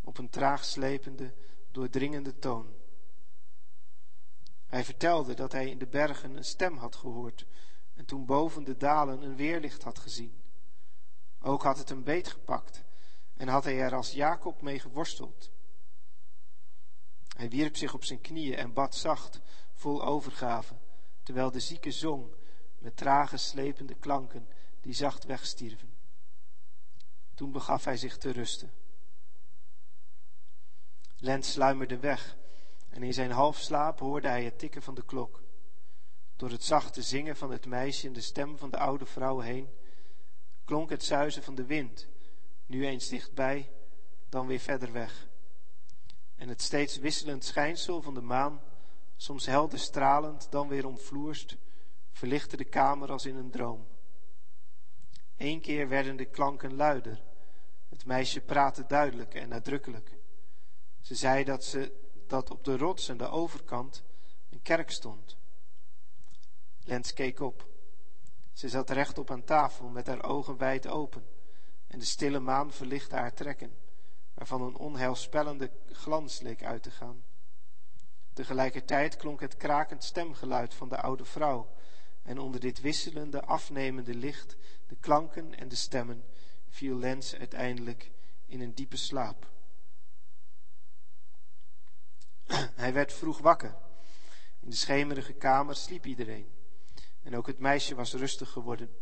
op 0.00 0.18
een 0.18 0.30
traag 0.30 0.64
slepende, 0.64 1.34
doordringende 1.70 2.38
toon. 2.38 2.74
Hij 4.66 4.84
vertelde 4.84 5.34
dat 5.34 5.53
hij 5.53 5.68
in 5.70 5.78
de 5.78 5.86
bergen 5.86 6.36
een 6.36 6.44
stem 6.44 6.76
had 6.76 6.96
gehoord 6.96 7.46
en 7.94 8.05
toen 8.05 8.26
boven 8.26 8.64
de 8.64 8.76
dalen 8.76 9.22
een 9.22 9.36
weerlicht 9.36 9.82
had 9.82 9.98
gezien. 9.98 10.40
Ook 11.40 11.62
had 11.62 11.78
het 11.78 11.88
hem 11.88 12.03
beetgepakt 12.03 12.84
en 13.37 13.49
had 13.49 13.64
hij 13.64 13.80
er 13.80 13.95
als 13.95 14.12
Jacob 14.12 14.62
mee 14.62 14.78
geworsteld. 14.78 15.51
Hij 17.37 17.49
wierp 17.49 17.76
zich 17.76 17.95
op 17.95 18.05
zijn 18.05 18.20
knieën 18.20 18.57
en 18.57 18.72
bad 18.72 18.95
zacht, 18.95 19.41
vol 19.72 20.05
overgave, 20.05 20.74
terwijl 21.22 21.51
de 21.51 21.61
zieke 21.61 21.91
zong 21.91 22.35
met 22.78 22.97
trage, 22.97 23.37
slepende 23.37 23.95
klanken 23.95 24.49
die 24.80 24.95
zacht 24.95 25.24
wegstierven. 25.24 25.95
Toen 27.35 27.53
begaf 27.53 27.85
hij 27.85 27.97
zich 27.97 28.18
te 28.18 28.30
rusten. 28.30 28.72
Lens 31.16 31.53
sluimerde 31.53 31.99
weg 31.99 32.37
en 32.89 33.03
in 33.03 33.14
zijn 33.14 33.30
halfslaap 33.30 33.99
hoorde 33.99 34.28
hij 34.28 34.45
het 34.45 34.59
tikken 34.59 34.83
van 34.83 34.95
de 34.95 35.05
klok. 35.05 35.43
Door 36.37 36.51
het 36.51 36.64
zachte 36.64 37.03
zingen 37.03 37.37
van 37.37 37.51
het 37.51 37.66
meisje 37.66 38.07
en 38.07 38.12
de 38.12 38.20
stem 38.20 38.59
van 38.59 38.70
de 38.70 38.78
oude 38.78 39.07
vrouw 39.07 39.39
heen 39.39 39.68
klonk 40.64 40.91
het 40.91 41.05
zuizen 41.05 41.43
van 41.43 41.55
de 41.55 41.64
wind, 41.64 42.09
nu 42.73 42.87
eens 42.87 43.09
dichtbij, 43.09 43.70
dan 44.29 44.47
weer 44.47 44.59
verder 44.59 44.93
weg. 44.93 45.29
En 46.37 46.49
het 46.49 46.62
steeds 46.62 46.99
wisselend 46.99 47.45
schijnsel 47.45 48.03
van 48.03 48.14
de 48.14 48.20
maan, 48.20 48.61
soms 49.16 49.47
helder 49.47 49.79
stralend, 49.79 50.51
dan 50.51 50.68
weer 50.68 50.87
omvloerst, 50.87 51.57
verlichtte 52.12 52.57
de 52.57 52.64
kamer 52.64 53.11
als 53.11 53.27
in 53.27 53.37
een 53.37 53.51
droom. 53.51 53.87
Eén 55.37 55.61
keer 55.61 55.89
werden 55.89 56.16
de 56.16 56.25
klanken 56.25 56.75
luider. 56.75 57.23
Het 57.89 58.05
meisje 58.05 58.41
praatte 58.41 58.85
duidelijk 58.87 59.35
en 59.35 59.49
nadrukkelijk. 59.49 60.18
Ze 61.01 61.14
zei 61.14 61.45
dat, 61.45 61.64
ze, 61.64 61.93
dat 62.27 62.51
op 62.51 62.64
de 62.64 62.77
rots 62.77 63.11
aan 63.11 63.16
de 63.16 63.29
overkant 63.29 64.05
een 64.51 64.62
kerk 64.62 64.91
stond. 64.91 65.37
Lens 66.85 67.12
keek 67.12 67.41
op. 67.41 67.68
Ze 68.53 68.68
zat 68.68 68.91
rechtop 68.91 69.31
aan 69.31 69.45
tafel 69.45 69.89
met 69.89 70.07
haar 70.07 70.25
ogen 70.25 70.57
wijd 70.57 70.87
open 70.87 71.25
en 71.93 71.99
de 71.99 72.05
stille 72.05 72.40
maan 72.40 72.72
verlichtte 72.72 73.16
haar 73.16 73.34
trekken, 73.34 73.76
waarvan 74.34 74.62
een 74.62 74.76
onheilspellende 74.76 75.70
glans 75.86 76.40
leek 76.40 76.64
uit 76.64 76.82
te 76.82 76.90
gaan. 76.90 77.24
Tegelijkertijd 78.32 79.16
klonk 79.16 79.40
het 79.40 79.57
krakend 79.57 80.05
stemgeluid 80.05 80.74
van 80.74 80.88
de 80.88 81.01
oude 81.01 81.24
vrouw, 81.24 81.74
en 82.22 82.38
onder 82.38 82.61
dit 82.61 82.80
wisselende, 82.80 83.43
afnemende 83.43 84.14
licht, 84.14 84.57
de 84.86 84.97
klanken 85.01 85.59
en 85.59 85.68
de 85.68 85.74
stemmen, 85.74 86.24
viel 86.68 86.99
Lens 86.99 87.34
uiteindelijk 87.34 88.11
in 88.47 88.61
een 88.61 88.74
diepe 88.74 88.97
slaap. 88.97 89.51
Hij 92.82 92.93
werd 92.93 93.12
vroeg 93.12 93.38
wakker. 93.38 93.76
In 94.61 94.70
de 94.70 94.76
schemerige 94.76 95.32
kamer 95.32 95.76
sliep 95.76 96.07
iedereen. 96.07 96.49
En 97.22 97.36
ook 97.36 97.47
het 97.47 97.59
meisje 97.59 97.95
was 97.95 98.12
rustig 98.12 98.51
geworden. 98.51 98.97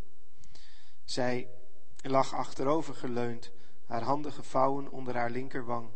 Zij 1.04 1.48
lag 2.02 2.34
achterover 2.34 2.94
geleund, 2.94 3.50
haar 3.86 4.02
handen 4.02 4.32
gevouwen 4.32 4.90
onder 4.90 5.14
haar 5.14 5.30
linkerwang. 5.30 5.88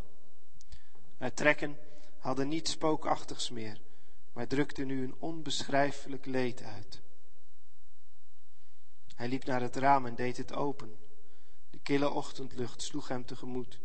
Haar 1.19 1.33
trekken 1.33 1.79
hadden 2.19 2.49
niets 2.49 2.71
spookachtigs 2.71 3.51
meer, 3.51 3.81
maar 4.33 4.47
drukten 4.47 4.87
nu 4.87 5.05
een 5.05 5.15
onbeschrijfelijk 5.19 6.27
leed 6.27 6.63
uit. 6.63 7.03
Hij 9.15 9.29
liep 9.29 9.45
naar 9.45 9.61
het 9.61 9.77
raam 9.77 10.07
en 10.07 10.15
deed 10.15 10.37
het 10.37 10.55
open. 10.55 10.97
De 11.71 11.79
kille 11.79 12.11
ochtendlucht 12.11 12.83
sloeg 12.83 13.09
hem 13.09 13.25
tegemoet. 13.25 13.81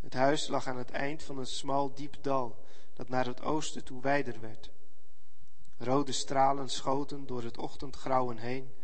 Het 0.00 0.14
huis 0.14 0.48
lag 0.48 0.66
aan 0.66 0.76
het 0.76 0.90
eind 0.90 1.22
van 1.22 1.38
een 1.38 1.46
smal 1.46 1.94
diep 1.94 2.16
dal 2.22 2.64
dat 2.94 3.08
naar 3.08 3.26
het 3.26 3.42
oosten 3.42 3.84
toe 3.84 4.02
wijder 4.02 4.40
werd. 4.40 4.70
Rode 5.76 6.12
stralen 6.12 6.68
schoten 6.68 7.26
door 7.26 7.42
het 7.42 7.58
ochtendgrauwen 7.58 8.36
heen, 8.36 8.74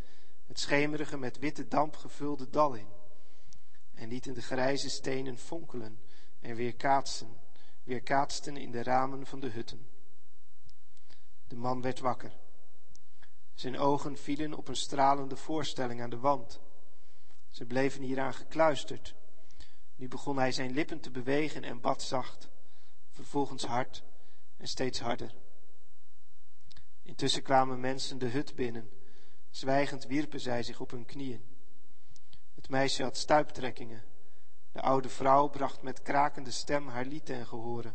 het 0.47 0.61
schemerige 0.61 1.16
met 1.18 1.38
witte 1.38 1.68
damp 1.68 1.97
gevulde 1.97 2.51
dal 2.51 2.74
in, 2.74 2.88
en 3.94 4.09
lieten 4.09 4.34
de 4.34 4.42
grijze 4.42 4.90
stenen 4.90 5.38
fonkelen 5.38 6.01
en 6.40 6.55
weerkaatsten, 6.55 7.38
weerkaatsten 7.82 8.57
in 8.57 8.70
de 8.70 8.82
ramen 8.82 9.26
van 9.26 9.40
de 9.40 9.49
hutten. 9.49 9.88
De 11.47 11.57
man 11.57 11.82
werd 11.82 11.99
wakker. 11.99 12.32
Zijn 13.55 13.78
ogen 13.78 14.16
vielen 14.16 14.55
op 14.55 14.68
een 14.68 14.76
stralende 14.76 15.36
voorstelling 15.36 16.03
aan 16.03 16.11
de 16.11 16.18
wand. 16.18 16.61
Ze 17.51 17.64
bleven 17.64 18.03
hieraan 18.03 18.34
gekluisterd. 18.34 19.14
Nu 19.94 20.09
begon 20.09 20.38
hij 20.38 20.53
zijn 20.53 20.72
lippen 20.72 21.01
te 21.01 21.11
bewegen 21.11 21.64
en 21.64 21.80
bad 21.80 22.03
zacht, 22.03 22.49
vervolgens 23.11 23.64
hard 23.64 24.03
en 24.57 24.68
steeds 24.68 25.01
harder. 25.01 25.34
Intussen 27.03 27.42
kwamen 27.42 27.80
mensen 27.80 28.18
de 28.18 28.28
hut 28.28 28.55
binnen. 28.55 28.90
Zwijgend 29.57 30.07
wierpen 30.07 30.40
zij 30.40 30.62
zich 30.62 30.80
op 30.80 30.90
hun 30.90 31.04
knieën. 31.04 31.44
Het 32.54 32.68
meisje 32.68 33.02
had 33.02 33.16
stuiptrekkingen. 33.16 34.04
De 34.72 34.80
oude 34.80 35.09
vrouw 35.09 35.48
bracht 35.48 35.82
met 35.82 36.02
krakende 36.02 36.50
stem 36.50 36.88
haar 36.88 37.04
lied 37.04 37.24
ten 37.24 37.46
gehore, 37.46 37.94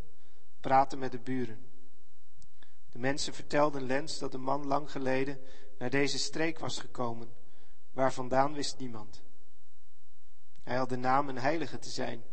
praatte 0.59 0.97
met 0.97 1.11
de 1.11 1.19
buren. 1.19 1.65
De 2.89 2.99
mensen 2.99 3.33
vertelden 3.33 3.83
Lens 3.83 4.19
dat 4.19 4.31
de 4.31 4.37
man 4.37 4.67
lang 4.67 4.91
geleden 4.91 5.39
naar 5.77 5.89
deze 5.89 6.17
streek 6.17 6.59
was 6.59 6.79
gekomen, 6.79 7.33
waar 7.91 8.13
vandaan 8.13 8.53
wist 8.53 8.77
niemand. 8.77 9.21
Hij 10.61 10.75
had 10.75 10.89
de 10.89 10.97
naam 10.97 11.29
een 11.29 11.39
heilige 11.39 11.79
te 11.79 11.89
zijn. 11.89 12.23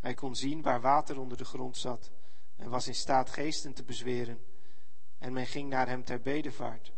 Hij 0.00 0.14
kon 0.14 0.36
zien 0.36 0.62
waar 0.62 0.80
water 0.80 1.18
onder 1.18 1.36
de 1.36 1.44
grond 1.44 1.76
zat 1.76 2.10
en 2.56 2.70
was 2.70 2.86
in 2.86 2.94
staat 2.94 3.30
geesten 3.30 3.72
te 3.72 3.84
bezweren 3.84 4.44
en 5.18 5.32
men 5.32 5.46
ging 5.46 5.68
naar 5.68 5.88
hem 5.88 6.04
ter 6.04 6.20
bedevaart. 6.20 6.92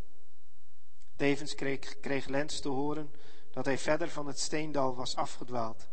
Tevens 1.16 1.54
kreeg, 1.54 2.00
kreeg 2.00 2.26
Lens 2.26 2.60
te 2.60 2.68
horen 2.68 3.14
dat 3.50 3.64
hij 3.64 3.78
verder 3.78 4.10
van 4.10 4.26
het 4.26 4.38
steendal 4.38 4.94
was 4.94 5.16
afgedwaald. 5.16 5.88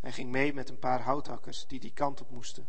Hij 0.00 0.12
ging 0.12 0.30
mee 0.30 0.54
met 0.54 0.68
een 0.68 0.78
paar 0.78 1.00
houthakkers 1.00 1.66
die 1.66 1.80
die 1.80 1.92
kant 1.92 2.20
op 2.20 2.30
moesten. 2.30 2.68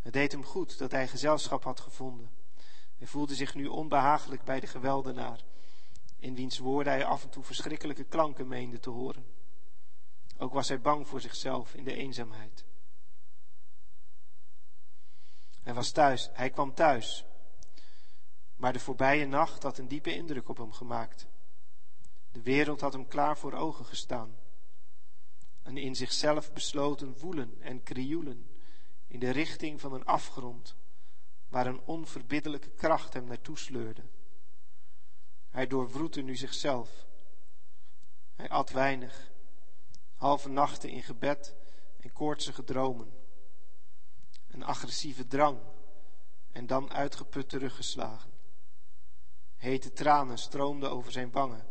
Het 0.00 0.12
deed 0.12 0.32
hem 0.32 0.44
goed 0.44 0.78
dat 0.78 0.90
hij 0.90 1.08
gezelschap 1.08 1.64
had 1.64 1.80
gevonden. 1.80 2.30
Hij 2.96 3.06
voelde 3.06 3.34
zich 3.34 3.54
nu 3.54 3.66
onbehagelijk 3.66 4.44
bij 4.44 4.60
de 4.60 4.66
geweldenaar, 4.66 5.44
in 6.16 6.34
wiens 6.34 6.58
woorden 6.58 6.92
hij 6.92 7.04
af 7.04 7.22
en 7.22 7.30
toe 7.30 7.42
verschrikkelijke 7.42 8.04
klanken 8.04 8.48
meende 8.48 8.78
te 8.78 8.90
horen. 8.90 9.26
Ook 10.38 10.52
was 10.52 10.68
hij 10.68 10.80
bang 10.80 11.08
voor 11.08 11.20
zichzelf 11.20 11.74
in 11.74 11.84
de 11.84 11.94
eenzaamheid. 11.94 12.64
Hij 15.62 15.74
was 15.74 15.90
thuis, 15.90 16.30
hij 16.32 16.50
kwam 16.50 16.74
thuis, 16.74 17.24
maar 18.58 18.72
de 18.72 18.80
voorbije 18.80 19.26
nacht 19.26 19.62
had 19.62 19.78
een 19.78 19.88
diepe 19.88 20.14
indruk 20.14 20.48
op 20.48 20.56
hem 20.56 20.72
gemaakt. 20.72 21.26
De 22.32 22.42
wereld 22.42 22.80
had 22.80 22.92
hem 22.92 23.08
klaar 23.08 23.38
voor 23.38 23.52
ogen 23.52 23.84
gestaan. 23.84 24.36
Een 25.62 25.76
in 25.76 25.96
zichzelf 25.96 26.52
besloten 26.52 27.18
woelen 27.18 27.56
en 27.60 27.82
krioelen 27.82 28.50
in 29.06 29.18
de 29.18 29.30
richting 29.30 29.80
van 29.80 29.92
een 29.92 30.04
afgrond 30.04 30.76
waar 31.48 31.66
een 31.66 31.80
onverbiddelijke 31.84 32.70
kracht 32.70 33.12
hem 33.12 33.24
naartoe 33.24 33.58
sleurde. 33.58 34.02
Hij 35.48 35.66
doorwroette 35.66 36.20
nu 36.20 36.36
zichzelf. 36.36 37.06
Hij 38.34 38.48
at 38.48 38.70
weinig, 38.70 39.32
halve 40.14 40.48
nachten 40.48 40.90
in 40.90 41.02
gebed 41.02 41.54
en 42.00 42.12
koortsige 42.12 42.64
dromen. 42.64 43.12
Een 44.48 44.64
agressieve 44.64 45.26
drang 45.26 45.58
en 46.52 46.66
dan 46.66 46.92
uitgeput 46.92 47.48
teruggeslagen. 47.48 48.37
Hete 49.58 49.92
tranen 49.92 50.38
stroomden 50.38 50.90
over 50.90 51.12
zijn 51.12 51.30
wangen. 51.30 51.66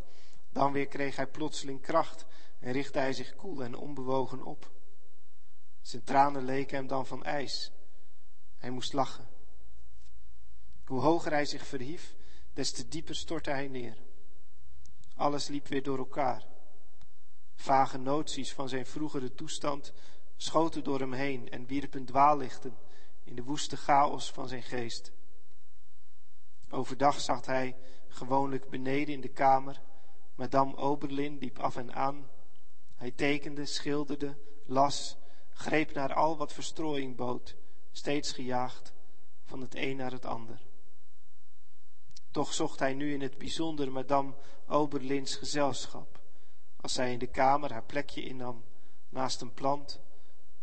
Dan 0.51 0.71
weer 0.71 0.87
kreeg 0.87 1.15
hij 1.15 1.27
plotseling 1.27 1.81
kracht 1.81 2.25
en 2.59 2.71
richtte 2.71 2.99
hij 2.99 3.13
zich 3.13 3.35
koel 3.35 3.63
en 3.63 3.75
onbewogen 3.75 4.43
op. 4.43 4.71
Zijn 5.81 6.03
tranen 6.03 6.45
leken 6.45 6.77
hem 6.77 6.87
dan 6.87 7.05
van 7.05 7.23
ijs. 7.23 7.71
Hij 8.57 8.69
moest 8.69 8.93
lachen. 8.93 9.27
Hoe 10.85 11.01
hoger 11.01 11.31
hij 11.31 11.45
zich 11.45 11.67
verhief, 11.67 12.15
des 12.53 12.71
te 12.71 12.87
dieper 12.87 13.15
stortte 13.15 13.49
hij 13.49 13.67
neer. 13.67 13.97
Alles 15.15 15.47
liep 15.47 15.67
weer 15.67 15.83
door 15.83 15.97
elkaar. 15.97 16.45
Vage 17.55 17.97
noties 17.97 18.53
van 18.53 18.69
zijn 18.69 18.85
vroegere 18.85 19.33
toestand 19.33 19.93
schoten 20.37 20.83
door 20.83 20.99
hem 20.99 21.13
heen 21.13 21.49
en 21.49 21.65
wierpen 21.65 22.05
dwaallichten 22.05 22.77
in 23.23 23.35
de 23.35 23.43
woeste 23.43 23.77
chaos 23.77 24.31
van 24.31 24.47
zijn 24.47 24.63
geest. 24.63 25.11
Overdag 26.69 27.19
zag 27.19 27.45
hij 27.45 27.75
gewoonlijk 28.07 28.69
beneden 28.69 29.13
in 29.13 29.21
de 29.21 29.27
kamer. 29.29 29.81
Madame 30.35 30.75
Oberlin 30.75 31.37
liep 31.37 31.59
af 31.59 31.75
en 31.75 31.93
aan. 31.93 32.29
Hij 32.95 33.11
tekende, 33.11 33.65
schilderde, 33.65 34.37
las, 34.65 35.17
greep 35.49 35.93
naar 35.93 36.13
al 36.13 36.37
wat 36.37 36.53
verstrooiing 36.53 37.15
bood, 37.15 37.55
steeds 37.91 38.31
gejaagd 38.31 38.93
van 39.45 39.61
het 39.61 39.75
een 39.75 39.95
naar 39.95 40.11
het 40.11 40.25
ander. 40.25 40.65
Toch 42.31 42.53
zocht 42.53 42.79
hij 42.79 42.93
nu 42.93 43.13
in 43.13 43.21
het 43.21 43.37
bijzonder 43.37 43.91
Madame 43.91 44.33
Oberlins 44.67 45.35
gezelschap, 45.35 46.21
als 46.75 46.93
zij 46.93 47.11
in 47.11 47.19
de 47.19 47.27
kamer 47.27 47.71
haar 47.71 47.83
plekje 47.83 48.21
innam, 48.21 48.63
naast 49.09 49.41
een 49.41 49.53
plant, 49.53 49.99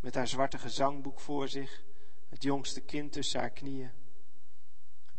met 0.00 0.14
haar 0.14 0.28
zwarte 0.28 0.58
gezangboek 0.58 1.20
voor 1.20 1.48
zich, 1.48 1.84
het 2.28 2.42
jongste 2.42 2.80
kind 2.80 3.12
tussen 3.12 3.40
haar 3.40 3.50
knieën. 3.50 3.90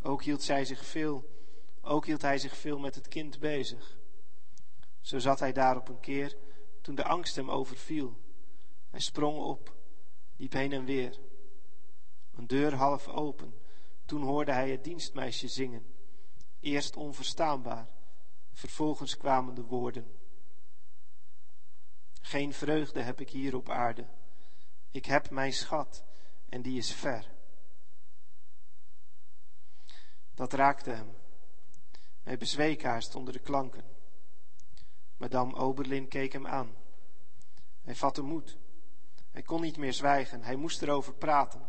Ook 0.06 0.24
hield 0.24 0.43
zij 0.43 0.66
zich 0.66 0.86
veel, 0.86 1.30
ook 1.82 2.06
hield 2.06 2.22
hij 2.22 2.38
zich 2.38 2.58
veel 2.58 2.80
met 2.80 2.95
het 2.95 3.08
kind 3.08 3.39
bezig. 3.39 3.97
Zo 5.01 5.20
zat 5.20 5.39
hij 5.39 5.53
daar 5.53 5.78
op 5.78 5.89
een 5.89 5.99
keer 5.99 6.38
toen 6.82 6.95
de 6.95 7.03
angst 7.03 7.36
hem 7.36 7.51
overviel. 7.51 8.18
Hij 8.89 8.99
sprong 8.99 9.38
op, 9.38 9.76
liep 10.36 10.53
heen 10.53 10.72
en 10.72 10.86
weer. 10.86 11.20
Een 12.36 12.47
deur 12.47 12.74
half 12.74 13.08
open. 13.08 13.53
Toen 14.06 14.24
hoorde 14.24 14.51
hij 14.51 14.72
het 14.72 14.84
dienstmeisje 14.84 15.47
zingen. 15.47 15.86
Eerst 16.60 16.95
onverstaanbaar, 16.95 17.88
vervolgens 18.51 19.18
kwamen 19.18 19.56
de 19.56 19.64
woorden. 19.64 20.18
Geen 22.22 22.53
vreugde 22.53 23.01
heb 23.01 23.20
ik 23.20 23.30
hier 23.30 23.56
op 23.56 23.70
aarde. 23.70 24.06
Ik 24.91 25.06
heb 25.06 25.30
mijn 25.30 25.53
schat 25.53 26.03
en 26.49 26.62
die 26.62 26.78
is 26.78 26.93
ver. 26.93 27.35
Dat 30.36 30.54
raakte 30.54 30.90
hem. 30.90 31.16
Hij 32.24 32.38
bezweek 32.38 32.84
haast 32.84 33.16
onder 33.16 33.34
de 33.34 33.40
klanken. 33.40 33.84
Madame 35.18 35.56
Oberlin 35.56 36.08
keek 36.08 36.34
hem 36.34 36.48
aan. 36.48 36.76
Hij 37.82 37.96
vatte 37.96 38.22
moed. 38.22 38.58
Hij 39.32 39.42
kon 39.42 39.62
niet 39.62 39.78
meer 39.78 39.94
zwijgen, 39.94 40.44
hij 40.44 40.56
moest 40.56 40.82
erover 40.82 41.14
praten. 41.14 41.62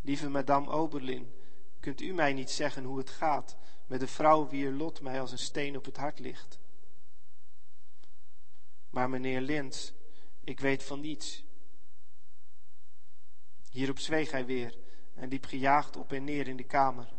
Lieve 0.00 0.28
Madame 0.28 0.70
Oberlin, 0.70 1.34
kunt 1.80 2.00
u 2.00 2.12
mij 2.12 2.32
niet 2.32 2.50
zeggen 2.50 2.84
hoe 2.84 2.98
het 2.98 3.10
gaat 3.10 3.56
met 3.86 4.00
de 4.00 4.06
vrouw 4.06 4.48
wier 4.48 4.70
lot 4.70 5.00
mij 5.00 5.20
als 5.20 5.32
een 5.32 5.38
steen 5.38 5.76
op 5.76 5.84
het 5.84 5.96
hart 5.96 6.18
ligt? 6.18 6.58
Maar 8.90 9.10
meneer 9.10 9.40
Lins, 9.40 9.92
ik 10.40 10.60
weet 10.60 10.82
van 10.82 11.00
niets. 11.00 11.44
Hierop 13.70 13.98
zweeg 13.98 14.30
hij 14.30 14.46
weer 14.46 14.83
en 15.14 15.28
liep 15.28 15.44
gejaagd 15.44 15.96
op 15.96 16.12
en 16.12 16.24
neer 16.24 16.48
in 16.48 16.56
de 16.56 16.64
kamer. 16.64 17.12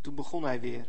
Toen 0.00 0.14
begon 0.14 0.42
hij 0.42 0.60
weer. 0.60 0.88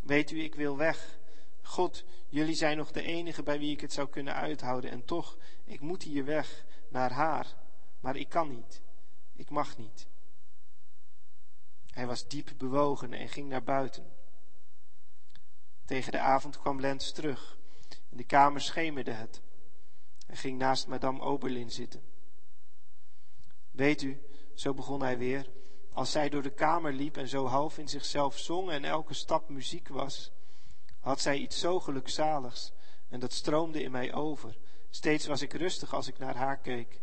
Weet 0.00 0.30
u, 0.30 0.42
ik 0.42 0.54
wil 0.54 0.76
weg. 0.76 1.18
God, 1.62 2.04
jullie 2.28 2.54
zijn 2.54 2.76
nog 2.76 2.90
de 2.90 3.02
enige 3.02 3.42
bij 3.42 3.58
wie 3.58 3.72
ik 3.72 3.80
het 3.80 3.92
zou 3.92 4.08
kunnen 4.08 4.34
uithouden. 4.34 4.90
En 4.90 5.04
toch, 5.04 5.36
ik 5.64 5.80
moet 5.80 6.02
hier 6.02 6.24
weg, 6.24 6.64
naar 6.88 7.12
haar. 7.12 7.56
Maar 8.00 8.16
ik 8.16 8.28
kan 8.28 8.48
niet. 8.48 8.82
Ik 9.36 9.50
mag 9.50 9.78
niet. 9.78 10.06
Hij 11.86 12.06
was 12.06 12.28
diep 12.28 12.52
bewogen 12.56 13.12
en 13.12 13.28
ging 13.28 13.48
naar 13.48 13.62
buiten. 13.62 14.12
Tegen 15.84 16.12
de 16.12 16.18
avond 16.18 16.58
kwam 16.58 16.80
Lens 16.80 17.12
terug. 17.12 17.58
In 18.08 18.16
de 18.16 18.24
kamer 18.24 18.60
schemerde 18.60 19.12
het. 19.12 19.40
Hij 20.26 20.36
ging 20.36 20.58
naast 20.58 20.86
madame 20.86 21.20
Oberlin 21.20 21.70
zitten. 21.70 22.02
Weet 23.70 24.02
u, 24.02 24.22
zo 24.54 24.74
begon 24.74 25.02
hij 25.02 25.18
weer, 25.18 25.50
als 25.92 26.10
zij 26.10 26.28
door 26.28 26.42
de 26.42 26.50
kamer 26.50 26.92
liep 26.92 27.16
en 27.16 27.28
zo 27.28 27.46
half 27.46 27.78
in 27.78 27.88
zichzelf 27.88 28.38
zong 28.38 28.70
en 28.70 28.84
elke 28.84 29.14
stap 29.14 29.48
muziek 29.48 29.88
was, 29.88 30.30
had 31.00 31.20
zij 31.20 31.36
iets 31.36 31.58
zo 31.58 31.80
gelukzaligs 31.80 32.72
en 33.08 33.20
dat 33.20 33.32
stroomde 33.32 33.82
in 33.82 33.90
mij 33.90 34.14
over. 34.14 34.56
Steeds 34.90 35.26
was 35.26 35.42
ik 35.42 35.52
rustig 35.52 35.94
als 35.94 36.08
ik 36.08 36.18
naar 36.18 36.36
haar 36.36 36.58
keek, 36.58 37.00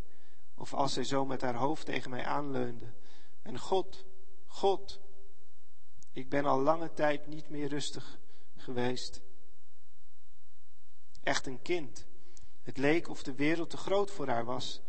of 0.55 0.73
als 0.73 0.93
zij 0.93 1.03
zo 1.03 1.25
met 1.25 1.41
haar 1.41 1.55
hoofd 1.55 1.85
tegen 1.85 2.09
mij 2.09 2.25
aanleunde. 2.25 2.93
En 3.41 3.59
God, 3.59 4.05
God, 4.45 4.99
ik 6.11 6.29
ben 6.29 6.45
al 6.45 6.59
lange 6.59 6.93
tijd 6.93 7.27
niet 7.27 7.49
meer 7.49 7.67
rustig 7.67 8.19
geweest. 8.55 9.21
Echt 11.23 11.47
een 11.47 11.61
kind. 11.61 12.05
Het 12.63 12.77
leek 12.77 13.09
of 13.09 13.23
de 13.23 13.33
wereld 13.33 13.69
te 13.69 13.77
groot 13.77 14.11
voor 14.11 14.27
haar 14.27 14.45
was. 14.45 14.81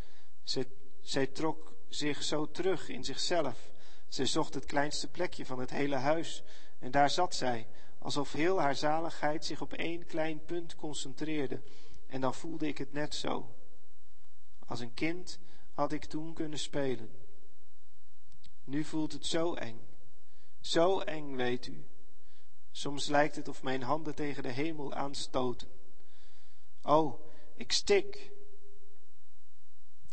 Zij, 0.43 0.67
zij 1.01 1.27
trok 1.27 1.75
zich 1.89 2.23
zo 2.23 2.51
terug 2.51 2.89
in 2.89 3.05
zichzelf. 3.05 3.73
Zij 4.09 4.27
zocht 4.27 4.55
het 4.55 4.65
kleinste 4.65 5.09
plekje 5.09 5.47
van 5.47 5.59
het 5.59 5.71
hele 5.71 5.97
huis 5.97 6.43
en 6.79 6.91
daar 6.91 7.11
zat 7.11 7.35
zij, 7.35 7.67
alsof 7.99 8.33
heel 8.33 8.61
haar 8.61 8.77
zaligheid 8.77 9.45
zich 9.45 9.61
op 9.61 9.73
één 9.73 10.07
klein 10.07 10.45
punt 10.45 10.77
concentreerde. 10.77 11.63
En 12.07 12.21
dan 12.21 12.35
voelde 12.35 12.67
ik 12.67 12.79
het 12.79 12.93
net 12.93 13.15
zo. 13.15 13.55
Als 14.67 14.81
een 14.81 14.95
kind 14.95 15.39
had 15.73 15.93
ik 15.93 16.05
toen 16.05 16.35
kunnen 16.35 16.59
spelen. 16.59 17.11
Nu 18.65 18.85
voelt 18.85 19.13
het 19.13 19.27
zo 19.27 19.55
eng. 19.55 19.81
Zo 20.61 21.01
eng, 21.01 21.37
weet 21.37 21.67
u. 21.67 21.87
Soms 22.71 23.07
lijkt 23.07 23.37
het 23.37 23.49
of 23.49 23.63
mijn 23.63 23.83
handen 23.83 24.15
tegen 24.15 24.43
de 24.43 24.49
hemel 24.49 24.95
aanstoten. 24.95 25.69
Oh, 26.83 27.21
ik 27.55 27.73
stik. 27.73 28.31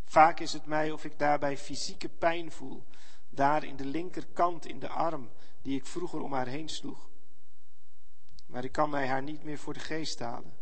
Vaak 0.05 0.39
is 0.39 0.53
het 0.53 0.65
mij 0.65 0.91
of 0.91 1.05
ik 1.05 1.19
daarbij 1.19 1.57
fysieke 1.57 2.09
pijn 2.09 2.51
voel, 2.51 2.83
daar 3.35 3.63
in 3.63 3.75
de 3.75 3.85
linkerkant 3.85 4.65
in 4.65 4.79
de 4.79 4.89
arm 4.89 5.29
die 5.61 5.77
ik 5.77 5.85
vroeger 5.85 6.21
om 6.21 6.33
haar 6.33 6.47
heen 6.47 6.69
sloeg. 6.69 7.09
Maar 8.45 8.63
ik 8.63 8.71
kan 8.71 8.89
mij 8.89 9.07
haar 9.07 9.23
niet 9.23 9.43
meer 9.43 9.57
voor 9.57 9.73
de 9.73 9.79
geest 9.79 10.19
halen. 10.19 10.53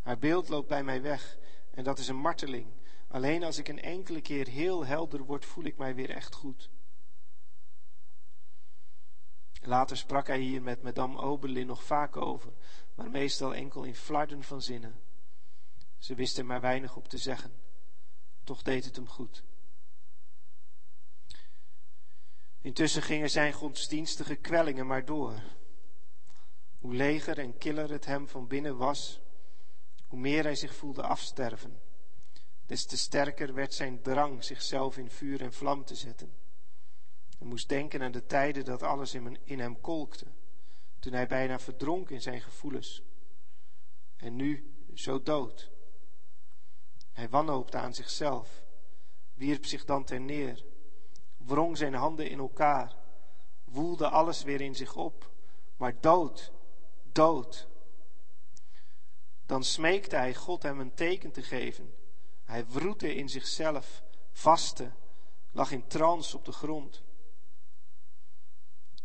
Haar 0.00 0.18
beeld 0.18 0.48
loopt 0.48 0.68
bij 0.68 0.84
mij 0.84 1.02
weg 1.02 1.38
en 1.70 1.84
dat 1.84 1.98
is 1.98 2.08
een 2.08 2.20
marteling. 2.20 2.66
Alleen 3.08 3.44
als 3.44 3.58
ik 3.58 3.68
een 3.68 3.82
enkele 3.82 4.20
keer 4.20 4.48
heel 4.48 4.86
helder 4.86 5.22
word, 5.22 5.44
voel 5.44 5.64
ik 5.64 5.76
mij 5.76 5.94
weer 5.94 6.10
echt 6.10 6.34
goed. 6.34 6.70
Later 9.60 9.96
sprak 9.96 10.26
hij 10.26 10.40
hier 10.40 10.62
met 10.62 10.82
madame 10.82 11.18
Oberlin 11.20 11.66
nog 11.66 11.82
vaak 11.82 12.16
over, 12.16 12.52
maar 12.94 13.10
meestal 13.10 13.54
enkel 13.54 13.82
in 13.84 13.94
flarden 13.94 14.42
van 14.42 14.62
zinnen. 14.62 15.00
Ze 15.98 16.14
wist 16.14 16.38
er 16.38 16.44
maar 16.44 16.60
weinig 16.60 16.96
op 16.96 17.08
te 17.08 17.18
zeggen. 17.18 17.52
Toch 18.44 18.62
deed 18.62 18.84
het 18.84 18.96
hem 18.96 19.08
goed. 19.08 19.42
Intussen 22.68 23.02
gingen 23.02 23.30
zijn 23.30 23.52
godsdienstige 23.52 24.34
kwellingen 24.34 24.86
maar 24.86 25.04
door. 25.04 25.42
Hoe 26.78 26.94
leger 26.94 27.38
en 27.38 27.58
killer 27.58 27.90
het 27.90 28.04
hem 28.04 28.28
van 28.28 28.46
binnen 28.46 28.76
was, 28.76 29.20
hoe 30.06 30.18
meer 30.18 30.42
hij 30.42 30.54
zich 30.54 30.74
voelde 30.74 31.02
afsterven, 31.02 31.80
des 32.66 32.86
te 32.86 32.96
sterker 32.96 33.54
werd 33.54 33.74
zijn 33.74 34.02
drang 34.02 34.44
zichzelf 34.44 34.96
in 34.96 35.10
vuur 35.10 35.42
en 35.42 35.52
vlam 35.52 35.84
te 35.84 35.94
zetten. 35.94 36.32
Hij 37.38 37.46
moest 37.46 37.68
denken 37.68 38.02
aan 38.02 38.12
de 38.12 38.26
tijden 38.26 38.64
dat 38.64 38.82
alles 38.82 39.14
in 39.44 39.58
hem 39.58 39.80
kolkte, 39.80 40.26
toen 40.98 41.12
hij 41.12 41.26
bijna 41.26 41.58
verdronk 41.58 42.10
in 42.10 42.22
zijn 42.22 42.40
gevoelens. 42.40 43.02
En 44.16 44.36
nu 44.36 44.74
zo 44.94 45.22
dood. 45.22 45.70
Hij 47.12 47.28
wanhoopte 47.28 47.76
aan 47.76 47.94
zichzelf, 47.94 48.64
wierp 49.34 49.66
zich 49.66 49.84
dan 49.84 50.04
ter 50.04 50.20
neer, 50.20 50.64
wrong 51.48 51.76
zijn 51.76 51.94
handen 51.94 52.30
in 52.30 52.38
elkaar, 52.38 52.96
woelde 53.64 54.08
alles 54.08 54.42
weer 54.42 54.60
in 54.60 54.74
zich 54.74 54.96
op, 54.96 55.30
maar 55.76 56.00
dood, 56.00 56.52
dood. 57.12 57.68
Dan 59.46 59.64
smeekte 59.64 60.16
hij 60.16 60.34
God 60.34 60.62
hem 60.62 60.80
een 60.80 60.94
teken 60.94 61.32
te 61.32 61.42
geven. 61.42 61.94
Hij 62.44 62.66
wroette 62.66 63.14
in 63.14 63.28
zichzelf, 63.28 64.02
vastte, 64.32 64.90
lag 65.52 65.70
in 65.70 65.86
trance 65.86 66.36
op 66.36 66.44
de 66.44 66.52
grond. 66.52 67.02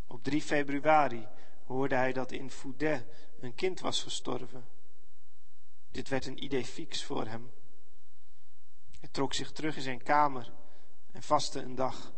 Op 0.08 0.24
3 0.24 0.41
februari 0.41 1.28
hoorde 1.66 1.96
hij 1.96 2.14
dat 2.14 2.32
in 2.32 2.52
Foudet 2.52 3.06
een 3.39 3.56
kind 3.56 3.80
was 3.80 4.04
gestorven. 4.04 4.66
Dit 5.91 6.10
werd 6.10 6.26
een 6.26 6.44
idee 6.44 6.66
fix 6.66 7.04
voor 7.04 7.26
hem. 7.26 7.52
Hij 9.00 9.10
trok 9.12 9.34
zich 9.34 9.52
terug 9.52 9.76
in 9.76 9.82
zijn 9.82 10.04
kamer 10.04 10.54
en 11.12 11.24
vastte 11.24 11.62
een 11.62 11.76
dag. 11.76 12.14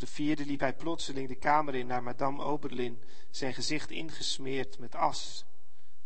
De 0.00 0.06
vierde 0.06 0.46
liep 0.46 0.60
hij 0.60 0.74
plotseling 0.74 1.28
de 1.28 1.34
kamer 1.34 1.74
in 1.74 1.86
naar 1.86 2.02
madame 2.02 2.42
Oberlin, 2.42 3.02
zijn 3.30 3.54
gezicht 3.54 3.90
ingesmeerd 3.90 4.78
met 4.78 4.94
as, 4.94 5.44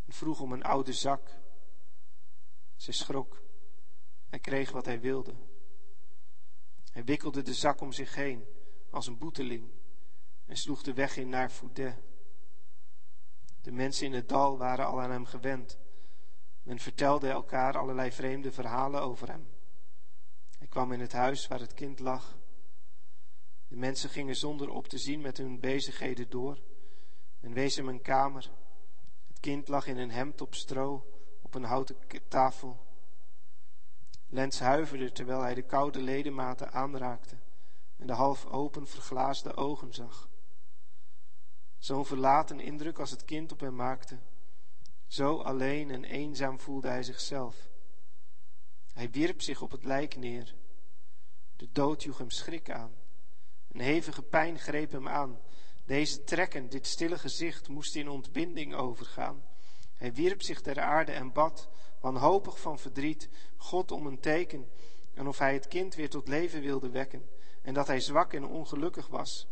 en 0.07 0.13
vroeg 0.13 0.41
om 0.41 0.53
een 0.53 0.63
oude 0.63 0.93
zak. 0.93 1.31
Zij 2.77 2.95
schrok. 2.95 3.43
Hij 4.29 4.39
kreeg 4.39 4.71
wat 4.71 4.85
hij 4.85 5.01
wilde. 5.01 5.35
Hij 6.91 7.05
wikkelde 7.05 7.43
de 7.43 7.55
zak 7.55 7.81
om 7.81 7.93
zich 7.93 8.15
heen, 8.15 8.45
als 8.91 9.07
een 9.07 9.19
boeteling, 9.19 9.71
en 10.47 10.57
sloeg 10.57 10.83
de 10.83 10.93
weg 10.93 11.17
in 11.17 11.29
naar 11.29 11.51
Foudet. 11.51 11.97
De 13.61 13.73
mensen 13.73 14.07
in 14.07 14.13
het 14.13 14.29
dal 14.29 14.59
waren 14.59 14.87
al 14.87 15.01
aan 15.01 15.11
hem 15.11 15.25
gewend. 15.25 15.79
Men 16.63 16.79
vertelde 16.79 17.29
elkaar 17.29 17.79
allerlei 17.79 18.13
vreemde 18.13 18.53
verhalen 18.53 19.03
over 19.03 19.29
hem. 19.29 19.49
Hij 20.59 20.67
kwam 20.67 20.93
in 20.93 21.01
het 21.01 21.13
huis 21.13 21.47
waar 21.47 21.61
het 21.61 21.75
kind 21.75 21.99
lag. 21.99 22.43
De 23.75 23.81
mensen 23.81 24.11
gingen 24.11 24.37
zonder 24.37 24.69
op 24.69 24.89
te 24.89 24.99
zien 24.99 25.21
met 25.21 25.37
hun 25.37 25.61
bezigheden 25.61 26.31
door. 26.31 26.59
En 27.41 27.53
wees 27.53 27.77
hem 27.77 27.89
een 27.89 28.03
kamer. 28.03 28.51
Het 29.29 29.41
kind 29.41 29.69
lag 29.69 29.87
in 29.87 29.99
een 29.99 30.11
hemd 30.11 30.41
op 30.41 30.55
stro 30.55 31.07
op 31.43 31.55
een 31.55 31.65
houten 31.65 31.97
tafel. 32.29 32.87
Lens 34.27 34.59
huiverde 34.59 35.13
terwijl 35.13 35.41
hij 35.41 35.55
de 35.55 35.63
koude 35.63 36.03
ledematen 36.03 36.73
aanraakte 36.73 37.37
en 37.97 38.07
de 38.07 38.13
half 38.13 38.47
open 38.47 38.87
verglaasde 38.87 39.57
ogen 39.57 39.93
zag. 39.93 40.29
Zo'n 41.79 42.07
verlaten 42.07 42.61
indruk 42.61 42.99
als 42.99 43.11
het 43.11 43.25
kind 43.25 43.53
op 43.53 43.61
hem 43.61 43.75
maakte, 43.75 44.19
zo 45.07 45.41
alleen 45.41 45.91
en 45.91 46.05
eenzaam 46.05 46.61
voelde 46.61 46.89
hij 46.89 47.03
zichzelf. 47.03 47.69
Hij 48.93 49.11
wierp 49.11 49.43
zich 49.43 49.63
op 49.63 49.71
het 49.71 49.85
lijk 49.85 50.17
neer. 50.17 50.55
De 51.57 51.69
dood 51.73 52.03
joeg 52.03 52.19
hem 52.19 52.31
schrik 52.31 52.71
aan. 52.71 53.04
Een 53.75 53.81
hevige 53.81 54.23
pijn 54.23 54.59
greep 54.59 54.91
hem 54.93 55.09
aan. 55.09 55.41
Deze 55.85 56.25
trekken, 56.25 56.69
dit 56.69 56.87
stille 56.87 57.19
gezicht, 57.19 57.69
moest 57.69 57.95
in 57.95 58.09
ontbinding 58.09 58.75
overgaan. 58.75 59.43
Hij 59.95 60.13
wierp 60.13 60.43
zich 60.43 60.61
ter 60.61 60.81
aarde 60.81 61.13
en 61.13 61.33
bad, 61.33 61.69
wanhopig 62.01 62.61
van 62.61 62.79
verdriet, 62.79 63.29
God 63.57 63.91
om 63.91 64.07
een 64.07 64.21
teken 64.21 64.71
en 65.15 65.29
of 65.29 65.39
hij 65.39 65.53
het 65.53 65.69
kind 65.69 65.95
weer 65.95 66.11
tot 66.11 66.29
leven 66.29 66.61
wilde 66.61 66.91
wekken 66.91 67.29
en 67.63 67.75
dat 67.75 67.87
hij 67.87 68.01
zwak 68.01 68.33
en 68.33 68.45
ongelukkig 68.45 69.07
was. 69.07 69.49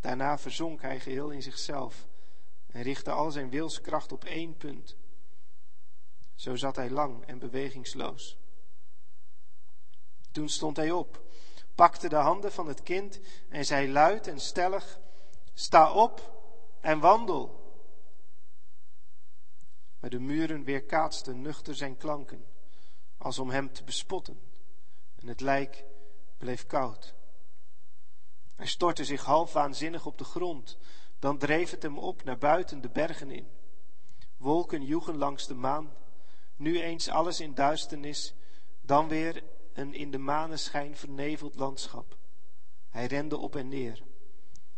Daarna 0.00 0.38
verzonk 0.38 0.82
hij 0.82 1.00
geheel 1.00 1.30
in 1.30 1.42
zichzelf 1.42 2.08
en 2.66 2.82
richtte 2.82 3.10
al 3.10 3.30
zijn 3.30 3.50
wilskracht 3.50 4.12
op 4.12 4.24
één 4.24 4.56
punt. 4.56 4.96
Zo 6.34 6.56
zat 6.56 6.76
hij 6.76 6.90
lang 6.90 7.24
en 7.24 7.38
bewegingsloos. 7.38 8.38
Toen 10.30 10.48
stond 10.48 10.76
hij 10.76 10.90
op, 10.90 11.27
pakte 11.78 12.08
de 12.08 12.16
handen 12.16 12.52
van 12.52 12.66
het 12.66 12.82
kind 12.82 13.20
en 13.48 13.64
zei 13.64 13.92
luid 13.92 14.26
en 14.26 14.40
stellig: 14.40 14.98
Sta 15.54 15.92
op 15.92 16.42
en 16.80 17.00
wandel. 17.00 17.72
Maar 20.00 20.10
de 20.10 20.18
muren 20.18 20.64
weerkaatsten 20.64 21.40
nuchter 21.40 21.74
zijn 21.74 21.96
klanken, 21.96 22.44
als 23.18 23.38
om 23.38 23.50
hem 23.50 23.72
te 23.72 23.84
bespotten, 23.84 24.40
en 25.16 25.26
het 25.26 25.40
lijk 25.40 25.84
bleef 26.38 26.66
koud. 26.66 27.14
Hij 28.56 28.66
stortte 28.66 29.04
zich 29.04 29.24
half 29.24 29.52
waanzinnig 29.52 30.06
op 30.06 30.18
de 30.18 30.24
grond, 30.24 30.78
dan 31.18 31.38
dreef 31.38 31.70
het 31.70 31.82
hem 31.82 31.98
op 31.98 32.24
naar 32.24 32.38
buiten 32.38 32.80
de 32.80 32.88
bergen 32.88 33.30
in. 33.30 33.48
Wolken 34.36 34.84
joegen 34.84 35.16
langs 35.16 35.46
de 35.46 35.54
maan, 35.54 35.92
nu 36.56 36.80
eens 36.80 37.08
alles 37.08 37.40
in 37.40 37.54
duisternis, 37.54 38.34
dan 38.80 39.08
weer 39.08 39.44
een 39.78 39.94
in 39.94 40.10
de 40.10 40.18
maneschijn 40.18 40.96
verneveld 40.96 41.54
landschap. 41.54 42.16
Hij 42.88 43.06
rende 43.06 43.36
op 43.36 43.56
en 43.56 43.68
neer. 43.68 44.02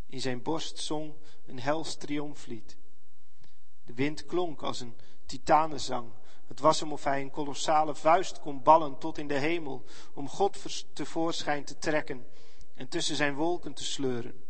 In 0.06 0.20
zijn 0.20 0.42
borst 0.42 0.78
zong 0.78 1.14
een 1.46 1.60
hels 1.60 1.96
triomflied. 1.96 2.76
De 3.84 3.94
wind 3.94 4.26
klonk 4.26 4.62
als 4.62 4.80
een 4.80 4.96
titanenzang. 5.26 6.12
Het 6.46 6.60
was 6.60 6.80
hem 6.80 6.92
of 6.92 7.04
hij 7.04 7.20
een 7.20 7.30
kolossale 7.30 7.94
vuist 7.94 8.40
kon 8.40 8.62
ballen 8.62 8.98
tot 8.98 9.18
in 9.18 9.28
de 9.28 9.38
hemel, 9.38 9.84
om 10.14 10.28
God 10.28 10.86
tevoorschijn 10.92 11.64
te 11.64 11.78
trekken 11.78 12.26
en 12.74 12.88
tussen 12.88 13.16
zijn 13.16 13.34
wolken 13.34 13.74
te 13.74 13.84
sleuren. 13.84 14.44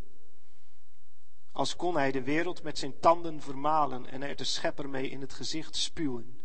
Als 1.53 1.76
kon 1.76 1.94
hij 1.96 2.12
de 2.12 2.22
wereld 2.22 2.62
met 2.62 2.78
zijn 2.78 2.98
tanden 3.01 3.40
vermalen 3.40 4.07
en 4.07 4.22
er 4.22 4.36
de 4.36 4.44
schepper 4.44 4.88
mee 4.88 5.11
in 5.11 5.20
het 5.20 5.32
gezicht 5.32 5.76
spuwen. 5.76 6.40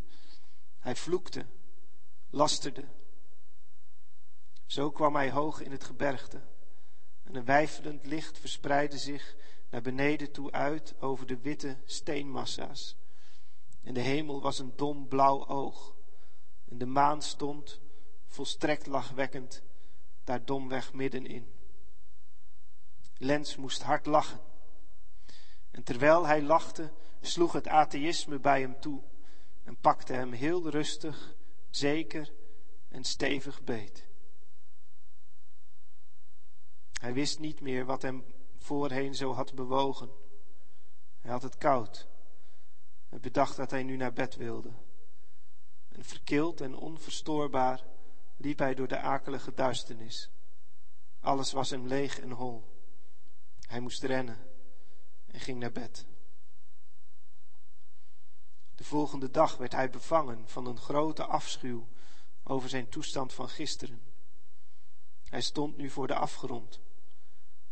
Hij 0.79 0.95
vloekte, 0.95 1.45
lasterde. 2.29 2.85
Zo 4.65 4.91
kwam 4.91 5.15
hij 5.15 5.31
hoog 5.31 5.61
in 5.61 5.71
het 5.71 5.83
gebergte. 5.83 6.41
En 7.23 7.35
een 7.35 7.45
wijfelend 7.45 8.05
licht 8.05 8.39
verspreidde 8.39 8.97
zich 8.97 9.35
naar 9.69 9.81
beneden 9.81 10.31
toe 10.31 10.51
uit 10.51 10.95
over 10.99 11.25
de 11.25 11.37
witte 11.37 11.77
steenmassa's. 11.85 12.97
En 13.83 13.93
de 13.93 13.99
hemel 13.99 14.41
was 14.41 14.59
een 14.59 14.73
dom 14.75 15.07
blauw 15.07 15.47
oog. 15.47 15.95
En 16.69 16.77
de 16.77 16.85
maan 16.85 17.21
stond, 17.21 17.81
volstrekt 18.25 18.87
lachwekkend, 18.87 19.61
daar 20.23 20.45
domweg 20.45 20.93
middenin. 20.93 21.53
Lens 23.17 23.55
moest 23.55 23.81
hard 23.81 24.05
lachen. 24.05 24.39
En 25.71 25.83
terwijl 25.83 26.25
hij 26.25 26.41
lachte, 26.41 26.91
sloeg 27.21 27.53
het 27.53 27.67
atheïsme 27.67 28.39
bij 28.39 28.61
hem 28.61 28.79
toe 28.79 29.01
en 29.63 29.77
pakte 29.77 30.13
hem 30.13 30.31
heel 30.31 30.69
rustig, 30.69 31.35
zeker 31.69 32.33
en 32.89 33.03
stevig 33.03 33.63
beet. 33.63 34.04
Hij 37.05 37.13
wist 37.13 37.39
niet 37.39 37.61
meer 37.61 37.85
wat 37.85 38.01
hem 38.01 38.25
voorheen 38.57 39.15
zo 39.15 39.33
had 39.33 39.53
bewogen. 39.53 40.09
Hij 41.19 41.31
had 41.31 41.41
het 41.41 41.57
koud. 41.57 42.07
Hij 43.09 43.19
bedacht 43.19 43.55
dat 43.55 43.71
hij 43.71 43.83
nu 43.83 43.95
naar 43.95 44.13
bed 44.13 44.35
wilde. 44.35 44.71
En 45.89 46.03
verkild 46.03 46.61
en 46.61 46.75
onverstoorbaar 46.75 47.83
liep 48.37 48.59
hij 48.59 48.75
door 48.75 48.87
de 48.87 48.97
akelige 48.97 49.53
duisternis. 49.53 50.31
Alles 51.19 51.51
was 51.51 51.69
hem 51.69 51.87
leeg 51.87 52.19
en 52.19 52.31
hol. 52.31 52.63
Hij 53.61 53.79
moest 53.79 54.03
rennen 54.03 54.47
en 55.25 55.39
ging 55.39 55.59
naar 55.59 55.71
bed. 55.71 56.05
De 58.75 58.83
volgende 58.83 59.31
dag 59.31 59.57
werd 59.57 59.71
hij 59.71 59.89
bevangen 59.89 60.47
van 60.47 60.65
een 60.65 60.79
grote 60.79 61.25
afschuw 61.25 61.87
over 62.43 62.69
zijn 62.69 62.89
toestand 62.89 63.33
van 63.33 63.49
gisteren. 63.49 64.01
Hij 65.23 65.41
stond 65.41 65.77
nu 65.77 65.89
voor 65.89 66.07
de 66.07 66.15
afgrond 66.15 66.83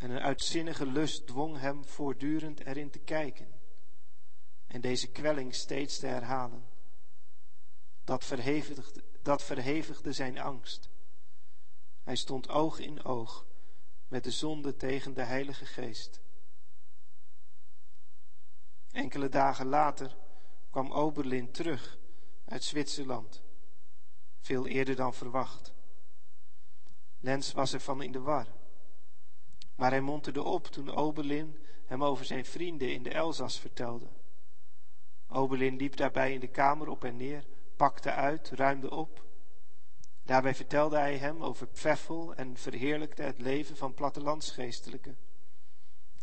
en 0.03 0.11
een 0.11 0.21
uitzinnige 0.21 0.85
lust 0.85 1.27
dwong 1.27 1.59
hem 1.59 1.85
voortdurend 1.85 2.59
erin 2.59 2.89
te 2.89 2.99
kijken 2.99 3.47
en 4.67 4.81
deze 4.81 5.11
kwelling 5.11 5.55
steeds 5.55 5.99
te 5.99 6.05
herhalen. 6.05 6.65
Dat 8.03 8.25
verhevigde, 8.25 9.03
dat 9.21 9.43
verhevigde 9.43 10.13
zijn 10.13 10.39
angst. 10.39 10.89
Hij 12.03 12.15
stond 12.15 12.49
oog 12.49 12.79
in 12.79 13.03
oog 13.03 13.45
met 14.07 14.23
de 14.23 14.31
zonde 14.31 14.75
tegen 14.75 15.13
de 15.13 15.23
Heilige 15.23 15.65
Geest. 15.65 16.21
Enkele 18.91 19.29
dagen 19.29 19.65
later 19.65 20.17
kwam 20.69 20.91
Oberlin 20.91 21.51
terug 21.51 21.97
uit 22.45 22.63
Zwitserland, 22.63 23.41
veel 24.39 24.67
eerder 24.67 24.95
dan 24.95 25.13
verwacht. 25.13 25.73
Lens 27.19 27.51
was 27.51 27.73
ervan 27.73 28.01
in 28.01 28.11
de 28.11 28.19
war. 28.19 28.61
Maar 29.75 29.91
hij 29.91 30.01
monterde 30.01 30.43
op 30.43 30.67
toen 30.67 30.95
Oberlin 30.95 31.57
hem 31.85 32.03
over 32.03 32.25
zijn 32.25 32.45
vrienden 32.45 32.93
in 32.93 33.03
de 33.03 33.09
Elzas 33.09 33.59
vertelde. 33.59 34.07
Oberlin 35.27 35.75
liep 35.75 35.95
daarbij 35.95 36.33
in 36.33 36.39
de 36.39 36.47
kamer 36.47 36.87
op 36.87 37.03
en 37.03 37.17
neer, 37.17 37.45
pakte 37.75 38.11
uit, 38.11 38.49
ruimde 38.49 38.89
op. 38.89 39.25
Daarbij 40.23 40.55
vertelde 40.55 40.97
hij 40.97 41.17
hem 41.17 41.43
over 41.43 41.67
Pfeffel 41.67 42.35
en 42.35 42.57
verheerlijkte 42.57 43.21
het 43.21 43.39
leven 43.39 43.77
van 43.77 43.93
plattelandsgeestelijken. 43.93 45.17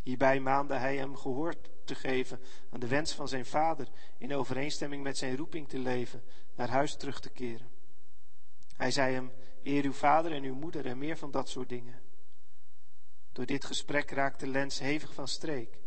Hierbij 0.02 0.40
maande 0.40 0.74
hij 0.74 0.96
hem 0.96 1.16
gehoor 1.16 1.54
te 1.84 1.94
geven 1.94 2.40
aan 2.70 2.80
de 2.80 2.86
wens 2.86 3.14
van 3.14 3.28
zijn 3.28 3.46
vader 3.46 3.88
in 4.18 4.34
overeenstemming 4.34 5.02
met 5.02 5.18
zijn 5.18 5.36
roeping 5.36 5.68
te 5.68 5.78
leven, 5.78 6.22
naar 6.54 6.68
huis 6.68 6.96
terug 6.96 7.20
te 7.20 7.30
keren. 7.30 7.68
Hij 8.76 8.90
zei 8.90 9.14
hem, 9.14 9.32
eer 9.62 9.84
uw 9.84 9.92
vader 9.92 10.32
en 10.32 10.42
uw 10.42 10.54
moeder 10.54 10.86
en 10.86 10.98
meer 10.98 11.16
van 11.16 11.30
dat 11.30 11.48
soort 11.48 11.68
dingen. 11.68 12.00
Door 13.40 13.48
dit 13.48 13.64
gesprek 13.64 14.10
raakte 14.10 14.46
Lens 14.46 14.78
hevig 14.78 15.14
van 15.14 15.28
streek. 15.28 15.78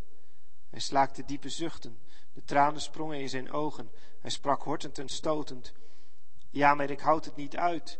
Hij 0.69 0.79
slaakte 0.79 1.25
diepe 1.25 1.49
zuchten, 1.49 1.99
de 2.33 2.43
tranen 2.43 2.81
sprongen 2.81 3.19
in 3.19 3.29
zijn 3.29 3.51
ogen. 3.51 3.91
Hij 4.19 4.29
sprak 4.29 4.63
hortend 4.63 4.99
en 4.99 5.09
stotend. 5.09 5.73
Ja, 6.49 6.73
maar 6.73 6.89
ik 6.89 6.99
houd 6.99 7.25
het 7.25 7.35
niet 7.35 7.57
uit. 7.57 7.99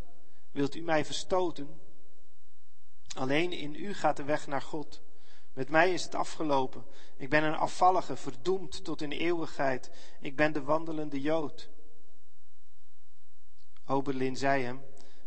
Wilt 0.50 0.74
u 0.74 0.80
mij 0.80 1.04
verstoten? 1.04 1.80
Alleen 3.16 3.52
in 3.52 3.74
u 3.74 3.94
gaat 3.94 4.16
de 4.16 4.24
weg 4.24 4.46
naar 4.46 4.62
God. 4.62 5.02
Met 5.52 5.68
mij 5.68 5.92
is 5.92 6.02
het 6.02 6.14
afgelopen. 6.14 6.84
Ik 7.16 7.28
ben 7.28 7.44
een 7.44 7.56
afvallige, 7.56 8.16
verdoemd 8.16 8.84
tot 8.84 9.02
in 9.02 9.12
eeuwigheid. 9.12 9.90
Ik 10.20 10.36
ben 10.36 10.52
de 10.52 10.62
wandelende 10.62 11.20
Jood. 11.20 11.68
Oberlin 13.86 14.36
zei 14.36 14.62
hem 14.62 14.82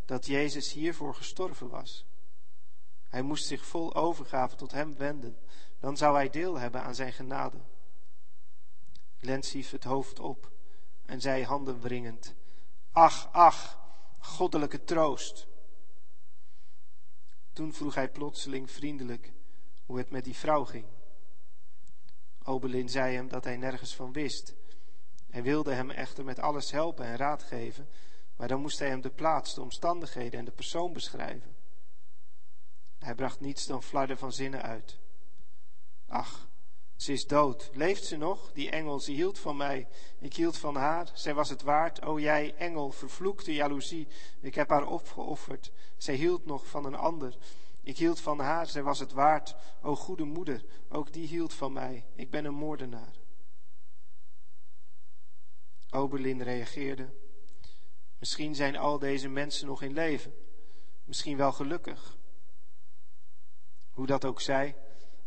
dat 0.06 0.26
Jezus 0.26 0.74
hiervoor 0.74 1.16
gestorven 1.16 1.70
was. 1.70 2.06
Hij 3.08 3.22
moest 3.22 3.46
zich 3.46 3.66
vol 3.66 3.96
overgave 3.96 4.56
tot 4.56 4.72
hem 4.72 4.98
wenden. 4.98 5.38
Dan 5.80 5.98
zou 5.98 6.16
hij 6.16 6.30
deel 6.30 6.58
hebben 6.58 6.84
aan 6.84 6.96
zijn 6.96 7.14
genade. 7.14 7.58
Lens 9.20 9.52
hief 9.52 9.72
het 9.72 9.84
hoofd 9.84 10.20
op 10.20 10.52
en 11.06 11.22
zei 11.22 11.44
handenwringend: 11.44 12.36
Ach, 12.92 13.30
ach, 13.32 13.80
goddelijke 14.20 14.84
troost. 14.84 15.48
Toen 17.54 17.74
vroeg 17.74 17.96
hij 17.96 18.10
plotseling 18.10 18.72
vriendelijk 18.72 19.34
hoe 19.86 19.98
het 19.98 20.10
met 20.10 20.24
die 20.24 20.36
vrouw 20.36 20.66
ging. 20.66 20.86
Obelin 22.44 22.90
zei 22.90 23.16
hem 23.16 23.28
dat 23.28 23.44
hij 23.44 23.58
nergens 23.58 23.96
van 23.96 24.14
wist. 24.14 24.56
Hij 25.30 25.44
wilde 25.44 25.74
hem 25.74 25.90
echter 25.90 26.24
met 26.24 26.40
alles 26.40 26.72
helpen 26.72 27.06
en 27.06 27.16
raad 27.18 27.44
geven, 27.44 27.90
maar 28.36 28.48
dan 28.48 28.62
moest 28.62 28.80
hij 28.80 28.88
hem 28.88 29.02
de 29.02 29.10
plaats, 29.10 29.54
de 29.54 29.62
omstandigheden 29.62 30.40
en 30.40 30.46
de 30.46 30.52
persoon 30.52 30.94
beschrijven. 30.94 31.56
Hij 33.00 33.16
bracht 33.16 33.40
niets 33.40 33.66
dan 33.66 33.84
flarden 33.84 34.18
van 34.18 34.32
zinnen 34.32 34.62
uit. 34.62 35.00
Ach, 36.08 36.50
Ze 36.96 37.12
is 37.12 37.28
dood. 37.28 37.70
Leeft 37.74 38.06
ze 38.06 38.18
nog? 38.18 38.52
Die 38.54 38.70
engel, 38.70 39.00
ze 39.00 39.12
hield 39.12 39.40
van 39.40 39.58
mij. 39.58 39.88
Ik 40.20 40.36
hield 40.36 40.58
van 40.58 40.76
haar. 40.76 41.12
Zij 41.14 41.34
was 41.34 41.50
het 41.50 41.62
waard. 41.62 42.02
O 42.02 42.20
jij, 42.20 42.56
engel, 42.56 42.92
vervloekte 42.92 43.54
jaloezie. 43.54 44.08
Ik 44.42 44.56
heb 44.56 44.70
haar 44.70 44.88
opgeofferd. 44.88 45.72
Zij 45.98 46.16
hield 46.16 46.46
nog 46.46 46.68
van 46.68 46.86
een 46.86 46.96
ander. 46.96 47.38
Ik 47.84 47.98
hield 47.98 48.20
van 48.20 48.40
haar. 48.40 48.68
Zij 48.68 48.84
was 48.84 49.00
het 49.00 49.12
waard. 49.12 49.56
O 49.82 49.96
goede 49.96 50.24
moeder, 50.24 50.64
ook 50.90 51.14
die 51.14 51.28
hield 51.28 51.54
van 51.54 51.74
mij. 51.74 52.06
Ik 52.16 52.30
ben 52.30 52.46
een 52.46 52.54
moordenaar. 52.54 53.16
Oberlin 55.90 56.42
reageerde. 56.42 57.10
Misschien 58.20 58.56
zijn 58.56 58.78
al 58.78 59.00
deze 59.00 59.30
mensen 59.30 59.68
nog 59.68 59.82
in 59.82 59.94
leven. 59.94 60.34
Misschien 61.04 61.38
wel 61.38 61.52
gelukkig. 61.52 62.17
Hoe 63.98 64.06
dat 64.06 64.26
ook 64.26 64.42
zij, 64.42 64.76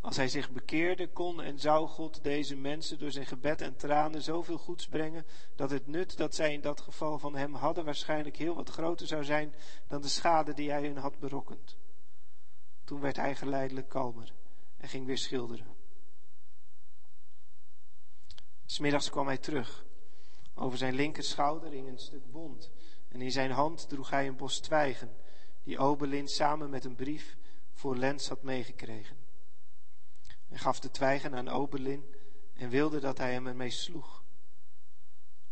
als 0.01 0.17
hij 0.17 0.29
zich 0.29 0.51
bekeerde, 0.51 1.09
kon 1.09 1.43
en 1.43 1.59
zou 1.59 1.89
God 1.89 2.23
deze 2.23 2.57
mensen 2.57 2.99
door 2.99 3.11
zijn 3.11 3.27
gebed 3.27 3.61
en 3.61 3.77
tranen 3.77 4.23
zoveel 4.23 4.59
goeds 4.59 4.89
brengen, 4.89 5.27
dat 5.55 5.71
het 5.71 5.87
nut 5.87 6.17
dat 6.17 6.35
zij 6.35 6.53
in 6.53 6.61
dat 6.61 6.81
geval 6.81 7.19
van 7.19 7.37
hem 7.37 7.55
hadden 7.55 7.85
waarschijnlijk 7.85 8.37
heel 8.37 8.55
wat 8.55 8.71
groter 8.71 9.07
zou 9.07 9.25
zijn 9.25 9.55
dan 9.87 10.01
de 10.01 10.09
schade 10.09 10.55
die 10.55 10.71
hij 10.71 10.83
hun 10.83 10.97
had 10.97 11.19
berokkend. 11.19 11.77
Toen 12.85 13.01
werd 13.01 13.17
hij 13.17 13.37
geleidelijk 13.37 13.89
kalmer 13.89 14.33
en 14.77 14.89
ging 14.89 15.07
weer 15.07 15.19
schilderen. 15.19 15.77
Smiddags 18.65 19.11
kwam 19.11 19.27
hij 19.27 19.39
terug. 19.39 19.85
Over 20.55 20.79
zijn 20.79 20.95
linkerschouder 20.95 21.71
hing 21.71 21.89
een 21.89 21.99
stuk 21.99 22.31
bont 22.31 22.71
en 23.09 23.21
in 23.21 23.33
zijn 23.33 23.51
hand 23.51 23.89
droeg 23.89 24.11
hij 24.11 24.27
een 24.27 24.37
bos 24.37 24.61
twijgen, 24.61 25.17
die 25.63 25.79
Obelin 25.79 26.29
samen 26.29 26.71
met 26.71 26.85
een 26.85 26.97
brief 26.97 27.39
voor 27.81 27.97
Lens 27.97 28.29
had 28.29 28.43
meegekregen. 28.43 29.17
Hij 30.49 30.59
gaf 30.59 30.81
de 30.81 30.91
twijgen 30.91 31.35
aan 31.35 31.49
Obelin 31.49 32.15
en 32.55 32.69
wilde 32.69 33.01
dat 33.01 33.19
hij 33.19 33.33
hem 33.33 33.47
ermee 33.47 33.71
sloeg. 33.71 34.25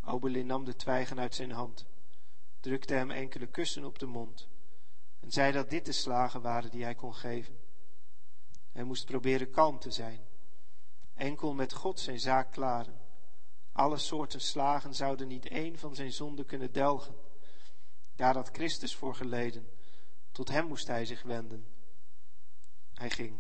Obelin 0.05 0.47
nam 0.47 0.65
de 0.65 0.77
twijgen 0.77 1.19
uit 1.19 1.35
zijn 1.35 1.51
hand, 1.51 1.87
drukte 2.61 2.95
hem 2.95 3.11
enkele 3.11 3.47
kussen 3.47 3.85
op 3.85 3.99
de 3.99 4.07
mond 4.07 4.49
en 5.21 5.31
zei 5.31 5.53
dat 5.53 5.71
dit 5.71 5.87
de 5.87 5.93
slagen 5.93 6.41
waren 6.41 6.71
die 6.71 6.83
hij 6.83 6.95
kon 6.95 7.15
geven. 7.15 7.59
Hij 8.73 8.85
moest 8.85 9.05
proberen 9.05 9.51
kalm 9.51 9.79
te 9.79 9.91
zijn, 9.91 10.21
enkel 11.15 11.55
met 11.55 11.73
God 11.73 12.01
zijn 12.01 12.21
zaak 12.21 12.53
klaren. 12.53 13.01
Alle 13.73 13.99
soorten 13.99 14.41
slagen 14.41 14.95
zouden 14.95 15.29
niet 15.29 15.47
één 15.47 15.79
van 15.79 15.95
zijn 15.95 16.13
zonden 16.13 16.47
kunnen 16.47 16.73
delgen. 16.73 17.15
Daar 18.17 18.35
had 18.35 18.49
Christus 18.53 18.95
voor 18.95 19.15
geleden. 19.15 19.69
Tot 20.33 20.49
hem 20.49 20.67
moest 20.67 20.87
hij 20.87 21.05
zich 21.05 21.23
wenden. 21.23 21.77
Hij 22.99 23.11
ging. 23.11 23.39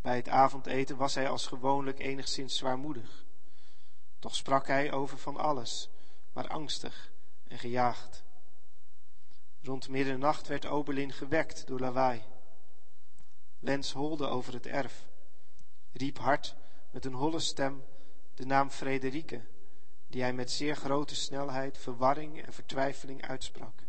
Bij 0.00 0.16
het 0.16 0.28
avondeten 0.28 0.96
was 0.96 1.14
hij 1.14 1.28
als 1.28 1.46
gewoonlijk 1.46 1.98
enigszins 1.98 2.56
zwaarmoedig. 2.56 3.24
Toch 4.18 4.34
sprak 4.34 4.66
hij 4.66 4.92
over 4.92 5.18
van 5.18 5.36
alles, 5.36 5.88
maar 6.32 6.48
angstig 6.48 7.12
en 7.48 7.58
gejaagd. 7.58 8.24
Rond 9.62 9.88
middernacht 9.88 10.46
werd 10.46 10.66
Oberlin 10.66 11.12
gewekt 11.12 11.66
door 11.66 11.80
lawaai. 11.80 12.22
Lens 13.58 13.92
holde 13.92 14.26
over 14.26 14.52
het 14.52 14.66
erf, 14.66 15.08
riep 15.92 16.18
hard 16.18 16.56
met 16.90 17.04
een 17.04 17.14
holle 17.14 17.40
stem 17.40 17.84
de 18.34 18.46
naam 18.46 18.70
Frederike, 18.70 19.44
die 20.06 20.22
hij 20.22 20.32
met 20.32 20.50
zeer 20.50 20.76
grote 20.76 21.14
snelheid, 21.14 21.78
verwarring 21.78 22.42
en 22.44 22.52
vertwijfeling 22.52 23.22
uitsprak. 23.22 23.82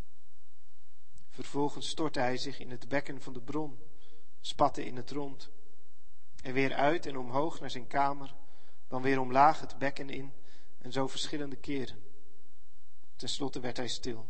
Vervolgens 1.34 1.90
stortte 1.90 2.20
hij 2.20 2.38
zich 2.38 2.60
in 2.60 2.72
het 2.72 2.88
bekken 2.88 3.22
van 3.22 3.34
de 3.34 3.42
bron, 3.42 3.80
spatte 4.42 4.86
in 4.86 4.96
het 4.96 5.12
rond 5.12 5.50
en 6.44 6.54
weer 6.54 6.74
uit 6.74 7.06
en 7.06 7.18
omhoog 7.18 7.60
naar 7.60 7.70
zijn 7.70 7.88
kamer, 7.88 8.36
dan 8.88 9.02
weer 9.02 9.20
omlaag 9.20 9.60
het 9.60 9.78
bekken 9.78 10.10
in 10.10 10.34
en 10.78 10.92
zo 10.92 11.08
verschillende 11.08 11.56
keren. 11.56 12.04
Ten 13.16 13.30
slotte 13.30 13.60
werd 13.60 13.78
hij 13.78 13.88
stil. 13.88 14.28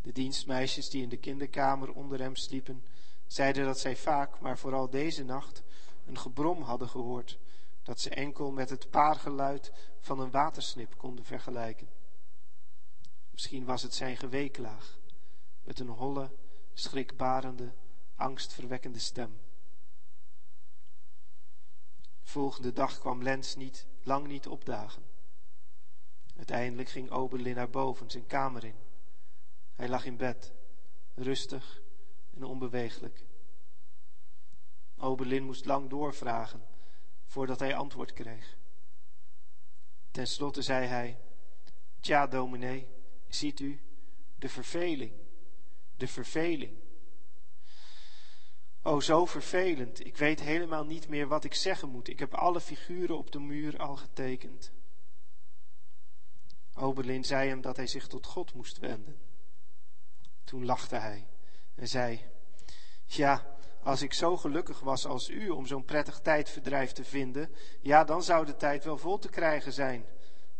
De 0.00 0.12
dienstmeisjes 0.12 0.90
die 0.90 1.02
in 1.02 1.08
de 1.08 1.16
kinderkamer 1.16 1.92
onder 1.92 2.20
hem 2.20 2.36
sliepen, 2.36 2.84
zeiden 3.26 3.64
dat 3.64 3.78
zij 3.78 3.96
vaak, 3.96 4.40
maar 4.40 4.58
vooral 4.58 4.90
deze 4.90 5.24
nacht, 5.24 5.62
een 6.06 6.18
gebrom 6.18 6.62
hadden 6.62 6.88
gehoord, 6.88 7.38
dat 7.82 8.00
ze 8.00 8.10
enkel 8.10 8.50
met 8.50 8.70
het 8.70 8.90
paargeluid 8.90 9.72
van 10.00 10.20
een 10.20 10.30
watersnip 10.30 10.96
konden 10.96 11.24
vergelijken. 11.24 11.88
Misschien 13.30 13.64
was 13.64 13.82
het 13.82 13.94
zijn 13.94 14.16
geweeklaag, 14.16 15.00
met 15.64 15.78
een 15.78 15.88
holle, 15.88 16.30
schrikbarende, 16.72 17.72
angstverwekkende 18.16 18.98
stem 18.98 19.40
volgende 22.32 22.72
dag 22.72 22.98
kwam 22.98 23.22
Lens 23.22 23.56
niet, 23.56 23.86
lang 24.02 24.26
niet 24.26 24.46
opdagen. 24.46 25.02
Uiteindelijk 26.36 26.88
ging 26.88 27.10
Oberlin 27.10 27.54
naar 27.54 27.70
boven, 27.70 28.10
zijn 28.10 28.26
kamer 28.26 28.64
in. 28.64 28.76
Hij 29.74 29.88
lag 29.88 30.04
in 30.04 30.16
bed, 30.16 30.52
rustig 31.14 31.82
en 32.34 32.44
onbeweeglijk. 32.44 33.24
Oberlin 34.96 35.44
moest 35.44 35.64
lang 35.64 35.90
doorvragen 35.90 36.66
voordat 37.24 37.58
hij 37.58 37.76
antwoord 37.76 38.12
kreeg. 38.12 38.56
Ten 40.10 40.26
slotte 40.26 40.62
zei 40.62 40.86
hij: 40.86 41.20
Tja, 42.00 42.26
dominee, 42.26 42.88
ziet 43.28 43.60
u, 43.60 43.80
de 44.38 44.48
verveling, 44.48 45.12
de 46.02 46.08
verveling. 46.08 46.76
Oh, 48.82 49.00
zo 49.00 49.26
vervelend. 49.26 50.06
Ik 50.06 50.16
weet 50.16 50.40
helemaal 50.40 50.84
niet 50.84 51.08
meer 51.08 51.28
wat 51.28 51.44
ik 51.44 51.54
zeggen 51.54 51.88
moet. 51.88 52.08
Ik 52.08 52.18
heb 52.18 52.34
alle 52.34 52.60
figuren 52.60 53.18
op 53.18 53.30
de 53.30 53.40
muur 53.40 53.78
al 53.78 53.96
getekend. 53.96 54.72
Oberlin 56.74 57.24
zei 57.24 57.48
hem 57.48 57.60
dat 57.60 57.76
hij 57.76 57.86
zich 57.86 58.06
tot 58.06 58.26
God 58.26 58.54
moest 58.54 58.78
wenden. 58.78 59.18
Toen 60.44 60.64
lachte 60.64 60.96
hij 60.96 61.26
en 61.74 61.88
zei: 61.88 62.20
Ja, 63.04 63.56
als 63.82 64.02
ik 64.02 64.12
zo 64.12 64.36
gelukkig 64.36 64.80
was 64.80 65.06
als 65.06 65.28
u 65.28 65.48
om 65.48 65.66
zo'n 65.66 65.84
prettig 65.84 66.20
tijdverdrijf 66.20 66.92
te 66.92 67.04
vinden, 67.04 67.50
ja, 67.80 68.04
dan 68.04 68.22
zou 68.22 68.46
de 68.46 68.56
tijd 68.56 68.84
wel 68.84 68.98
vol 68.98 69.18
te 69.18 69.28
krijgen 69.28 69.72
zijn. 69.72 70.04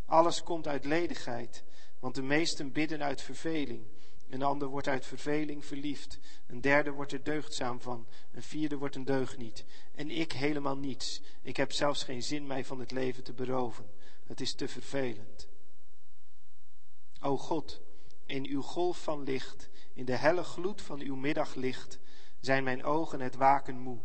Alles 0.06 0.42
komt 0.42 0.68
uit 0.68 0.84
ledigheid, 0.84 1.64
want 1.98 2.14
de 2.14 2.22
meesten 2.22 2.72
bidden 2.72 3.02
uit 3.02 3.22
verveling. 3.22 3.91
Een 4.32 4.42
ander 4.42 4.68
wordt 4.68 4.88
uit 4.88 5.06
verveling 5.06 5.64
verliefd. 5.64 6.18
Een 6.46 6.60
derde 6.60 6.90
wordt 6.90 7.12
er 7.12 7.22
deugdzaam 7.22 7.80
van. 7.80 8.06
Een 8.30 8.42
vierde 8.42 8.76
wordt 8.76 8.96
een 8.96 9.04
deugniet. 9.04 9.64
En 9.94 10.10
ik 10.10 10.32
helemaal 10.32 10.76
niets. 10.76 11.20
Ik 11.42 11.56
heb 11.56 11.72
zelfs 11.72 12.04
geen 12.04 12.22
zin 12.22 12.46
mij 12.46 12.64
van 12.64 12.78
het 12.78 12.90
leven 12.90 13.24
te 13.24 13.32
beroven. 13.32 13.90
Het 14.26 14.40
is 14.40 14.54
te 14.54 14.68
vervelend. 14.68 15.48
O 17.20 17.36
God, 17.36 17.80
in 18.26 18.46
uw 18.46 18.62
golf 18.62 19.02
van 19.02 19.22
licht, 19.22 19.68
in 19.92 20.04
de 20.04 20.16
helle 20.16 20.42
gloed 20.44 20.82
van 20.82 21.00
uw 21.00 21.16
middaglicht, 21.16 21.98
zijn 22.40 22.64
mijn 22.64 22.84
ogen 22.84 23.20
het 23.20 23.34
waken 23.34 23.78
moe. 23.78 24.00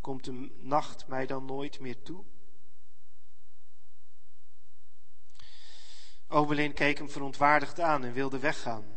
Komt 0.00 0.24
de 0.24 0.52
nacht 0.60 1.06
mij 1.06 1.26
dan 1.26 1.44
nooit 1.44 1.80
meer 1.80 2.02
toe? 2.02 2.24
Obelin 6.28 6.72
keek 6.72 6.98
hem 6.98 7.10
verontwaardigd 7.10 7.80
aan 7.80 8.04
en 8.04 8.12
wilde 8.12 8.38
weggaan. 8.38 8.93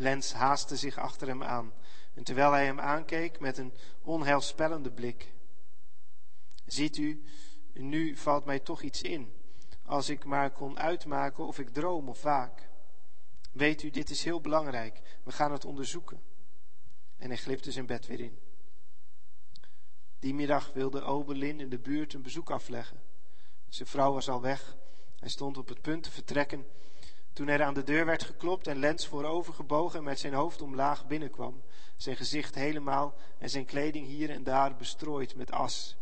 Lens 0.00 0.32
haastte 0.32 0.76
zich 0.76 0.98
achter 0.98 1.28
hem 1.28 1.42
aan. 1.42 1.72
En 2.14 2.24
terwijl 2.24 2.52
hij 2.52 2.64
hem 2.64 2.80
aankeek 2.80 3.40
met 3.40 3.58
een 3.58 3.72
onheilspellende 4.02 4.90
blik. 4.90 5.32
Ziet 6.66 6.96
u, 6.96 7.24
nu 7.72 8.16
valt 8.16 8.44
mij 8.44 8.58
toch 8.58 8.82
iets 8.82 9.02
in. 9.02 9.32
Als 9.84 10.08
ik 10.08 10.24
maar 10.24 10.50
kon 10.50 10.78
uitmaken 10.78 11.46
of 11.46 11.58
ik 11.58 11.68
droom 11.68 12.08
of 12.08 12.22
waak. 12.22 12.68
Weet 13.52 13.82
u, 13.82 13.90
dit 13.90 14.10
is 14.10 14.24
heel 14.24 14.40
belangrijk. 14.40 15.00
We 15.22 15.32
gaan 15.32 15.52
het 15.52 15.64
onderzoeken. 15.64 16.22
En 17.16 17.28
hij 17.28 17.38
glipte 17.38 17.72
zijn 17.72 17.86
bed 17.86 18.06
weer 18.06 18.20
in. 18.20 18.38
Die 20.18 20.34
middag 20.34 20.72
wilde 20.72 21.02
Oberlin 21.02 21.60
in 21.60 21.68
de 21.68 21.78
buurt 21.78 22.14
een 22.14 22.22
bezoek 22.22 22.50
afleggen. 22.50 23.00
Zijn 23.68 23.88
vrouw 23.88 24.12
was 24.12 24.28
al 24.28 24.40
weg. 24.40 24.76
Hij 25.18 25.28
stond 25.28 25.56
op 25.56 25.68
het 25.68 25.80
punt 25.80 26.02
te 26.02 26.10
vertrekken 26.10 26.66
toen 27.32 27.48
er 27.48 27.62
aan 27.62 27.74
de 27.74 27.82
deur 27.82 28.04
werd 28.04 28.22
geklopt 28.22 28.66
en 28.66 28.78
Lens 28.78 29.06
voorover 29.06 29.54
gebogen 29.54 29.98
en 29.98 30.04
met 30.04 30.18
zijn 30.18 30.34
hoofd 30.34 30.62
omlaag 30.62 31.06
binnenkwam, 31.06 31.62
zijn 31.96 32.16
gezicht 32.16 32.54
helemaal 32.54 33.14
en 33.38 33.50
zijn 33.50 33.64
kleding 33.64 34.06
hier 34.06 34.30
en 34.30 34.42
daar 34.42 34.76
bestrooid 34.76 35.34
met 35.34 35.52
as. 35.52 35.96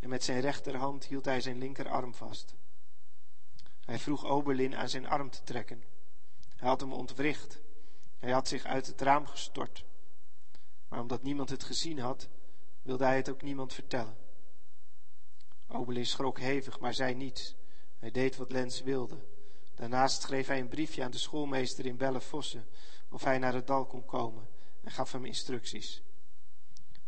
En 0.00 0.08
met 0.08 0.24
zijn 0.24 0.40
rechterhand 0.40 1.04
hield 1.04 1.24
hij 1.24 1.40
zijn 1.40 1.58
linkerarm 1.58 2.14
vast. 2.14 2.54
Hij 3.80 3.98
vroeg 3.98 4.24
Oberlin 4.24 4.76
aan 4.76 4.88
zijn 4.88 5.08
arm 5.08 5.30
te 5.30 5.42
trekken. 5.42 5.84
Hij 6.56 6.68
had 6.68 6.80
hem 6.80 6.92
ontwricht. 6.92 7.60
Hij 8.18 8.32
had 8.32 8.48
zich 8.48 8.64
uit 8.64 8.86
het 8.86 9.00
raam 9.00 9.26
gestort. 9.26 9.84
Maar 10.88 11.00
omdat 11.00 11.22
niemand 11.22 11.50
het 11.50 11.64
gezien 11.64 11.98
had, 11.98 12.28
wilde 12.82 13.04
hij 13.04 13.16
het 13.16 13.30
ook 13.30 13.42
niemand 13.42 13.72
vertellen. 13.72 14.16
Oberlin 15.68 16.06
schrok 16.06 16.38
hevig, 16.38 16.80
maar 16.80 16.94
zei 16.94 17.14
niets. 17.14 17.54
Hij 17.98 18.10
deed 18.10 18.36
wat 18.36 18.52
Lens 18.52 18.82
wilde. 18.82 19.18
Daarnaast 19.76 20.22
schreef 20.22 20.46
hij 20.46 20.60
een 20.60 20.68
briefje 20.68 21.04
aan 21.04 21.10
de 21.10 21.18
schoolmeester 21.18 21.86
in 21.86 21.96
Bellefosse 21.96 22.64
of 23.10 23.24
hij 23.24 23.38
naar 23.38 23.54
het 23.54 23.66
dal 23.66 23.86
kon 23.86 24.04
komen 24.04 24.48
en 24.82 24.90
gaf 24.90 25.12
hem 25.12 25.24
instructies. 25.24 26.02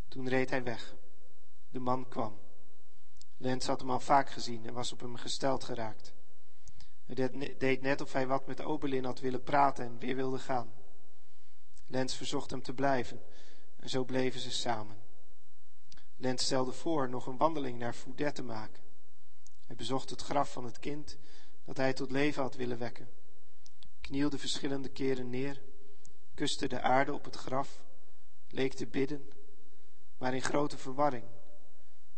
Toen 0.08 0.28
reed 0.28 0.50
hij 0.50 0.62
weg. 0.62 0.94
De 1.70 1.78
man 1.78 2.08
kwam. 2.08 2.38
Lens 3.36 3.66
had 3.66 3.80
hem 3.80 3.90
al 3.90 4.00
vaak 4.00 4.30
gezien 4.30 4.66
en 4.66 4.74
was 4.74 4.92
op 4.92 5.00
hem 5.00 5.16
gesteld 5.16 5.64
geraakt. 5.64 6.12
Hij 7.06 7.54
deed 7.58 7.82
net 7.82 8.00
of 8.00 8.12
hij 8.12 8.26
wat 8.26 8.46
met 8.46 8.62
Oberlin 8.62 9.04
had 9.04 9.20
willen 9.20 9.42
praten 9.42 9.84
en 9.84 9.98
weer 9.98 10.16
wilde 10.16 10.38
gaan. 10.38 10.72
Lens 11.86 12.14
verzocht 12.14 12.50
hem 12.50 12.62
te 12.62 12.74
blijven 12.74 13.22
en 13.76 13.88
zo 13.88 14.04
bleven 14.04 14.40
ze 14.40 14.50
samen. 14.50 14.96
Lens 16.16 16.44
stelde 16.44 16.72
voor 16.72 17.08
nog 17.08 17.26
een 17.26 17.36
wandeling 17.36 17.78
naar 17.78 17.92
Foudet 17.92 18.34
te 18.34 18.42
maken. 18.42 18.82
Hij 19.66 19.76
bezocht 19.76 20.10
het 20.10 20.22
graf 20.22 20.52
van 20.52 20.64
het 20.64 20.78
kind 20.78 21.18
dat 21.68 21.76
hij 21.76 21.92
tot 21.92 22.10
leven 22.10 22.42
had 22.42 22.54
willen 22.54 22.78
wekken, 22.78 23.08
knielde 24.00 24.38
verschillende 24.38 24.88
keren 24.88 25.30
neer, 25.30 25.62
kuste 26.34 26.68
de 26.68 26.80
aarde 26.80 27.12
op 27.12 27.24
het 27.24 27.34
graf, 27.34 27.82
leek 28.48 28.72
te 28.72 28.86
bidden, 28.86 29.30
maar 30.18 30.34
in 30.34 30.42
grote 30.42 30.78
verwarring, 30.78 31.24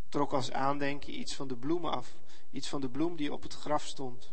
trok 0.09 0.33
als 0.33 0.51
aandenken 0.51 1.19
iets 1.19 1.35
van 1.35 1.47
de 1.47 1.57
bloemen 1.57 1.91
af, 1.91 2.15
iets 2.49 2.69
van 2.69 2.81
de 2.81 2.89
bloem 2.89 3.15
die 3.15 3.33
op 3.33 3.43
het 3.43 3.53
graf 3.53 3.85
stond, 3.85 4.31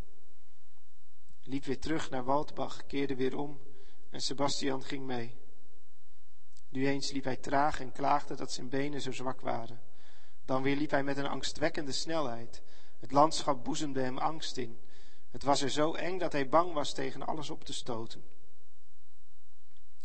liep 1.43 1.64
weer 1.64 1.81
terug 1.81 2.11
naar 2.11 2.25
Waldbach, 2.25 2.87
keerde 2.87 3.16
weer 3.16 3.37
om 3.37 3.61
en 4.11 4.21
Sebastian 4.21 4.83
ging 4.83 5.07
mee. 5.07 5.37
Nu 6.69 6.87
eens 6.87 7.11
liep 7.11 7.25
hij 7.25 7.37
traag 7.37 7.81
en 7.81 7.93
klaagde 7.93 8.37
dat 8.37 8.53
zijn 8.53 8.69
benen 8.69 9.01
zo 9.01 9.12
zwak 9.12 9.41
waren. 9.41 9.81
Dan 10.45 10.62
weer 10.62 10.77
liep 10.77 10.91
hij 10.91 11.03
met 11.03 11.16
een 11.16 11.27
angstwekkende 11.27 11.93
snelheid. 11.93 12.62
Het 12.99 13.12
landschap 13.12 13.64
boezemde 13.64 14.01
hem 14.01 14.19
angst 14.19 14.57
in. 14.57 14.79
Het 15.31 15.43
was 15.43 15.62
er 15.62 15.70
zo 15.70 15.95
eng 15.95 16.18
dat 16.18 16.33
hij 16.33 16.49
bang 16.49 16.72
was 16.72 16.93
tegen 16.93 17.26
alles 17.26 17.51
op 17.51 17.64
te 17.64 17.72
stoten. 17.72 18.24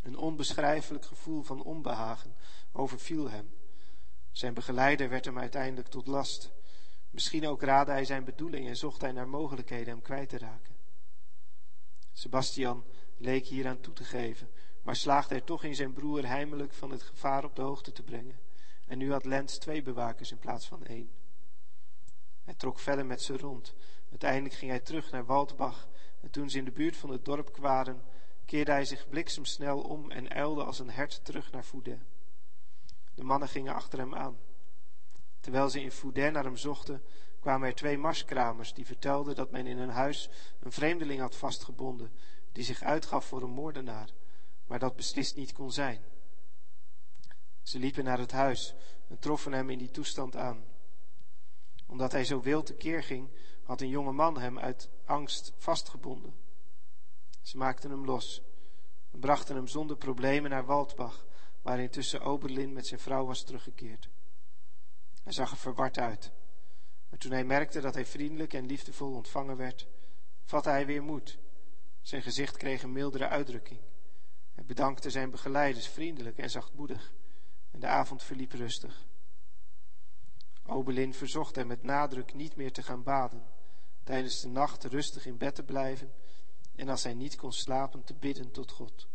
Een 0.01 0.17
onbeschrijfelijk 0.17 1.05
gevoel 1.05 1.43
van 1.43 1.63
onbehagen 1.63 2.36
overviel 2.71 3.30
hem. 3.30 3.53
Zijn 4.32 4.53
begeleider 4.53 5.09
werd 5.09 5.26
hem 5.26 5.39
uiteindelijk 5.39 5.88
tot 5.88 6.07
last. 6.07 6.51
Misschien 7.09 7.47
ook 7.47 7.61
raadde 7.61 7.91
hij 7.91 8.05
zijn 8.05 8.24
bedoeling 8.24 8.67
en 8.67 8.78
zocht 8.78 9.01
hij 9.01 9.11
naar 9.11 9.28
mogelijkheden 9.28 9.93
hem 9.93 10.01
kwijt 10.01 10.30
te 10.30 10.38
raken. 10.38 10.76
Sebastian 12.13 12.86
leek 13.17 13.45
hieraan 13.45 13.80
toe 13.80 13.93
te 13.93 14.03
geven, 14.03 14.49
maar 14.82 14.95
slaagde 14.95 15.36
er 15.36 15.43
toch 15.43 15.63
in 15.63 15.76
zijn 15.76 15.93
broer 15.93 16.28
heimelijk 16.28 16.74
van 16.74 16.91
het 16.91 17.03
gevaar 17.03 17.43
op 17.43 17.55
de 17.55 17.61
hoogte 17.61 17.91
te 17.91 18.03
brengen. 18.03 18.39
En 18.86 18.97
nu 18.97 19.11
had 19.11 19.26
Lens 19.26 19.57
twee 19.57 19.82
bewakers 19.82 20.32
in 20.32 20.39
plaats 20.39 20.67
van 20.67 20.86
één. 20.86 21.11
Hij 22.43 22.53
trok 22.53 22.79
verder 22.79 23.05
met 23.05 23.21
ze 23.21 23.37
rond. 23.37 23.75
Uiteindelijk 24.09 24.55
ging 24.55 24.71
hij 24.71 24.79
terug 24.79 25.11
naar 25.11 25.25
Waldbach 25.25 25.87
en 26.21 26.29
toen 26.29 26.49
ze 26.49 26.57
in 26.57 26.65
de 26.65 26.71
buurt 26.71 26.97
van 26.97 27.09
het 27.09 27.25
dorp 27.25 27.53
kwamen, 27.53 28.03
keerde 28.45 28.71
hij 28.71 28.85
zich 28.85 29.09
bliksemsnel 29.09 29.81
om 29.81 30.11
en 30.11 30.29
uilde 30.29 30.63
als 30.63 30.79
een 30.79 30.89
hert 30.89 31.25
terug 31.25 31.51
naar 31.51 31.63
Foudet. 31.63 31.99
De 33.15 33.23
mannen 33.23 33.47
gingen 33.47 33.73
achter 33.73 33.99
hem 33.99 34.15
aan. 34.15 34.37
Terwijl 35.39 35.69
ze 35.69 35.81
in 35.81 35.91
Foudet 35.91 36.33
naar 36.33 36.43
hem 36.43 36.57
zochten, 36.57 37.03
kwamen 37.39 37.67
er 37.67 37.75
twee 37.75 37.97
marskramers 37.97 38.73
die 38.73 38.85
vertelden 38.85 39.35
dat 39.35 39.51
men 39.51 39.67
in 39.67 39.77
een 39.77 39.89
huis 39.89 40.29
een 40.59 40.71
vreemdeling 40.71 41.19
had 41.19 41.35
vastgebonden 41.35 42.11
die 42.51 42.63
zich 42.63 42.81
uitgaf 42.81 43.25
voor 43.25 43.41
een 43.41 43.49
moordenaar, 43.49 44.09
maar 44.67 44.79
dat 44.79 44.95
beslist 44.95 45.35
niet 45.35 45.53
kon 45.53 45.71
zijn. 45.71 46.01
Ze 47.61 47.79
liepen 47.79 48.03
naar 48.03 48.19
het 48.19 48.31
huis 48.31 48.75
en 49.07 49.19
troffen 49.19 49.51
hem 49.51 49.69
in 49.69 49.77
die 49.77 49.91
toestand 49.91 50.35
aan. 50.35 50.72
Omdat 51.93 52.11
hij 52.11 52.25
zo 52.25 52.41
wild 52.41 52.65
tekeer 52.65 53.03
ging, 53.03 53.29
had 53.63 53.81
een 53.81 53.89
jonge 53.89 54.11
man 54.11 54.37
hem 54.37 54.59
uit 54.59 54.89
angst 55.05 55.53
vastgebonden. 55.57 56.35
Ze 57.41 57.57
maakten 57.57 57.89
hem 57.89 58.05
los 58.05 58.41
en 59.11 59.19
brachten 59.19 59.55
hem 59.55 59.67
zonder 59.67 59.97
problemen 59.97 60.49
naar 60.49 60.65
Waldbach, 60.65 61.25
waar 61.61 61.79
intussen 61.79 62.21
Oberlin 62.21 62.73
met 62.73 62.87
zijn 62.87 62.99
vrouw 62.99 63.25
was 63.25 63.43
teruggekeerd. 63.43 64.09
Hij 65.23 65.33
zag 65.33 65.51
er 65.51 65.57
verward 65.57 65.97
uit. 65.97 66.31
Maar 67.09 67.19
toen 67.19 67.31
hij 67.31 67.43
merkte 67.43 67.81
dat 67.81 67.93
hij 67.93 68.05
vriendelijk 68.05 68.53
en 68.53 68.65
liefdevol 68.65 69.13
ontvangen 69.13 69.57
werd, 69.57 69.87
vatte 70.43 70.69
hij 70.69 70.85
weer 70.85 71.03
moed. 71.03 71.39
Zijn 72.01 72.21
gezicht 72.21 72.57
kreeg 72.57 72.83
een 72.83 72.91
mildere 72.91 73.27
uitdrukking. 73.27 73.79
Hij 74.53 74.65
bedankte 74.65 75.09
zijn 75.09 75.29
begeleiders 75.29 75.87
vriendelijk 75.87 76.37
en 76.37 76.49
zachtmoedig. 76.49 77.13
En 77.71 77.79
de 77.79 77.87
avond 77.87 78.23
verliep 78.23 78.51
rustig. 78.51 79.05
Obelin 80.66 81.14
verzocht 81.14 81.55
hem 81.55 81.68
met 81.68 81.84
nadruk 81.84 82.34
niet 82.34 82.55
meer 82.55 82.72
te 82.72 82.84
gaan 82.84 83.03
baden, 83.03 83.43
tijdens 84.03 84.41
de 84.41 84.47
nacht 84.47 84.84
rustig 84.84 85.26
in 85.26 85.38
bed 85.38 85.55
te 85.55 85.64
blijven 85.64 86.14
en 86.76 86.89
als 86.89 87.03
hij 87.03 87.14
niet 87.14 87.36
kon 87.36 87.53
slapen 87.53 88.03
te 88.03 88.14
bidden 88.14 88.51
tot 88.51 88.72
God. 88.72 89.07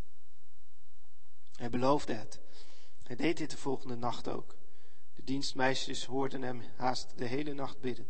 Hij 1.53 1.71
beloofde 1.71 2.13
het. 2.13 2.41
Hij 3.03 3.17
deed 3.17 3.37
dit 3.37 3.51
de 3.51 3.57
volgende 3.57 3.97
nacht 3.97 4.29
ook 4.29 4.57
dienstmeisjes 5.29 6.05
hoorden 6.05 6.43
hem 6.43 6.63
haast 6.77 7.13
de 7.17 7.25
hele 7.25 7.53
nacht 7.53 7.81
bidden. 7.81 8.07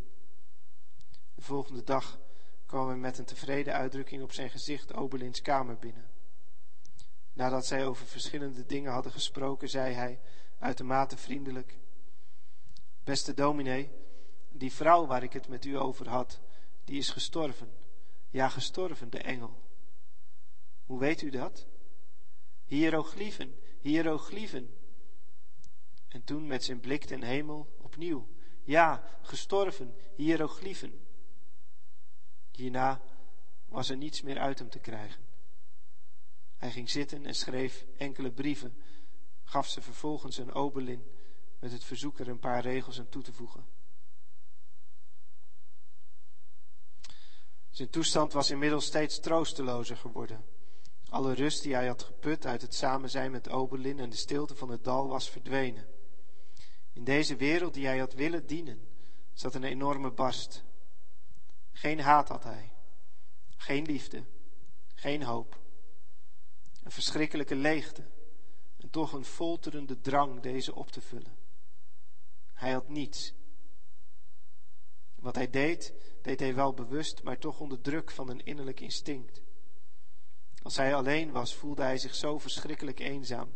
De 1.34 1.43
volgende 1.43 1.84
dag 1.84 2.18
kwam 2.66 2.89
hij 2.89 2.97
met 2.97 3.18
een 3.18 3.24
tevreden 3.24 3.74
uitdrukking 3.74 4.22
op 4.22 4.32
zijn 4.32 4.51
gezicht 4.51 4.95
Obelins 4.95 5.43
kamer 5.43 5.78
binnen. 5.78 6.11
Nadat 7.32 7.66
zij 7.66 7.86
over 7.86 8.07
verschillende 8.07 8.66
dingen 8.66 8.93
hadden 8.93 9.12
gesproken, 9.12 9.68
zei 9.68 9.95
hij 9.95 10.20
uitermate 10.59 11.16
vriendelijk: 11.16 11.78
Beste 13.09 13.34
dominee, 13.34 13.90
die 14.50 14.72
vrouw 14.72 15.06
waar 15.06 15.22
ik 15.22 15.32
het 15.32 15.48
met 15.48 15.64
u 15.64 15.78
over 15.78 16.09
had, 16.09 16.40
die 16.84 16.98
is 16.98 17.11
gestorven. 17.11 17.72
Ja, 18.30 18.48
gestorven, 18.48 19.11
de 19.11 19.18
engel. 19.18 19.62
Hoe 20.84 20.98
weet 20.98 21.22
u 21.22 21.30
dat? 21.30 21.66
Hieroglyphen, 22.64 23.54
hieroglyphen, 23.80 24.74
en 26.09 26.24
toen 26.24 26.46
met 26.46 26.64
zijn 26.64 26.80
blik 26.80 27.04
ten 27.04 27.22
hemel 27.22 27.76
opnieuw. 27.80 28.28
Ja, 28.64 29.18
gestorven, 29.22 29.94
hieroglyphen. 30.16 31.00
Hierna 32.50 33.02
was 33.66 33.88
er 33.88 33.96
niets 33.96 34.22
meer 34.22 34.38
uit 34.38 34.59
hem 34.59 34.70
te 34.70 34.78
krijgen. 34.78 35.24
Hij 36.56 36.70
ging 36.70 36.90
zitten 36.90 37.26
en 37.26 37.34
schreef 37.34 37.86
enkele 37.96 38.30
brieven, 38.30 38.82
gaf 39.42 39.68
ze 39.68 39.82
vervolgens 39.82 40.38
een 40.38 40.52
Oberlin 40.52 41.16
met 41.59 41.72
het 41.72 41.84
verzoek 41.84 42.18
er 42.18 42.28
een 42.28 42.38
paar 42.38 42.62
regels 42.62 42.98
aan 42.98 43.09
toe 43.09 43.22
te 43.22 43.32
voegen. 43.32 43.64
Zijn 47.70 47.90
toestand 47.90 48.32
was 48.32 48.50
inmiddels 48.50 48.84
steeds 48.84 49.20
troostelozer 49.20 49.96
geworden. 49.96 50.44
Alle 51.09 51.32
rust 51.32 51.62
die 51.62 51.74
hij 51.74 51.86
had 51.86 52.02
geput 52.02 52.46
uit 52.46 52.62
het 52.62 52.74
samen 52.74 53.11
zijn 53.11 53.30
met 53.30 53.48
Oberlin 53.48 53.98
en 53.98 54.11
de 54.11 54.16
stilte 54.16 54.54
van 54.54 54.70
het 54.70 54.84
dal 54.84 55.09
was 55.09 55.30
verdwenen. 55.30 55.86
In 56.92 57.04
deze 57.04 57.36
wereld 57.36 57.74
die 57.74 57.86
hij 57.86 57.98
had 57.98 58.12
willen 58.12 58.46
dienen, 58.46 58.88
zat 59.32 59.54
een 59.54 59.64
enorme 59.64 60.11
barst. 60.11 60.64
Geen 61.72 62.00
haat 62.00 62.28
had 62.28 62.44
hij, 62.44 62.72
geen 63.56 63.84
liefde, 63.84 64.24
geen 64.94 65.22
hoop. 65.22 65.61
Een 66.82 66.90
verschrikkelijke 66.90 67.56
leegte 67.56 68.04
en 68.76 68.90
toch 68.90 69.12
een 69.12 69.24
folterende 69.24 70.00
drang 70.00 70.40
deze 70.40 70.74
op 70.74 70.90
te 70.90 71.00
vullen. 71.00 71.38
Niets. 72.89 73.34
Wat 75.14 75.34
hij 75.34 75.51
deed, 75.51 75.95
deed 76.22 76.41
hij 76.41 76.55
wel 76.55 76.74
bewust, 76.74 77.22
maar 77.22 77.39
toch 77.39 77.61
onder 77.61 77.80
druk 77.80 78.11
van 78.11 78.28
een 78.28 78.45
innerlijk 78.45 78.80
instinct. 78.80 79.43
Als 80.62 80.76
hij 80.76 80.95
alleen 80.95 81.30
was, 81.30 81.55
voelde 81.55 81.82
hij 81.82 81.99
zich 81.99 82.14
zo 82.14 82.39
verschrikkelijk 82.39 82.99
eenzaam 82.99 83.55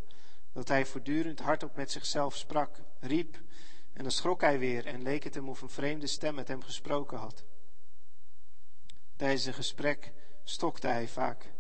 dat 0.53 0.69
hij 0.69 0.87
voortdurend 0.87 1.41
hardop 1.41 1.77
met 1.77 1.91
zichzelf 1.91 2.37
sprak, 2.37 2.81
riep, 3.01 3.41
en 3.93 4.03
dan 4.03 4.13
schrok 4.13 4.41
hij 4.41 4.59
weer 4.59 4.87
en 4.87 5.03
leek 5.03 5.25
het 5.25 5.35
hem 5.35 5.49
of 5.49 5.61
een 5.63 5.71
vreemde 5.71 6.07
stem 6.07 6.35
met 6.35 6.49
hem 6.49 6.63
gesproken 6.63 7.19
had. 7.19 7.45
Tijdens 9.17 9.45
een 9.45 9.55
gesprek 9.55 10.13
stokte 10.45 10.87
hij 10.87 11.09
vaak. 11.09 11.53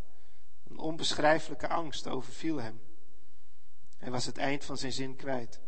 Een 0.68 0.78
onbeschrijfelijke 0.78 1.68
angst 1.68 2.08
overviel 2.08 2.56
hem. 2.56 2.80
Hij 3.98 4.10
was 4.10 4.26
het 4.26 4.38
eind 4.38 4.64
van 4.64 4.78
zijn 4.78 4.92
zin 4.92 5.16
kwijt. 5.16 5.60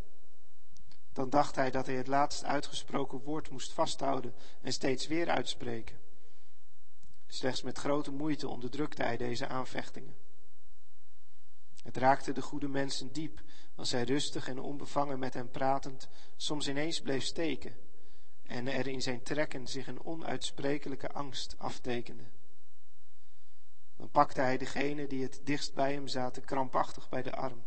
Dan 1.15 1.29
dacht 1.29 1.55
hij 1.55 1.71
dat 1.71 1.85
hij 1.85 1.95
het 1.95 2.07
laatst 2.07 2.43
uitgesproken 2.43 3.19
woord 3.19 3.49
moest 3.49 3.73
vasthouden 3.73 4.33
en 4.61 4.73
steeds 4.73 5.07
weer 5.07 5.29
uitspreken. 5.29 5.97
Slechts 7.27 7.61
met 7.61 7.77
grote 7.77 8.11
moeite 8.11 8.47
onderdrukte 8.47 9.03
hij 9.03 9.17
deze 9.17 9.47
aanvechtingen. 9.47 10.15
Het 11.83 11.97
raakte 11.97 12.31
de 12.31 12.41
goede 12.41 12.67
mensen 12.67 13.11
diep 13.11 13.41
als 13.75 13.91
hij 13.91 14.03
rustig 14.03 14.47
en 14.47 14.59
onbevangen 14.59 15.19
met 15.19 15.33
hen 15.33 15.51
pratend 15.51 16.07
soms 16.35 16.67
ineens 16.67 17.01
bleef 17.01 17.23
steken 17.23 17.75
en 18.43 18.67
er 18.67 18.87
in 18.87 19.01
zijn 19.01 19.23
trekken 19.23 19.67
zich 19.67 19.87
een 19.87 20.03
onuitsprekelijke 20.03 21.11
angst 21.11 21.55
aftekende. 21.57 22.25
Dan 23.97 24.09
pakte 24.09 24.41
hij 24.41 24.57
degene 24.57 25.07
die 25.07 25.23
het 25.23 25.41
dichtst 25.43 25.73
bij 25.73 25.93
hem 25.93 26.07
zaten 26.07 26.45
krampachtig 26.45 27.09
bij 27.09 27.21
de 27.21 27.35
arm 27.35 27.63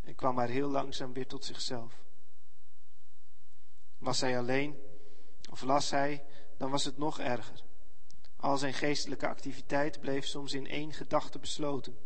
en 0.00 0.14
kwam 0.14 0.34
maar 0.34 0.48
heel 0.48 0.68
langzaam 0.68 1.12
weer 1.12 1.26
tot 1.26 1.44
zichzelf. 1.44 2.03
Was 4.04 4.20
hij 4.20 4.38
alleen 4.38 4.76
of 5.50 5.62
las 5.62 5.90
hij, 5.90 6.24
dan 6.56 6.70
was 6.70 6.84
het 6.84 6.98
nog 6.98 7.18
erger. 7.18 7.62
Al 8.36 8.56
zijn 8.56 8.74
geestelijke 8.74 9.28
activiteit 9.28 10.00
bleef 10.00 10.26
soms 10.26 10.52
in 10.52 10.66
één 10.66 10.92
gedachte 10.92 11.38
besloten. 11.38 11.96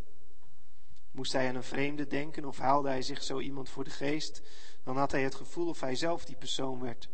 Moest 1.10 1.32
hij 1.32 1.48
aan 1.48 1.54
een 1.54 1.62
vreemde 1.62 2.06
denken 2.06 2.44
of 2.44 2.58
haalde 2.58 2.88
hij 2.88 3.02
zich 3.02 3.22
zo 3.22 3.40
iemand 3.40 3.68
voor 3.68 3.84
de 3.84 3.90
geest, 3.90 4.42
dan 4.82 4.96
had 4.96 5.12
hij 5.12 5.22
het 5.22 5.34
gevoel 5.34 5.68
of 5.68 5.80
hij 5.80 5.94
zelf 5.94 6.24
die 6.24 6.36
persoon 6.36 6.80
werd. 6.80 7.08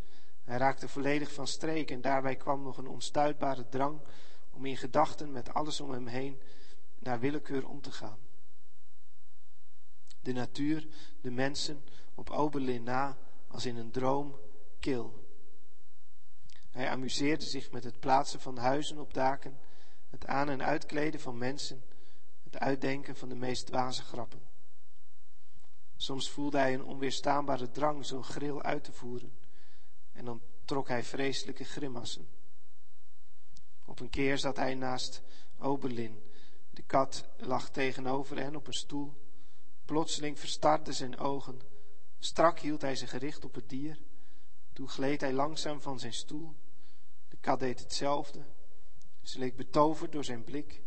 Hij 0.45 0.57
raakte 0.57 0.89
volledig 0.89 1.32
van 1.32 1.47
streek 1.47 1.91
en 1.91 2.01
daarbij 2.01 2.37
kwam 2.37 2.62
nog 2.62 2.76
een 2.76 2.89
onstuitbare 2.89 3.68
drang 3.68 4.01
om 4.51 4.64
in 4.64 4.76
gedachten 4.76 5.32
met 5.32 5.55
alles 5.55 5.80
om 5.80 5.91
hem 5.91 6.07
heen 6.07 6.41
naar 6.99 7.20
willekeur 7.20 7.68
om 7.68 7.80
te 7.80 7.93
gaan. 7.93 8.18
De 10.20 10.32
natuur, 10.32 10.89
de 11.20 11.30
mensen, 11.30 11.85
op 12.14 12.30
Oberlin 12.30 12.82
na, 12.82 13.18
als 13.49 13.66
in 13.66 13.76
een 13.76 13.91
droom, 13.91 14.37
Hij 16.70 16.89
amuseerde 16.89 17.45
zich 17.45 17.70
met 17.70 17.85
het 17.85 18.01
plaatsen 18.01 18.41
van 18.41 18.57
huizen 18.57 18.99
op 18.99 19.14
daken, 19.14 19.59
het 20.11 20.26
aan- 20.26 20.49
en 20.49 20.62
uitkleden 20.62 21.20
van 21.20 21.39
mensen, 21.39 21.82
het 22.43 22.59
uitdenken 22.59 23.16
van 23.16 23.28
de 23.28 23.35
meest 23.35 23.66
dwaze 23.66 24.03
grappen. 24.03 24.41
Soms 25.97 26.30
voelde 26.30 26.59
hij 26.59 26.74
een 26.74 26.85
onweerstaanbare 26.85 27.70
drang 27.70 28.07
zo'n 28.07 28.24
gril 28.24 28.62
uit 28.62 28.85
te 28.85 28.93
voeren, 28.93 29.32
en 30.12 30.24
dan 30.24 30.43
trok 30.64 30.89
hij 30.89 31.05
vreselijke 31.05 31.64
grimassen. 31.64 32.28
Op 33.85 34.01
een 34.01 34.11
keer 34.11 34.39
zat 34.39 34.57
hij 34.57 34.74
naast 34.74 35.22
Oberlin. 35.59 36.22
De 36.70 36.82
kat 36.82 37.28
lag 37.37 37.70
tegenover 37.70 38.37
hen 38.39 38.57
op 38.57 38.66
een 38.66 38.72
stoel. 38.72 39.14
Plotseling 39.85 40.39
verstarden 40.39 40.95
zijn 40.95 41.18
ogen. 41.18 41.61
Strak 42.18 42.59
hield 42.59 42.80
hij 42.80 42.97
zich 42.97 43.11
gericht 43.11 43.45
op 43.45 43.55
het 43.55 43.68
dier. 43.68 43.99
Toen 44.75 44.89
gleed 44.89 45.20
hij 45.20 45.33
langzaam 45.33 45.81
van 45.81 45.99
zijn 45.99 46.12
stoel. 46.12 46.55
De 47.29 47.37
kat 47.37 47.61
deed 47.61 47.81
hetzelfde. 47.81 48.45
Ze 49.22 49.39
leek 49.39 49.57
betoverd 49.57 50.12
door 50.12 50.25
zijn 50.25 50.45
blik, 50.45 50.83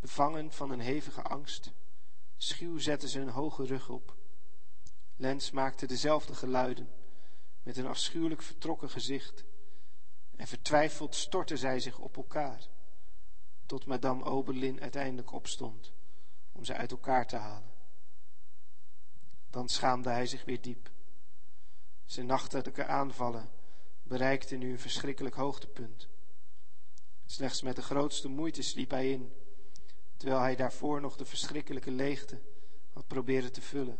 bevangen 0.00 0.52
van 0.52 0.70
een 0.70 0.80
hevige 0.80 1.22
angst. 1.22 1.72
Schuw 2.36 2.78
zette 2.78 3.08
ze 3.08 3.20
een 3.20 3.28
hoge 3.28 3.64
rug 3.64 3.88
op. 3.88 4.16
Lens 5.16 5.50
maakte 5.50 5.86
dezelfde 5.86 6.34
geluiden, 6.34 6.88
met 7.62 7.76
een 7.76 7.86
afschuwelijk 7.86 8.42
vertrokken 8.42 8.90
gezicht. 8.90 9.44
En 10.36 10.46
vertwijfeld 10.46 11.14
stortte 11.14 11.56
zij 11.56 11.80
zich 11.80 11.98
op 11.98 12.16
elkaar, 12.16 12.68
tot 13.66 13.86
madame 13.86 14.24
Oberlin 14.24 14.80
uiteindelijk 14.80 15.32
opstond 15.32 15.92
om 16.52 16.64
ze 16.64 16.74
uit 16.74 16.90
elkaar 16.90 17.26
te 17.26 17.36
halen. 17.36 17.70
Dan 19.50 19.68
schaamde 19.68 20.10
hij 20.10 20.26
zich 20.26 20.44
weer 20.44 20.60
diep. 20.60 20.90
Zijn 22.12 22.26
nachtelijke 22.26 22.86
aanvallen 22.86 23.50
bereikten 24.02 24.58
nu 24.58 24.70
een 24.70 24.78
verschrikkelijk 24.78 25.34
hoogtepunt. 25.34 26.08
Slechts 27.24 27.62
met 27.62 27.76
de 27.76 27.82
grootste 27.82 28.28
moeite 28.28 28.62
sliep 28.62 28.90
hij 28.90 29.10
in, 29.10 29.32
terwijl 30.16 30.40
hij 30.40 30.56
daarvoor 30.56 31.00
nog 31.00 31.16
de 31.16 31.24
verschrikkelijke 31.24 31.90
leegte 31.90 32.40
had 32.92 33.06
proberen 33.06 33.52
te 33.52 33.60
vullen. 33.60 33.98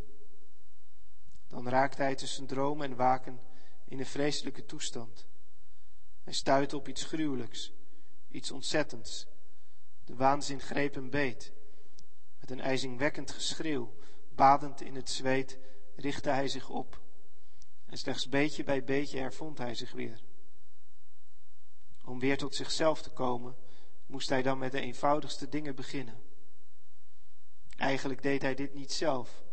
Dan 1.48 1.68
raakte 1.68 2.02
hij 2.02 2.14
tussen 2.14 2.46
droom 2.46 2.82
en 2.82 2.96
waken 2.96 3.40
in 3.84 3.98
een 3.98 4.06
vreselijke 4.06 4.64
toestand. 4.64 5.26
Hij 6.22 6.32
stuitte 6.32 6.76
op 6.76 6.88
iets 6.88 7.04
gruwelijks, 7.04 7.72
iets 8.28 8.50
ontzettends. 8.50 9.26
De 10.04 10.14
waanzin 10.14 10.60
greep 10.60 10.94
hem 10.94 11.10
beet. 11.10 11.52
Met 12.40 12.50
een 12.50 12.60
ijzingwekkend 12.60 13.30
geschreeuw, 13.30 13.94
badend 14.34 14.80
in 14.80 14.94
het 14.94 15.10
zweet, 15.10 15.58
richtte 15.96 16.30
hij 16.30 16.48
zich 16.48 16.68
op. 16.68 17.00
En 17.92 17.98
slechts 17.98 18.28
beetje 18.28 18.64
bij 18.64 18.84
beetje 18.84 19.18
hervond 19.18 19.58
hij 19.58 19.74
zich 19.74 19.92
weer. 19.92 20.20
Om 22.04 22.18
weer 22.18 22.38
tot 22.38 22.54
zichzelf 22.54 23.02
te 23.02 23.10
komen, 23.10 23.56
moest 24.06 24.28
hij 24.28 24.42
dan 24.42 24.58
met 24.58 24.72
de 24.72 24.80
eenvoudigste 24.80 25.48
dingen 25.48 25.74
beginnen. 25.74 26.22
Eigenlijk 27.76 28.22
deed 28.22 28.42
hij 28.42 28.54
dit 28.54 28.74
niet 28.74 28.92
zelf, 28.92 29.44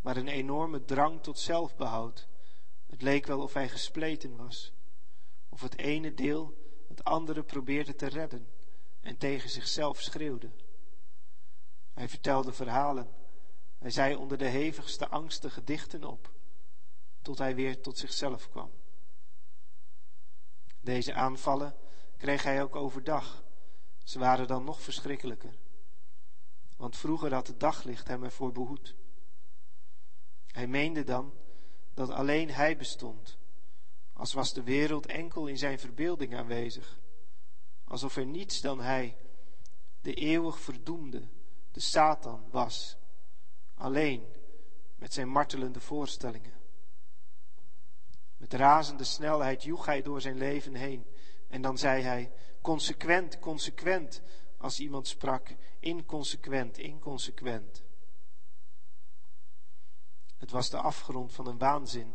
maar 0.00 0.16
een 0.16 0.28
enorme 0.28 0.84
drang 0.84 1.22
tot 1.22 1.38
zelfbehoud. 1.38 2.28
Het 2.86 3.02
leek 3.02 3.26
wel 3.26 3.40
of 3.40 3.52
hij 3.52 3.68
gespleten 3.68 4.36
was, 4.36 4.72
of 5.48 5.60
het 5.60 5.78
ene 5.78 6.14
deel 6.14 6.54
het 6.88 7.04
andere 7.04 7.42
probeerde 7.42 7.94
te 7.94 8.06
redden 8.06 8.48
en 9.00 9.16
tegen 9.18 9.50
zichzelf 9.50 10.00
schreeuwde. 10.00 10.50
Hij 11.92 12.08
vertelde 12.08 12.52
verhalen, 12.52 13.08
hij 13.78 13.90
zei 13.90 14.14
onder 14.14 14.38
de 14.38 14.48
hevigste 14.48 15.08
angsten 15.08 15.50
gedichten 15.50 16.04
op, 16.04 16.33
tot 17.24 17.38
hij 17.38 17.54
weer 17.54 17.80
tot 17.80 17.98
zichzelf 17.98 18.50
kwam. 18.50 18.70
Deze 20.80 21.14
aanvallen 21.14 21.76
kreeg 22.16 22.42
hij 22.42 22.62
ook 22.62 22.76
overdag. 22.76 23.44
Ze 24.02 24.18
waren 24.18 24.46
dan 24.46 24.64
nog 24.64 24.80
verschrikkelijker. 24.80 25.54
Want 26.76 26.96
vroeger 26.96 27.34
had 27.34 27.46
het 27.46 27.60
daglicht 27.60 28.08
hem 28.08 28.24
ervoor 28.24 28.52
behoed. 28.52 28.94
Hij 30.46 30.66
meende 30.66 31.04
dan 31.04 31.32
dat 31.94 32.10
alleen 32.10 32.50
hij 32.50 32.76
bestond, 32.76 33.38
als 34.12 34.32
was 34.32 34.52
de 34.52 34.62
wereld 34.62 35.06
enkel 35.06 35.46
in 35.46 35.58
zijn 35.58 35.78
verbeelding 35.78 36.36
aanwezig, 36.36 36.98
alsof 37.84 38.16
er 38.16 38.26
niets 38.26 38.60
dan 38.60 38.80
hij, 38.80 39.16
de 40.00 40.14
eeuwig 40.14 40.58
verdoemde, 40.58 41.28
de 41.70 41.80
Satan, 41.80 42.50
was, 42.50 42.96
alleen 43.74 44.26
met 44.96 45.12
zijn 45.12 45.28
martelende 45.28 45.80
voorstellingen. 45.80 46.63
Met 48.44 48.52
razende 48.52 49.04
snelheid 49.04 49.62
joeg 49.62 49.86
hij 49.86 50.02
door 50.02 50.20
zijn 50.20 50.38
leven 50.38 50.74
heen 50.74 51.06
en 51.48 51.62
dan 51.62 51.78
zei 51.78 52.02
hij, 52.02 52.32
consequent, 52.60 53.38
consequent, 53.38 54.22
als 54.58 54.80
iemand 54.80 55.06
sprak, 55.06 55.54
inconsequent, 55.80 56.78
inconsequent. 56.78 57.82
Het 60.38 60.50
was 60.50 60.70
de 60.70 60.76
afgrond 60.76 61.32
van 61.32 61.46
een 61.46 61.58
waanzin 61.58 62.14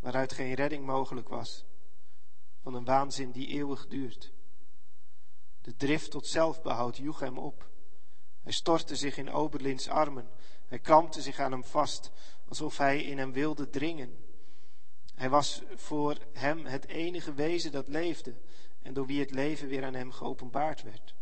waaruit 0.00 0.32
geen 0.32 0.54
redding 0.54 0.86
mogelijk 0.86 1.28
was, 1.28 1.64
van 2.62 2.74
een 2.74 2.84
waanzin 2.84 3.30
die 3.30 3.46
eeuwig 3.46 3.86
duurt. 3.86 4.32
De 5.60 5.76
drift 5.76 6.10
tot 6.10 6.26
zelfbehoud 6.26 6.96
joeg 6.96 7.20
hem 7.20 7.38
op. 7.38 7.70
Hij 8.42 8.52
stortte 8.52 8.96
zich 8.96 9.16
in 9.16 9.30
Oberlins 9.30 9.88
armen, 9.88 10.30
hij 10.66 10.78
krampte 10.78 11.22
zich 11.22 11.38
aan 11.38 11.52
hem 11.52 11.64
vast, 11.64 12.10
alsof 12.48 12.76
hij 12.76 13.02
in 13.02 13.18
hem 13.18 13.32
wilde 13.32 13.70
dringen. 13.70 14.21
Hij 15.14 15.30
was 15.30 15.62
voor 15.74 16.16
hem 16.32 16.64
het 16.64 16.86
enige 16.86 17.34
wezen 17.34 17.72
dat 17.72 17.88
leefde 17.88 18.34
en 18.82 18.94
door 18.94 19.06
wie 19.06 19.20
het 19.20 19.30
leven 19.30 19.68
weer 19.68 19.84
aan 19.84 19.94
hem 19.94 20.12
geopenbaard 20.12 20.82
werd. 20.82 21.14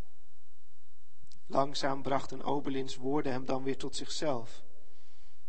Langzaam 1.46 2.02
brachten 2.02 2.42
Oberlins 2.42 2.96
woorden 2.96 3.32
hem 3.32 3.44
dan 3.44 3.62
weer 3.62 3.76
tot 3.76 3.96
zichzelf. 3.96 4.62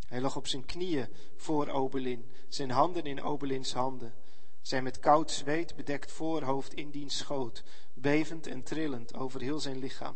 Hij 0.08 0.22
lag 0.22 0.36
op 0.36 0.48
zijn 0.48 0.66
knieën 0.66 1.08
voor 1.36 1.68
Oberlin, 1.68 2.32
zijn 2.48 2.72
handen 2.72 3.04
in 3.04 3.22
Oberlins 3.22 3.74
handen, 3.74 4.14
zijn 4.62 4.84
met 4.84 5.00
koud 5.00 5.32
zweet 5.32 5.76
bedekt 5.76 6.12
voorhoofd 6.12 6.74
in 6.74 6.92
diens 6.92 7.18
schoot, 7.18 7.64
bevend 7.94 8.48
en 8.48 8.64
trillend 8.64 9.14
over 9.14 9.42
heel 9.42 9.60
zijn 9.60 9.78
lichaam. 9.78 10.16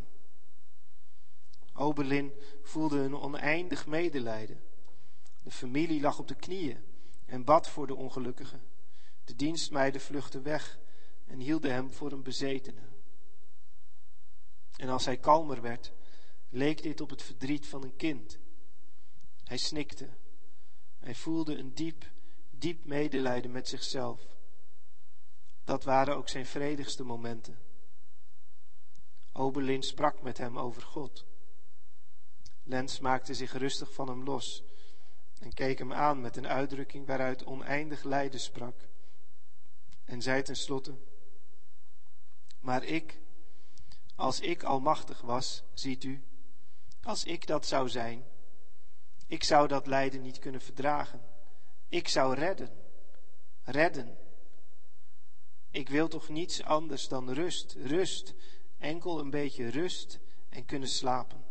Oberlin 1.73 2.33
voelde 2.61 2.99
een 2.99 3.17
oneindig 3.17 3.87
medelijden. 3.87 4.61
De 5.43 5.51
familie 5.51 6.01
lag 6.01 6.19
op 6.19 6.27
de 6.27 6.35
knieën 6.35 6.83
en 7.25 7.43
bad 7.43 7.67
voor 7.67 7.87
de 7.87 7.95
ongelukkige. 7.95 8.59
De 9.23 9.35
dienstmeiden 9.35 10.01
vluchtten 10.01 10.43
weg 10.43 10.79
en 11.25 11.39
hielden 11.39 11.71
hem 11.71 11.91
voor 11.91 12.11
een 12.11 12.23
bezetene. 12.23 12.81
En 14.75 14.89
als 14.89 15.05
hij 15.05 15.17
kalmer 15.17 15.61
werd, 15.61 15.93
leek 16.49 16.83
dit 16.83 17.01
op 17.01 17.09
het 17.09 17.21
verdriet 17.23 17.67
van 17.67 17.83
een 17.83 17.95
kind. 17.95 18.39
Hij 19.43 19.57
snikte. 19.57 20.09
Hij 20.99 21.15
voelde 21.15 21.57
een 21.57 21.73
diep, 21.73 22.11
diep 22.51 22.85
medelijden 22.85 23.51
met 23.51 23.67
zichzelf. 23.67 24.27
Dat 25.63 25.83
waren 25.83 26.15
ook 26.15 26.29
zijn 26.29 26.45
vredigste 26.45 27.03
momenten. 27.03 27.59
Oberlin 29.31 29.83
sprak 29.83 30.21
met 30.21 30.37
hem 30.37 30.59
over 30.59 30.81
God. 30.81 31.25
Lens 32.63 32.99
maakte 32.99 33.33
zich 33.33 33.53
rustig 33.53 33.93
van 33.93 34.07
hem 34.07 34.23
los 34.23 34.63
en 35.45 35.53
keek 35.53 35.79
hem 35.79 35.93
aan 35.93 36.21
met 36.21 36.37
een 36.37 36.47
uitdrukking 36.47 37.07
waaruit 37.07 37.45
oneindig 37.45 38.03
lijden 38.03 38.39
sprak. 38.39 38.75
En 40.05 40.21
zei 40.21 40.41
tenslotte: 40.41 40.95
Maar 42.59 42.83
ik, 42.83 43.19
als 44.15 44.39
ik 44.39 44.63
almachtig 44.63 45.21
was, 45.21 45.63
ziet 45.73 46.03
u, 46.03 46.23
als 47.01 47.23
ik 47.23 47.47
dat 47.47 47.65
zou 47.65 47.89
zijn, 47.89 48.25
ik 49.27 49.43
zou 49.43 49.67
dat 49.67 49.87
lijden 49.87 50.21
niet 50.21 50.39
kunnen 50.39 50.61
verdragen. 50.61 51.21
Ik 51.89 52.07
zou 52.07 52.35
redden, 52.35 52.69
redden. 53.63 54.17
Ik 55.69 55.89
wil 55.89 56.07
toch 56.07 56.29
niets 56.29 56.63
anders 56.63 57.07
dan 57.07 57.29
rust, 57.29 57.73
rust, 57.73 58.33
enkel 58.77 59.19
een 59.19 59.29
beetje 59.29 59.69
rust 59.69 60.19
en 60.49 60.65
kunnen 60.65 60.89
slapen. 60.89 61.44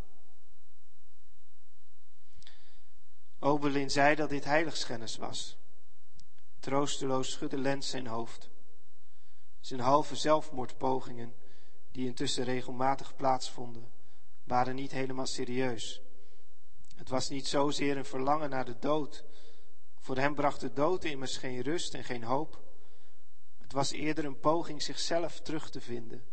Oberlin 3.45 3.91
zei 3.91 4.15
dat 4.15 4.29
dit 4.29 4.45
heiligschennis 4.45 5.17
was. 5.17 5.57
Troosteloos 6.59 7.31
schudde 7.31 7.59
Lens 7.59 7.91
zijn 7.91 8.07
hoofd. 8.07 8.51
Zijn 9.61 9.81
halve 9.81 10.17
zelfmoordpogingen, 10.17 11.35
die 11.91 12.07
intussen 12.07 12.45
regelmatig 12.45 13.17
plaatsvonden, 13.17 13.91
waren 14.45 14.75
niet 14.75 14.91
helemaal 14.91 15.27
serieus. 15.27 16.01
Het 16.97 17.09
was 17.09 17.29
niet 17.29 17.47
zozeer 17.47 17.97
een 17.97 18.05
verlangen 18.05 18.51
naar 18.51 18.65
de 18.65 18.79
dood. 18.79 19.25
Voor 19.99 20.17
hem 20.17 20.35
bracht 20.35 20.61
de 20.61 20.73
dood 20.73 21.05
immers 21.05 21.37
geen 21.37 21.61
rust 21.61 21.95
en 21.95 22.05
geen 22.05 22.25
hoop. 22.25 22.63
Het 23.59 23.73
was 23.73 23.91
eerder 23.91 24.25
een 24.25 24.41
poging 24.41 24.83
zichzelf 24.83 25.41
terug 25.41 25.71
te 25.71 25.81
vinden 25.81 26.25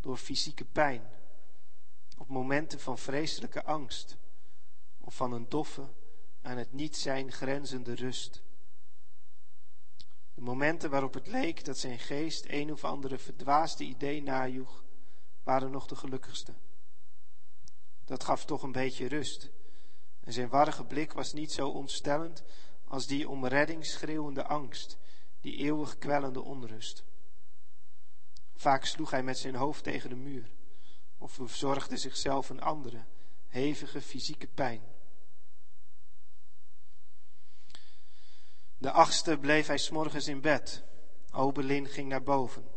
door 0.00 0.16
fysieke 0.16 0.64
pijn, 0.64 1.10
op 2.18 2.28
momenten 2.28 2.80
van 2.80 2.98
vreselijke 2.98 3.64
angst 3.64 4.16
of 5.00 5.14
van 5.14 5.32
een 5.32 5.48
doffe, 5.48 5.88
aan 6.44 6.56
het 6.56 6.72
niet 6.72 6.96
zijn 6.96 7.32
grenzende 7.32 7.94
rust. 7.94 8.42
De 10.34 10.40
momenten 10.40 10.90
waarop 10.90 11.14
het 11.14 11.26
leek 11.26 11.64
dat 11.64 11.78
zijn 11.78 11.98
geest 11.98 12.44
een 12.48 12.72
of 12.72 12.84
andere 12.84 13.18
verdwaasde 13.18 13.84
idee 13.84 14.22
najoeg, 14.22 14.84
waren 15.42 15.70
nog 15.70 15.86
de 15.86 15.96
gelukkigste. 15.96 16.54
Dat 18.04 18.24
gaf 18.24 18.44
toch 18.44 18.62
een 18.62 18.72
beetje 18.72 19.08
rust. 19.08 19.50
En 20.20 20.32
zijn 20.32 20.48
warrige 20.48 20.84
blik 20.84 21.12
was 21.12 21.32
niet 21.32 21.52
zo 21.52 21.68
ontstellend 21.68 22.42
als 22.84 23.06
die 23.06 23.28
om 23.28 23.46
redding 23.46 23.86
schreeuwende 23.86 24.44
angst, 24.44 24.98
die 25.40 25.56
eeuwig 25.56 25.98
kwellende 25.98 26.42
onrust. 26.42 27.04
Vaak 28.54 28.84
sloeg 28.84 29.10
hij 29.10 29.22
met 29.22 29.38
zijn 29.38 29.54
hoofd 29.54 29.82
tegen 29.82 30.08
de 30.08 30.16
muur, 30.16 30.50
of 31.18 31.32
verzorgde 31.32 31.96
zichzelf 31.96 32.50
een 32.50 32.60
andere, 32.60 33.04
hevige 33.46 34.00
fysieke 34.00 34.46
pijn. 34.46 34.93
De 38.78 38.90
achtste 38.90 39.38
bleef 39.38 39.66
hij 39.66 39.78
s'morgens 39.78 40.28
in 40.28 40.40
bed. 40.40 40.84
Obelin 41.32 41.86
ging 41.86 42.08
naar 42.08 42.22
boven. 42.22 42.68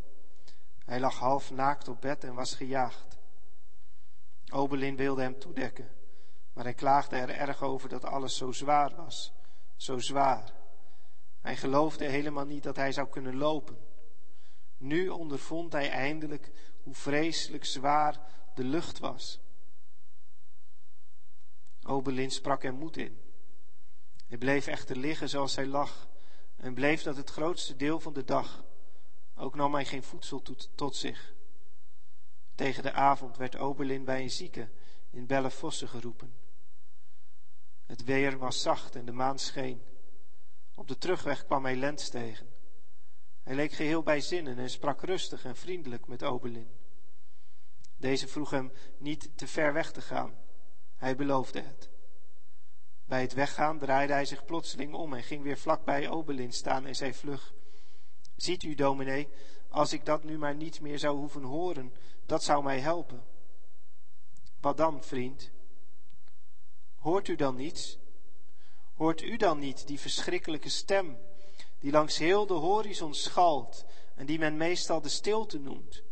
Hij 0.85 0.99
lag 0.99 1.17
half 1.17 1.51
naakt 1.51 1.87
op 1.87 2.01
bed 2.01 2.23
en 2.23 2.33
was 2.33 2.53
gejaagd. 2.53 3.17
Obelin 4.51 4.95
wilde 4.95 5.21
hem 5.21 5.39
toedekken, 5.39 5.89
maar 6.53 6.63
hij 6.63 6.73
klaagde 6.73 7.15
er 7.15 7.29
erg 7.29 7.61
over 7.61 7.89
dat 7.89 8.05
alles 8.05 8.37
zo 8.37 8.51
zwaar 8.51 8.95
was. 8.95 9.33
Zo 9.75 9.99
zwaar. 9.99 10.53
Hij 11.41 11.55
geloofde 11.55 12.05
helemaal 12.05 12.45
niet 12.45 12.63
dat 12.63 12.75
hij 12.75 12.91
zou 12.91 13.07
kunnen 13.07 13.35
lopen. 13.35 13.77
Nu 14.77 15.09
ondervond 15.09 15.73
hij 15.73 15.89
eindelijk 15.89 16.51
hoe 16.83 16.93
vreselijk 16.93 17.65
zwaar 17.65 18.19
de 18.55 18.63
lucht 18.63 18.99
was. 18.99 19.39
Obelin 21.83 22.31
sprak 22.31 22.63
hem 22.63 22.75
moed 22.75 22.97
in. 22.97 23.26
Hij 24.27 24.37
bleef 24.37 24.67
echter 24.67 24.97
liggen 24.97 25.29
zoals 25.29 25.55
hij 25.55 25.65
lag 25.65 26.07
en 26.55 26.73
bleef 26.73 27.03
dat 27.03 27.15
het 27.15 27.29
grootste 27.29 27.75
deel 27.75 27.99
van 27.99 28.13
de 28.13 28.23
dag. 28.23 28.63
Ook 29.35 29.55
nam 29.55 29.73
hij 29.73 29.85
geen 29.85 30.03
voedsel 30.03 30.41
tot 30.75 30.95
zich. 30.95 31.33
Tegen 32.55 32.83
de 32.83 32.91
avond 32.91 33.37
werd 33.37 33.57
Oberlin 33.57 34.03
bij 34.03 34.21
een 34.21 34.31
zieke 34.31 34.69
in 35.09 35.25
Bellefosse 35.25 35.87
geroepen. 35.87 36.35
Het 37.85 38.03
weer 38.03 38.37
was 38.37 38.61
zacht 38.61 38.95
en 38.95 39.05
de 39.05 39.11
maan 39.11 39.39
scheen. 39.39 39.81
Op 40.75 40.87
de 40.87 40.97
terugweg 40.97 41.45
kwam 41.45 41.63
hij 41.63 41.75
Lens 41.75 42.09
tegen. 42.09 42.49
Hij 43.43 43.55
leek 43.55 43.71
geheel 43.71 44.03
bij 44.03 44.21
zinnen 44.21 44.57
en 44.57 44.69
sprak 44.69 45.01
rustig 45.01 45.45
en 45.45 45.55
vriendelijk 45.55 46.07
met 46.07 46.23
Oberlin. 46.23 46.69
Deze 47.97 48.27
vroeg 48.27 48.49
hem 48.49 48.71
niet 48.97 49.29
te 49.35 49.47
ver 49.47 49.73
weg 49.73 49.91
te 49.91 50.01
gaan. 50.01 50.35
Hij 50.95 51.15
beloofde 51.15 51.61
het. 51.61 51.89
Bij 53.07 53.21
het 53.21 53.33
weggaan 53.33 53.79
draaide 53.79 54.13
hij 54.13 54.25
zich 54.25 54.45
plotseling 54.45 54.93
om 54.93 55.13
en 55.13 55.23
ging 55.23 55.43
weer 55.43 55.57
vlak 55.57 55.85
bij 55.85 56.09
Obelin 56.09 56.53
staan 56.53 56.85
en 56.85 56.95
zei 56.95 57.13
vlug: 57.13 57.53
Ziet 58.35 58.63
u, 58.63 58.75
dominee, 58.75 59.27
als 59.69 59.93
ik 59.93 60.05
dat 60.05 60.23
nu 60.23 60.37
maar 60.37 60.55
niet 60.55 60.81
meer 60.81 60.99
zou 60.99 61.17
hoeven 61.17 61.43
horen, 61.43 61.93
dat 62.25 62.43
zou 62.43 62.63
mij 62.63 62.79
helpen. 62.79 63.23
Wat 64.59 64.77
dan, 64.77 65.03
vriend? 65.03 65.51
Hoort 66.95 67.27
u 67.27 67.35
dan 67.35 67.55
niets? 67.55 67.97
Hoort 68.93 69.21
u 69.21 69.37
dan 69.37 69.59
niet 69.59 69.87
die 69.87 69.99
verschrikkelijke 69.99 70.69
stem, 70.69 71.17
die 71.79 71.91
langs 71.91 72.17
heel 72.17 72.45
de 72.45 72.53
horizon 72.53 73.13
schalt 73.13 73.85
en 74.15 74.25
die 74.25 74.39
men 74.39 74.57
meestal 74.57 75.01
de 75.01 75.09
stilte 75.09 75.59
noemt? 75.59 76.03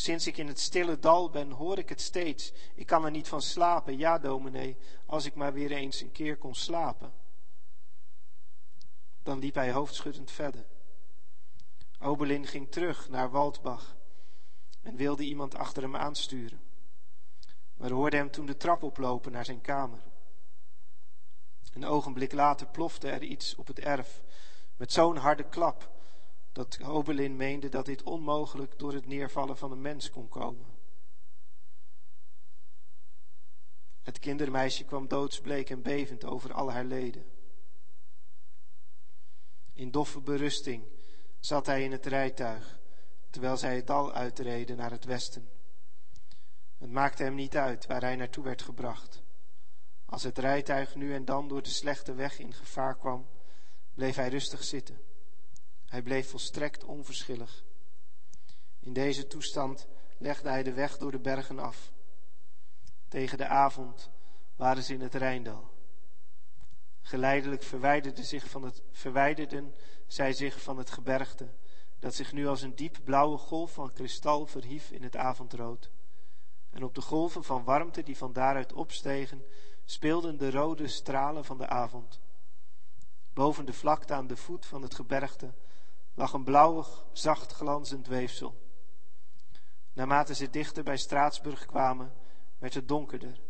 Sinds 0.00 0.26
ik 0.26 0.36
in 0.36 0.46
het 0.46 0.60
stille 0.60 0.98
dal 0.98 1.30
ben, 1.30 1.50
hoor 1.50 1.78
ik 1.78 1.88
het 1.88 2.00
steeds. 2.00 2.52
Ik 2.74 2.86
kan 2.86 3.04
er 3.04 3.10
niet 3.10 3.28
van 3.28 3.42
slapen. 3.42 3.98
Ja, 3.98 4.18
dominee, 4.18 4.76
als 5.06 5.24
ik 5.24 5.34
maar 5.34 5.52
weer 5.52 5.72
eens 5.72 6.00
een 6.00 6.12
keer 6.12 6.36
kon 6.36 6.54
slapen. 6.54 7.12
Dan 9.22 9.38
liep 9.38 9.54
hij 9.54 9.72
hoofdschuddend 9.72 10.30
verder. 10.30 10.66
Obelin 11.98 12.46
ging 12.46 12.70
terug 12.70 13.08
naar 13.08 13.30
Waldbach 13.30 13.96
en 14.82 14.96
wilde 14.96 15.24
iemand 15.24 15.54
achter 15.54 15.82
hem 15.82 15.96
aansturen. 15.96 16.60
Maar 17.74 17.90
hoorde 17.90 18.16
hem 18.16 18.30
toen 18.30 18.46
de 18.46 18.56
trap 18.56 18.82
oplopen 18.82 19.32
naar 19.32 19.44
zijn 19.44 19.60
kamer. 19.60 20.02
Een 21.72 21.86
ogenblik 21.86 22.32
later 22.32 22.66
plofte 22.66 23.08
er 23.08 23.22
iets 23.22 23.54
op 23.54 23.66
het 23.66 23.78
erf 23.78 24.22
met 24.76 24.92
zo'n 24.92 25.16
harde 25.16 25.48
klap 25.48 25.99
dat 26.52 26.76
Hobelin 26.76 27.36
meende 27.36 27.68
dat 27.68 27.86
dit 27.86 28.02
onmogelijk 28.02 28.78
door 28.78 28.92
het 28.92 29.06
neervallen 29.06 29.56
van 29.56 29.72
een 29.72 29.80
mens 29.80 30.10
kon 30.10 30.28
komen. 30.28 30.66
Het 34.02 34.18
kindermeisje 34.18 34.84
kwam 34.84 35.08
doodsbleek 35.08 35.70
en 35.70 35.82
bevend 35.82 36.24
over 36.24 36.52
al 36.52 36.70
haar 36.70 36.84
leden. 36.84 37.24
In 39.72 39.90
doffe 39.90 40.20
berusting 40.20 40.84
zat 41.38 41.66
hij 41.66 41.84
in 41.84 41.92
het 41.92 42.06
rijtuig, 42.06 42.80
terwijl 43.30 43.56
zij 43.56 43.76
het 43.76 43.86
dal 43.86 44.12
uitreden 44.12 44.76
naar 44.76 44.90
het 44.90 45.04
westen. 45.04 45.50
Het 46.78 46.90
maakte 46.90 47.22
hem 47.22 47.34
niet 47.34 47.56
uit 47.56 47.86
waar 47.86 48.00
hij 48.00 48.16
naartoe 48.16 48.44
werd 48.44 48.62
gebracht. 48.62 49.22
Als 50.04 50.22
het 50.22 50.38
rijtuig 50.38 50.94
nu 50.94 51.14
en 51.14 51.24
dan 51.24 51.48
door 51.48 51.62
de 51.62 51.68
slechte 51.68 52.14
weg 52.14 52.38
in 52.38 52.52
gevaar 52.52 52.96
kwam, 52.96 53.28
bleef 53.94 54.16
hij 54.16 54.28
rustig 54.28 54.64
zitten. 54.64 55.09
Hij 55.90 56.02
bleef 56.02 56.30
volstrekt 56.30 56.84
onverschillig. 56.84 57.64
In 58.80 58.92
deze 58.92 59.26
toestand 59.26 59.86
legde 60.18 60.48
hij 60.48 60.62
de 60.62 60.72
weg 60.72 60.96
door 60.96 61.10
de 61.10 61.18
bergen 61.18 61.58
af. 61.58 61.92
Tegen 63.08 63.38
de 63.38 63.46
avond 63.46 64.10
waren 64.56 64.82
ze 64.82 64.92
in 64.92 65.00
het 65.00 65.14
Rijndal. 65.14 65.70
Geleidelijk 67.00 67.62
verwijderden, 67.62 68.24
zich 68.24 68.48
van 68.48 68.62
het, 68.62 68.82
verwijderden 68.90 69.74
zij 70.06 70.32
zich 70.32 70.62
van 70.62 70.78
het 70.78 70.90
gebergte, 70.90 71.48
dat 71.98 72.14
zich 72.14 72.32
nu 72.32 72.46
als 72.46 72.62
een 72.62 72.74
diep 72.74 72.98
blauwe 73.04 73.38
golf 73.38 73.72
van 73.72 73.92
kristal 73.92 74.46
verhief 74.46 74.90
in 74.90 75.02
het 75.02 75.16
avondrood. 75.16 75.90
En 76.70 76.84
op 76.84 76.94
de 76.94 77.02
golven 77.02 77.44
van 77.44 77.64
warmte 77.64 78.02
die 78.02 78.16
van 78.16 78.32
daaruit 78.32 78.72
opstegen, 78.72 79.44
speelden 79.84 80.38
de 80.38 80.50
rode 80.50 80.88
stralen 80.88 81.44
van 81.44 81.58
de 81.58 81.68
avond. 81.68 82.20
Boven 83.32 83.66
de 83.66 83.72
vlakte 83.72 84.14
aan 84.14 84.26
de 84.26 84.36
voet 84.36 84.66
van 84.66 84.82
het 84.82 84.94
gebergte 84.94 85.52
lag 86.20 86.32
een 86.32 86.44
blauwig, 86.44 87.04
zacht 87.12 87.52
glanzend 87.52 88.06
weefsel. 88.06 88.54
Naarmate 89.92 90.34
ze 90.34 90.50
dichter 90.50 90.82
bij 90.82 90.96
Straatsburg 90.96 91.66
kwamen, 91.66 92.12
werd 92.58 92.74
het 92.74 92.88
donkerder. 92.88 93.40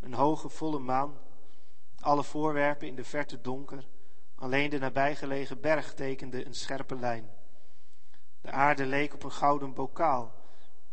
Een 0.00 0.14
hoge, 0.14 0.48
volle 0.48 0.78
maan, 0.78 1.18
alle 2.00 2.24
voorwerpen 2.24 2.86
in 2.88 2.96
de 2.96 3.04
verte 3.04 3.40
donker, 3.40 3.86
alleen 4.34 4.70
de 4.70 4.78
nabijgelegen 4.78 5.60
berg 5.60 5.94
tekende 5.94 6.46
een 6.46 6.54
scherpe 6.54 6.96
lijn. 6.96 7.30
De 8.40 8.50
aarde 8.50 8.86
leek 8.86 9.14
op 9.14 9.22
een 9.22 9.32
gouden 9.32 9.74
bokaal, 9.74 10.34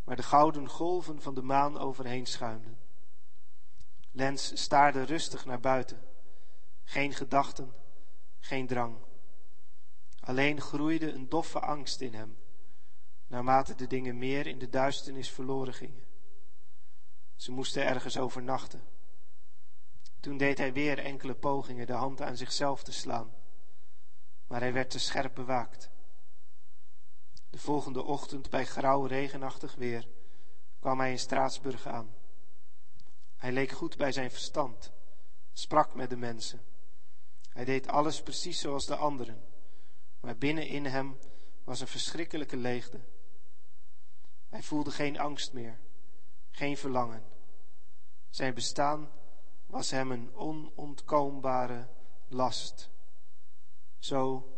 waar 0.04 0.16
de 0.16 0.24
gouden 0.24 0.70
golven 0.70 1.22
van 1.22 1.34
de 1.34 1.42
maan 1.42 1.78
overheen 1.78 2.26
schuimden. 2.26 2.80
Lens 4.12 4.62
staarde 4.62 5.04
rustig 5.04 5.46
naar 5.46 5.60
buiten. 5.60 6.02
Geen 6.84 7.14
gedachten, 7.14 7.74
geen 8.40 8.68
drang. 8.68 8.98
Alleen 10.24 10.62
groeide 10.62 11.12
een 11.12 11.30
doffe 11.30 11.60
angst 11.60 12.02
in 12.02 12.14
hem, 12.14 12.38
naarmate 13.28 13.76
de 13.76 13.88
dingen 13.88 14.18
meer 14.18 14.48
in 14.48 14.60
de 14.60 14.70
duisternis 14.70 15.30
verloren 15.30 15.74
gingen. 15.74 16.04
Ze 17.36 17.52
moesten 17.52 17.86
ergens 17.86 18.18
overnachten. 18.18 18.84
Toen 20.20 20.38
deed 20.38 20.58
hij 20.58 20.74
weer 20.74 21.00
enkele 21.00 21.34
pogingen 21.36 21.88
de 21.88 21.94
hand 21.94 22.22
aan 22.22 22.38
zichzelf 22.38 22.84
te 22.84 22.92
slaan, 22.92 23.34
maar 24.48 24.60
hij 24.60 24.74
werd 24.74 24.90
te 24.90 25.00
scherp 25.00 25.36
bewaakt. 25.36 25.90
De 27.50 27.58
volgende 27.58 28.04
ochtend, 28.04 28.50
bij 28.50 28.66
grauw 28.66 29.06
regenachtig 29.06 29.76
weer, 29.76 30.08
kwam 30.80 31.00
hij 31.00 31.12
in 31.12 31.20
Straatsburg 31.20 31.88
aan. 31.88 32.16
Hij 33.36 33.52
leek 33.52 33.72
goed 33.72 33.98
bij 33.98 34.12
zijn 34.12 34.32
verstand, 34.32 34.92
sprak 35.54 35.96
met 35.96 36.10
de 36.10 36.18
mensen. 36.18 36.62
Hij 37.50 37.66
deed 37.66 37.88
alles 37.88 38.22
precies 38.22 38.60
zoals 38.60 38.86
de 38.86 38.96
anderen 38.96 39.52
maar 40.24 40.38
binnenin 40.38 40.86
hem 40.86 41.18
was 41.64 41.80
een 41.80 41.88
verschrikkelijke 41.88 42.58
leegte. 42.58 43.00
Hij 44.50 44.64
voelde 44.64 44.92
geen 44.92 45.20
angst 45.20 45.54
meer, 45.54 45.80
geen 46.52 46.78
verlangen. 46.78 47.24
Zijn 48.30 48.54
bestaan 48.54 49.12
was 49.66 49.92
hem 49.92 50.12
een 50.12 50.36
onontkoombare 50.36 51.88
last. 52.28 52.90
Zo 54.00 54.50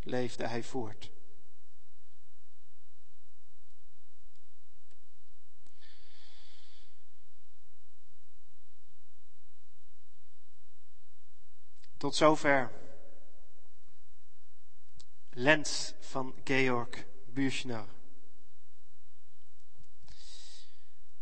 leefde 0.00 0.46
hij 0.46 0.62
voort. 0.62 1.10
Tot 11.96 12.14
zover 12.14 12.85
Lens 15.38 15.94
van 16.00 16.34
Georg 16.44 17.06
Büchner. 17.26 17.84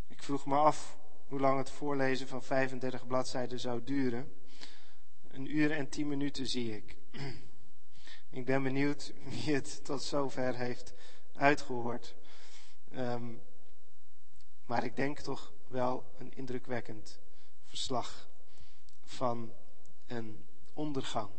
Ik 0.07 0.23
vroeg 0.23 0.47
me 0.47 0.57
af 0.57 0.99
hoe 1.28 1.41
lang 1.41 1.59
het 1.59 1.70
voorlezen 1.70 2.28
van 2.28 2.43
35 2.43 3.07
bladzijden 3.07 3.61
zou 3.61 3.85
duren. 3.85 4.32
Een 5.28 5.57
uur 5.57 5.70
en 5.70 5.89
tien 5.89 6.09
minuten 6.09 6.47
zie 6.47 6.77
ik. 6.77 6.97
Ik 8.31 8.45
ben 8.45 8.62
benieuwd 8.62 9.12
wie 9.31 9.55
het 9.55 9.85
tot 9.85 10.03
zover 10.03 10.57
heeft 10.57 10.95
uitgehoord. 11.32 12.15
Um, 12.93 13.43
maar 14.66 14.85
ik 14.85 14.97
denk 14.97 15.19
toch 15.19 15.53
wel 15.66 16.15
een 16.19 16.32
indrukwekkend 16.32 17.20
verslag 17.65 18.31
van 19.05 19.53
een 20.07 20.47
ondergang. 20.73 21.31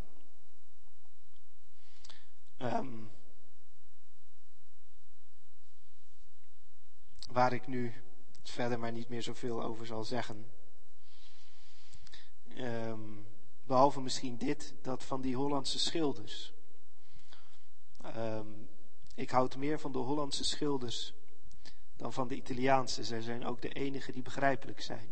Um, 2.62 3.12
waar 7.32 7.54
ik 7.54 7.68
nu 7.68 7.94
verder 8.44 8.80
maar 8.80 8.92
niet 8.92 9.10
meer 9.10 9.24
zoveel 9.24 9.64
over 9.64 9.86
zal 9.86 10.04
zeggen. 10.04 10.52
Um, 12.58 13.28
behalve 13.64 14.02
misschien 14.02 14.38
dit, 14.38 14.74
dat 14.82 15.04
van 15.04 15.22
die 15.22 15.36
Hollandse 15.36 15.80
schilders. 15.80 16.54
Um, 18.06 18.70
ik 19.16 19.30
houd 19.30 19.56
meer 19.56 19.80
van 19.80 19.92
de 19.92 19.98
Hollandse 19.98 20.44
schilders 20.44 21.14
dan 21.96 22.14
van 22.14 22.28
de 22.28 22.36
Italiaanse. 22.36 23.04
Zij 23.04 23.22
zijn 23.22 23.46
ook 23.46 23.62
de 23.62 23.70
enige 23.70 24.12
die 24.12 24.22
begrijpelijk 24.22 24.82
zijn. 24.82 25.10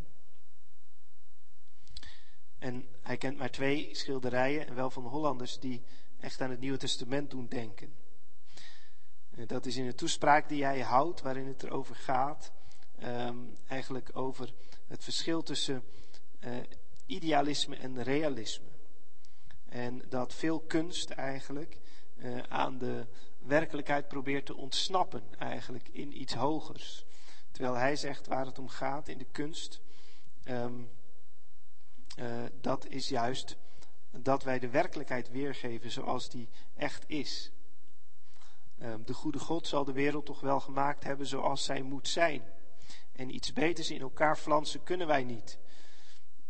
En 2.58 2.88
hij 3.02 3.18
kent 3.18 3.38
maar 3.38 3.52
twee 3.52 3.96
schilderijen, 3.96 4.68
en 4.68 4.76
wel 4.76 4.90
van 4.90 5.06
Hollanders, 5.06 5.60
die 5.60 5.84
echt 6.24 6.42
aan 6.42 6.50
het 6.50 6.60
Nieuwe 6.60 6.78
Testament 6.78 7.30
doen 7.30 7.48
denken. 7.48 7.94
En 9.32 9.48
dat 9.48 9.66
is 9.66 9.76
in 9.76 9.86
de 9.86 9.96
toespraak 9.96 10.50
die 10.50 10.64
hij 10.64 10.80
houdt, 10.80 11.22
waarin 11.22 11.48
het 11.48 11.64
erover 11.64 11.96
gaat, 11.96 12.52
um, 13.04 13.58
eigenlijk 13.68 14.10
over 14.14 14.54
het 14.88 15.04
verschil 15.04 15.44
tussen 15.44 15.84
uh, 16.40 16.58
idealisme 17.06 17.76
en 17.76 18.04
realisme. 18.04 18.68
En 19.70 20.02
dat 20.10 20.34
veel 20.34 20.60
kunst 20.60 21.10
eigenlijk 21.10 21.80
uh, 22.16 22.40
aan 22.48 22.78
de 22.78 23.08
werkelijkheid 23.40 24.08
probeert 24.08 24.46
te 24.46 24.56
ontsnappen, 24.56 25.24
eigenlijk 25.38 25.90
in 25.90 26.22
iets 26.22 26.34
hogers. 26.34 27.06
Terwijl 27.52 27.76
hij 27.76 27.96
zegt 27.96 28.28
waar 28.28 28.46
het 28.46 28.60
om 28.60 28.70
gaat 28.70 29.08
in 29.08 29.18
de 29.18 29.28
kunst, 29.32 29.82
um, 30.46 30.90
uh, 32.20 32.44
dat 32.62 32.88
is 32.88 33.10
juist 33.10 33.58
dat 34.22 34.44
wij 34.44 34.60
de 34.60 34.70
werkelijkheid 34.70 35.30
weergeven 35.30 35.92
zoals 35.92 36.30
die 36.30 36.50
echt 36.76 37.04
is. 37.08 37.52
Um, 38.82 39.06
de 39.06 39.14
goede 39.14 39.40
God 39.40 39.68
zal 39.68 39.84
de 39.84 39.92
wereld 39.92 40.26
toch 40.26 40.40
wel 40.40 40.60
gemaakt 40.60 41.04
hebben 41.04 41.28
zoals 41.28 41.64
zij 41.64 41.82
moet 41.82 42.08
zijn. 42.08 42.44
En 43.12 43.36
iets 43.36 43.54
beters 43.54 43.92
in 43.92 44.02
elkaar 44.02 44.38
flansen 44.38 44.84
kunnen 44.84 45.08
wij 45.08 45.24
niet, 45.24 45.60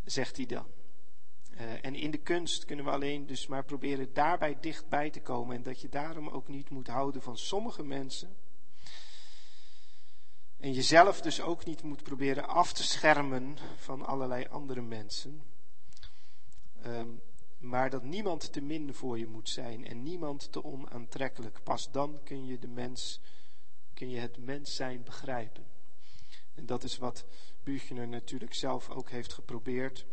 zegt 0.03 0.38
hij 0.38 0.45
dan. 0.45 0.65
Uh, 1.52 1.85
en 1.85 1.95
in 1.95 2.11
de 2.11 2.18
kunst 2.18 2.65
kunnen 2.65 2.85
we 2.85 2.91
alleen 2.91 3.26
dus 3.26 3.48
maar 3.48 3.64
proberen 3.64 4.14
daarbij 4.14 4.57
dichtbij 4.60 5.10
te 5.10 5.22
komen. 5.22 5.56
En 5.56 5.64
dat 5.64 5.81
je 5.81 5.90
daarom 5.90 6.30
ook 6.30 6.48
niet 6.48 6.69
moet 6.69 6.88
houden 6.88 7.22
van 7.22 7.38
sommige 7.38 7.84
mensen. 7.84 8.35
En 10.60 10.73
jezelf 10.73 11.22
dus 11.22 11.41
ook 11.41 11.65
niet 11.65 11.84
moet 11.84 12.03
proberen 12.03 12.48
af 12.48 12.73
te 12.73 12.84
schermen 12.84 13.57
van 13.77 14.06
allerlei 14.06 14.48
andere 14.49 14.81
mensen. 14.81 15.44
Um, 16.85 17.22
maar 17.64 17.90
dat 17.90 18.03
niemand 18.03 18.53
te 18.53 18.61
min 18.61 18.94
voor 18.94 19.19
je 19.19 19.27
moet 19.27 19.49
zijn 19.49 19.85
en 19.85 20.03
niemand 20.03 20.52
te 20.52 20.64
onaantrekkelijk. 20.64 21.64
Pas 21.64 21.91
dan 21.91 22.19
kun 22.23 22.45
je 22.45 22.60
de 22.60 22.68
mens, 22.68 23.19
kun 23.94 24.10
je 24.10 24.19
het 24.19 24.38
mens 24.38 24.76
zijn 24.76 25.03
begrijpen. 25.03 25.65
En 26.53 26.65
dat 26.65 26.84
is 26.84 26.98
wat 26.98 27.26
Buchner 27.64 28.07
natuurlijk 28.07 28.53
zelf 28.53 28.90
ook 28.90 29.10
heeft 29.10 29.34
geprobeerd 29.34 30.06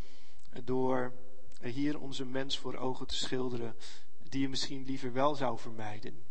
door 0.64 1.12
hier 1.60 2.00
onze 2.00 2.24
mens 2.24 2.58
voor 2.58 2.76
ogen 2.76 3.06
te 3.06 3.14
schilderen, 3.14 3.76
die 4.28 4.40
je 4.40 4.48
misschien 4.48 4.84
liever 4.84 5.12
wel 5.12 5.34
zou 5.34 5.58
vermijden. 5.58 6.22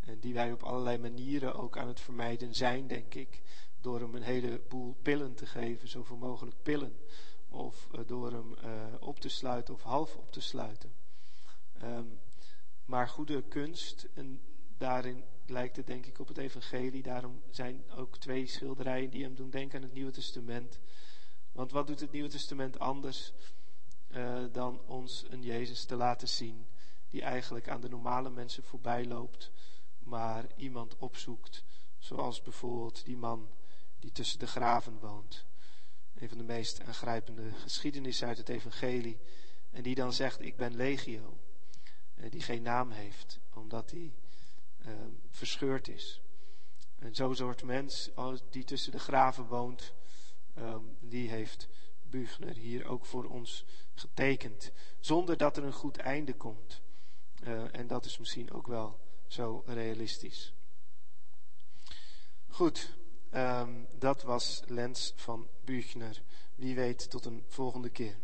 En 0.00 0.18
die 0.20 0.34
wij 0.34 0.52
op 0.52 0.62
allerlei 0.62 0.98
manieren 0.98 1.54
ook 1.54 1.78
aan 1.78 1.88
het 1.88 2.00
vermijden 2.00 2.54
zijn, 2.54 2.86
denk 2.86 3.14
ik. 3.14 3.40
Door 3.80 4.00
hem 4.00 4.14
een 4.14 4.22
heleboel 4.22 4.96
pillen 5.02 5.34
te 5.34 5.46
geven, 5.46 5.88
zoveel 5.88 6.16
mogelijk 6.16 6.56
pillen. 6.62 6.96
Of 7.52 7.88
uh, 7.94 8.00
door 8.06 8.32
hem 8.32 8.54
uh, 8.64 8.84
op 9.00 9.20
te 9.20 9.28
sluiten 9.28 9.74
of 9.74 9.82
half 9.82 10.16
op 10.16 10.32
te 10.32 10.40
sluiten. 10.40 10.92
Um, 11.82 12.20
maar 12.84 13.08
goede 13.08 13.42
kunst, 13.42 14.08
en 14.14 14.40
daarin 14.78 15.24
lijkt 15.46 15.76
het 15.76 15.86
denk 15.86 16.06
ik 16.06 16.18
op 16.18 16.28
het 16.28 16.38
evangelie. 16.38 17.02
Daarom 17.02 17.42
zijn 17.50 17.90
ook 17.90 18.18
twee 18.18 18.46
schilderijen 18.46 19.10
die 19.10 19.22
hem 19.22 19.34
doen 19.34 19.50
denken 19.50 19.76
aan 19.76 19.84
het 19.84 19.92
Nieuwe 19.92 20.10
Testament. 20.10 20.78
Want 21.52 21.72
wat 21.72 21.86
doet 21.86 22.00
het 22.00 22.12
Nieuwe 22.12 22.28
Testament 22.28 22.78
anders 22.78 23.32
uh, 24.08 24.44
dan 24.52 24.80
ons 24.86 25.24
een 25.28 25.42
Jezus 25.42 25.84
te 25.84 25.96
laten 25.96 26.28
zien 26.28 26.66
die 27.08 27.22
eigenlijk 27.22 27.68
aan 27.68 27.80
de 27.80 27.88
normale 27.88 28.30
mensen 28.30 28.62
voorbij 28.62 29.06
loopt, 29.06 29.50
maar 29.98 30.46
iemand 30.56 30.98
opzoekt, 30.98 31.64
zoals 31.98 32.42
bijvoorbeeld 32.42 33.04
die 33.04 33.16
man 33.16 33.48
die 33.98 34.12
tussen 34.12 34.38
de 34.38 34.46
graven 34.46 34.98
woont. 34.98 35.44
Een 36.22 36.28
van 36.28 36.38
de 36.38 36.44
meest 36.44 36.80
aangrijpende 36.80 37.52
geschiedenissen 37.52 38.28
uit 38.28 38.38
het 38.38 38.48
evangelie. 38.48 39.20
En 39.70 39.82
die 39.82 39.94
dan 39.94 40.12
zegt, 40.12 40.40
ik 40.40 40.56
ben 40.56 40.76
legio. 40.76 41.38
Uh, 42.14 42.30
die 42.30 42.40
geen 42.40 42.62
naam 42.62 42.90
heeft, 42.90 43.40
omdat 43.54 43.90
hij 43.90 44.12
uh, 44.86 44.92
verscheurd 45.30 45.88
is. 45.88 46.20
En 46.98 47.14
zo'n 47.14 47.34
soort 47.34 47.62
mens 47.62 48.10
die 48.50 48.64
tussen 48.64 48.92
de 48.92 48.98
graven 48.98 49.46
woont, 49.46 49.94
um, 50.58 50.96
die 51.00 51.30
heeft 51.30 51.68
Buchner 52.02 52.54
hier 52.54 52.86
ook 52.86 53.06
voor 53.06 53.24
ons 53.24 53.64
getekend. 53.94 54.72
Zonder 55.00 55.36
dat 55.36 55.56
er 55.56 55.64
een 55.64 55.72
goed 55.72 55.96
einde 55.96 56.34
komt. 56.34 56.80
Uh, 57.44 57.76
en 57.76 57.86
dat 57.86 58.04
is 58.04 58.18
misschien 58.18 58.52
ook 58.52 58.66
wel 58.66 59.00
zo 59.26 59.62
realistisch. 59.66 60.54
Goed, 62.48 62.94
um, 63.34 63.86
dat 63.98 64.22
was 64.22 64.62
Lens 64.66 65.12
van 65.16 65.48
Buchner. 65.64 66.22
Wie 66.54 66.74
weet 66.74 67.10
tot 67.10 67.24
een 67.24 67.44
volgende 67.48 67.90
keer. 67.90 68.16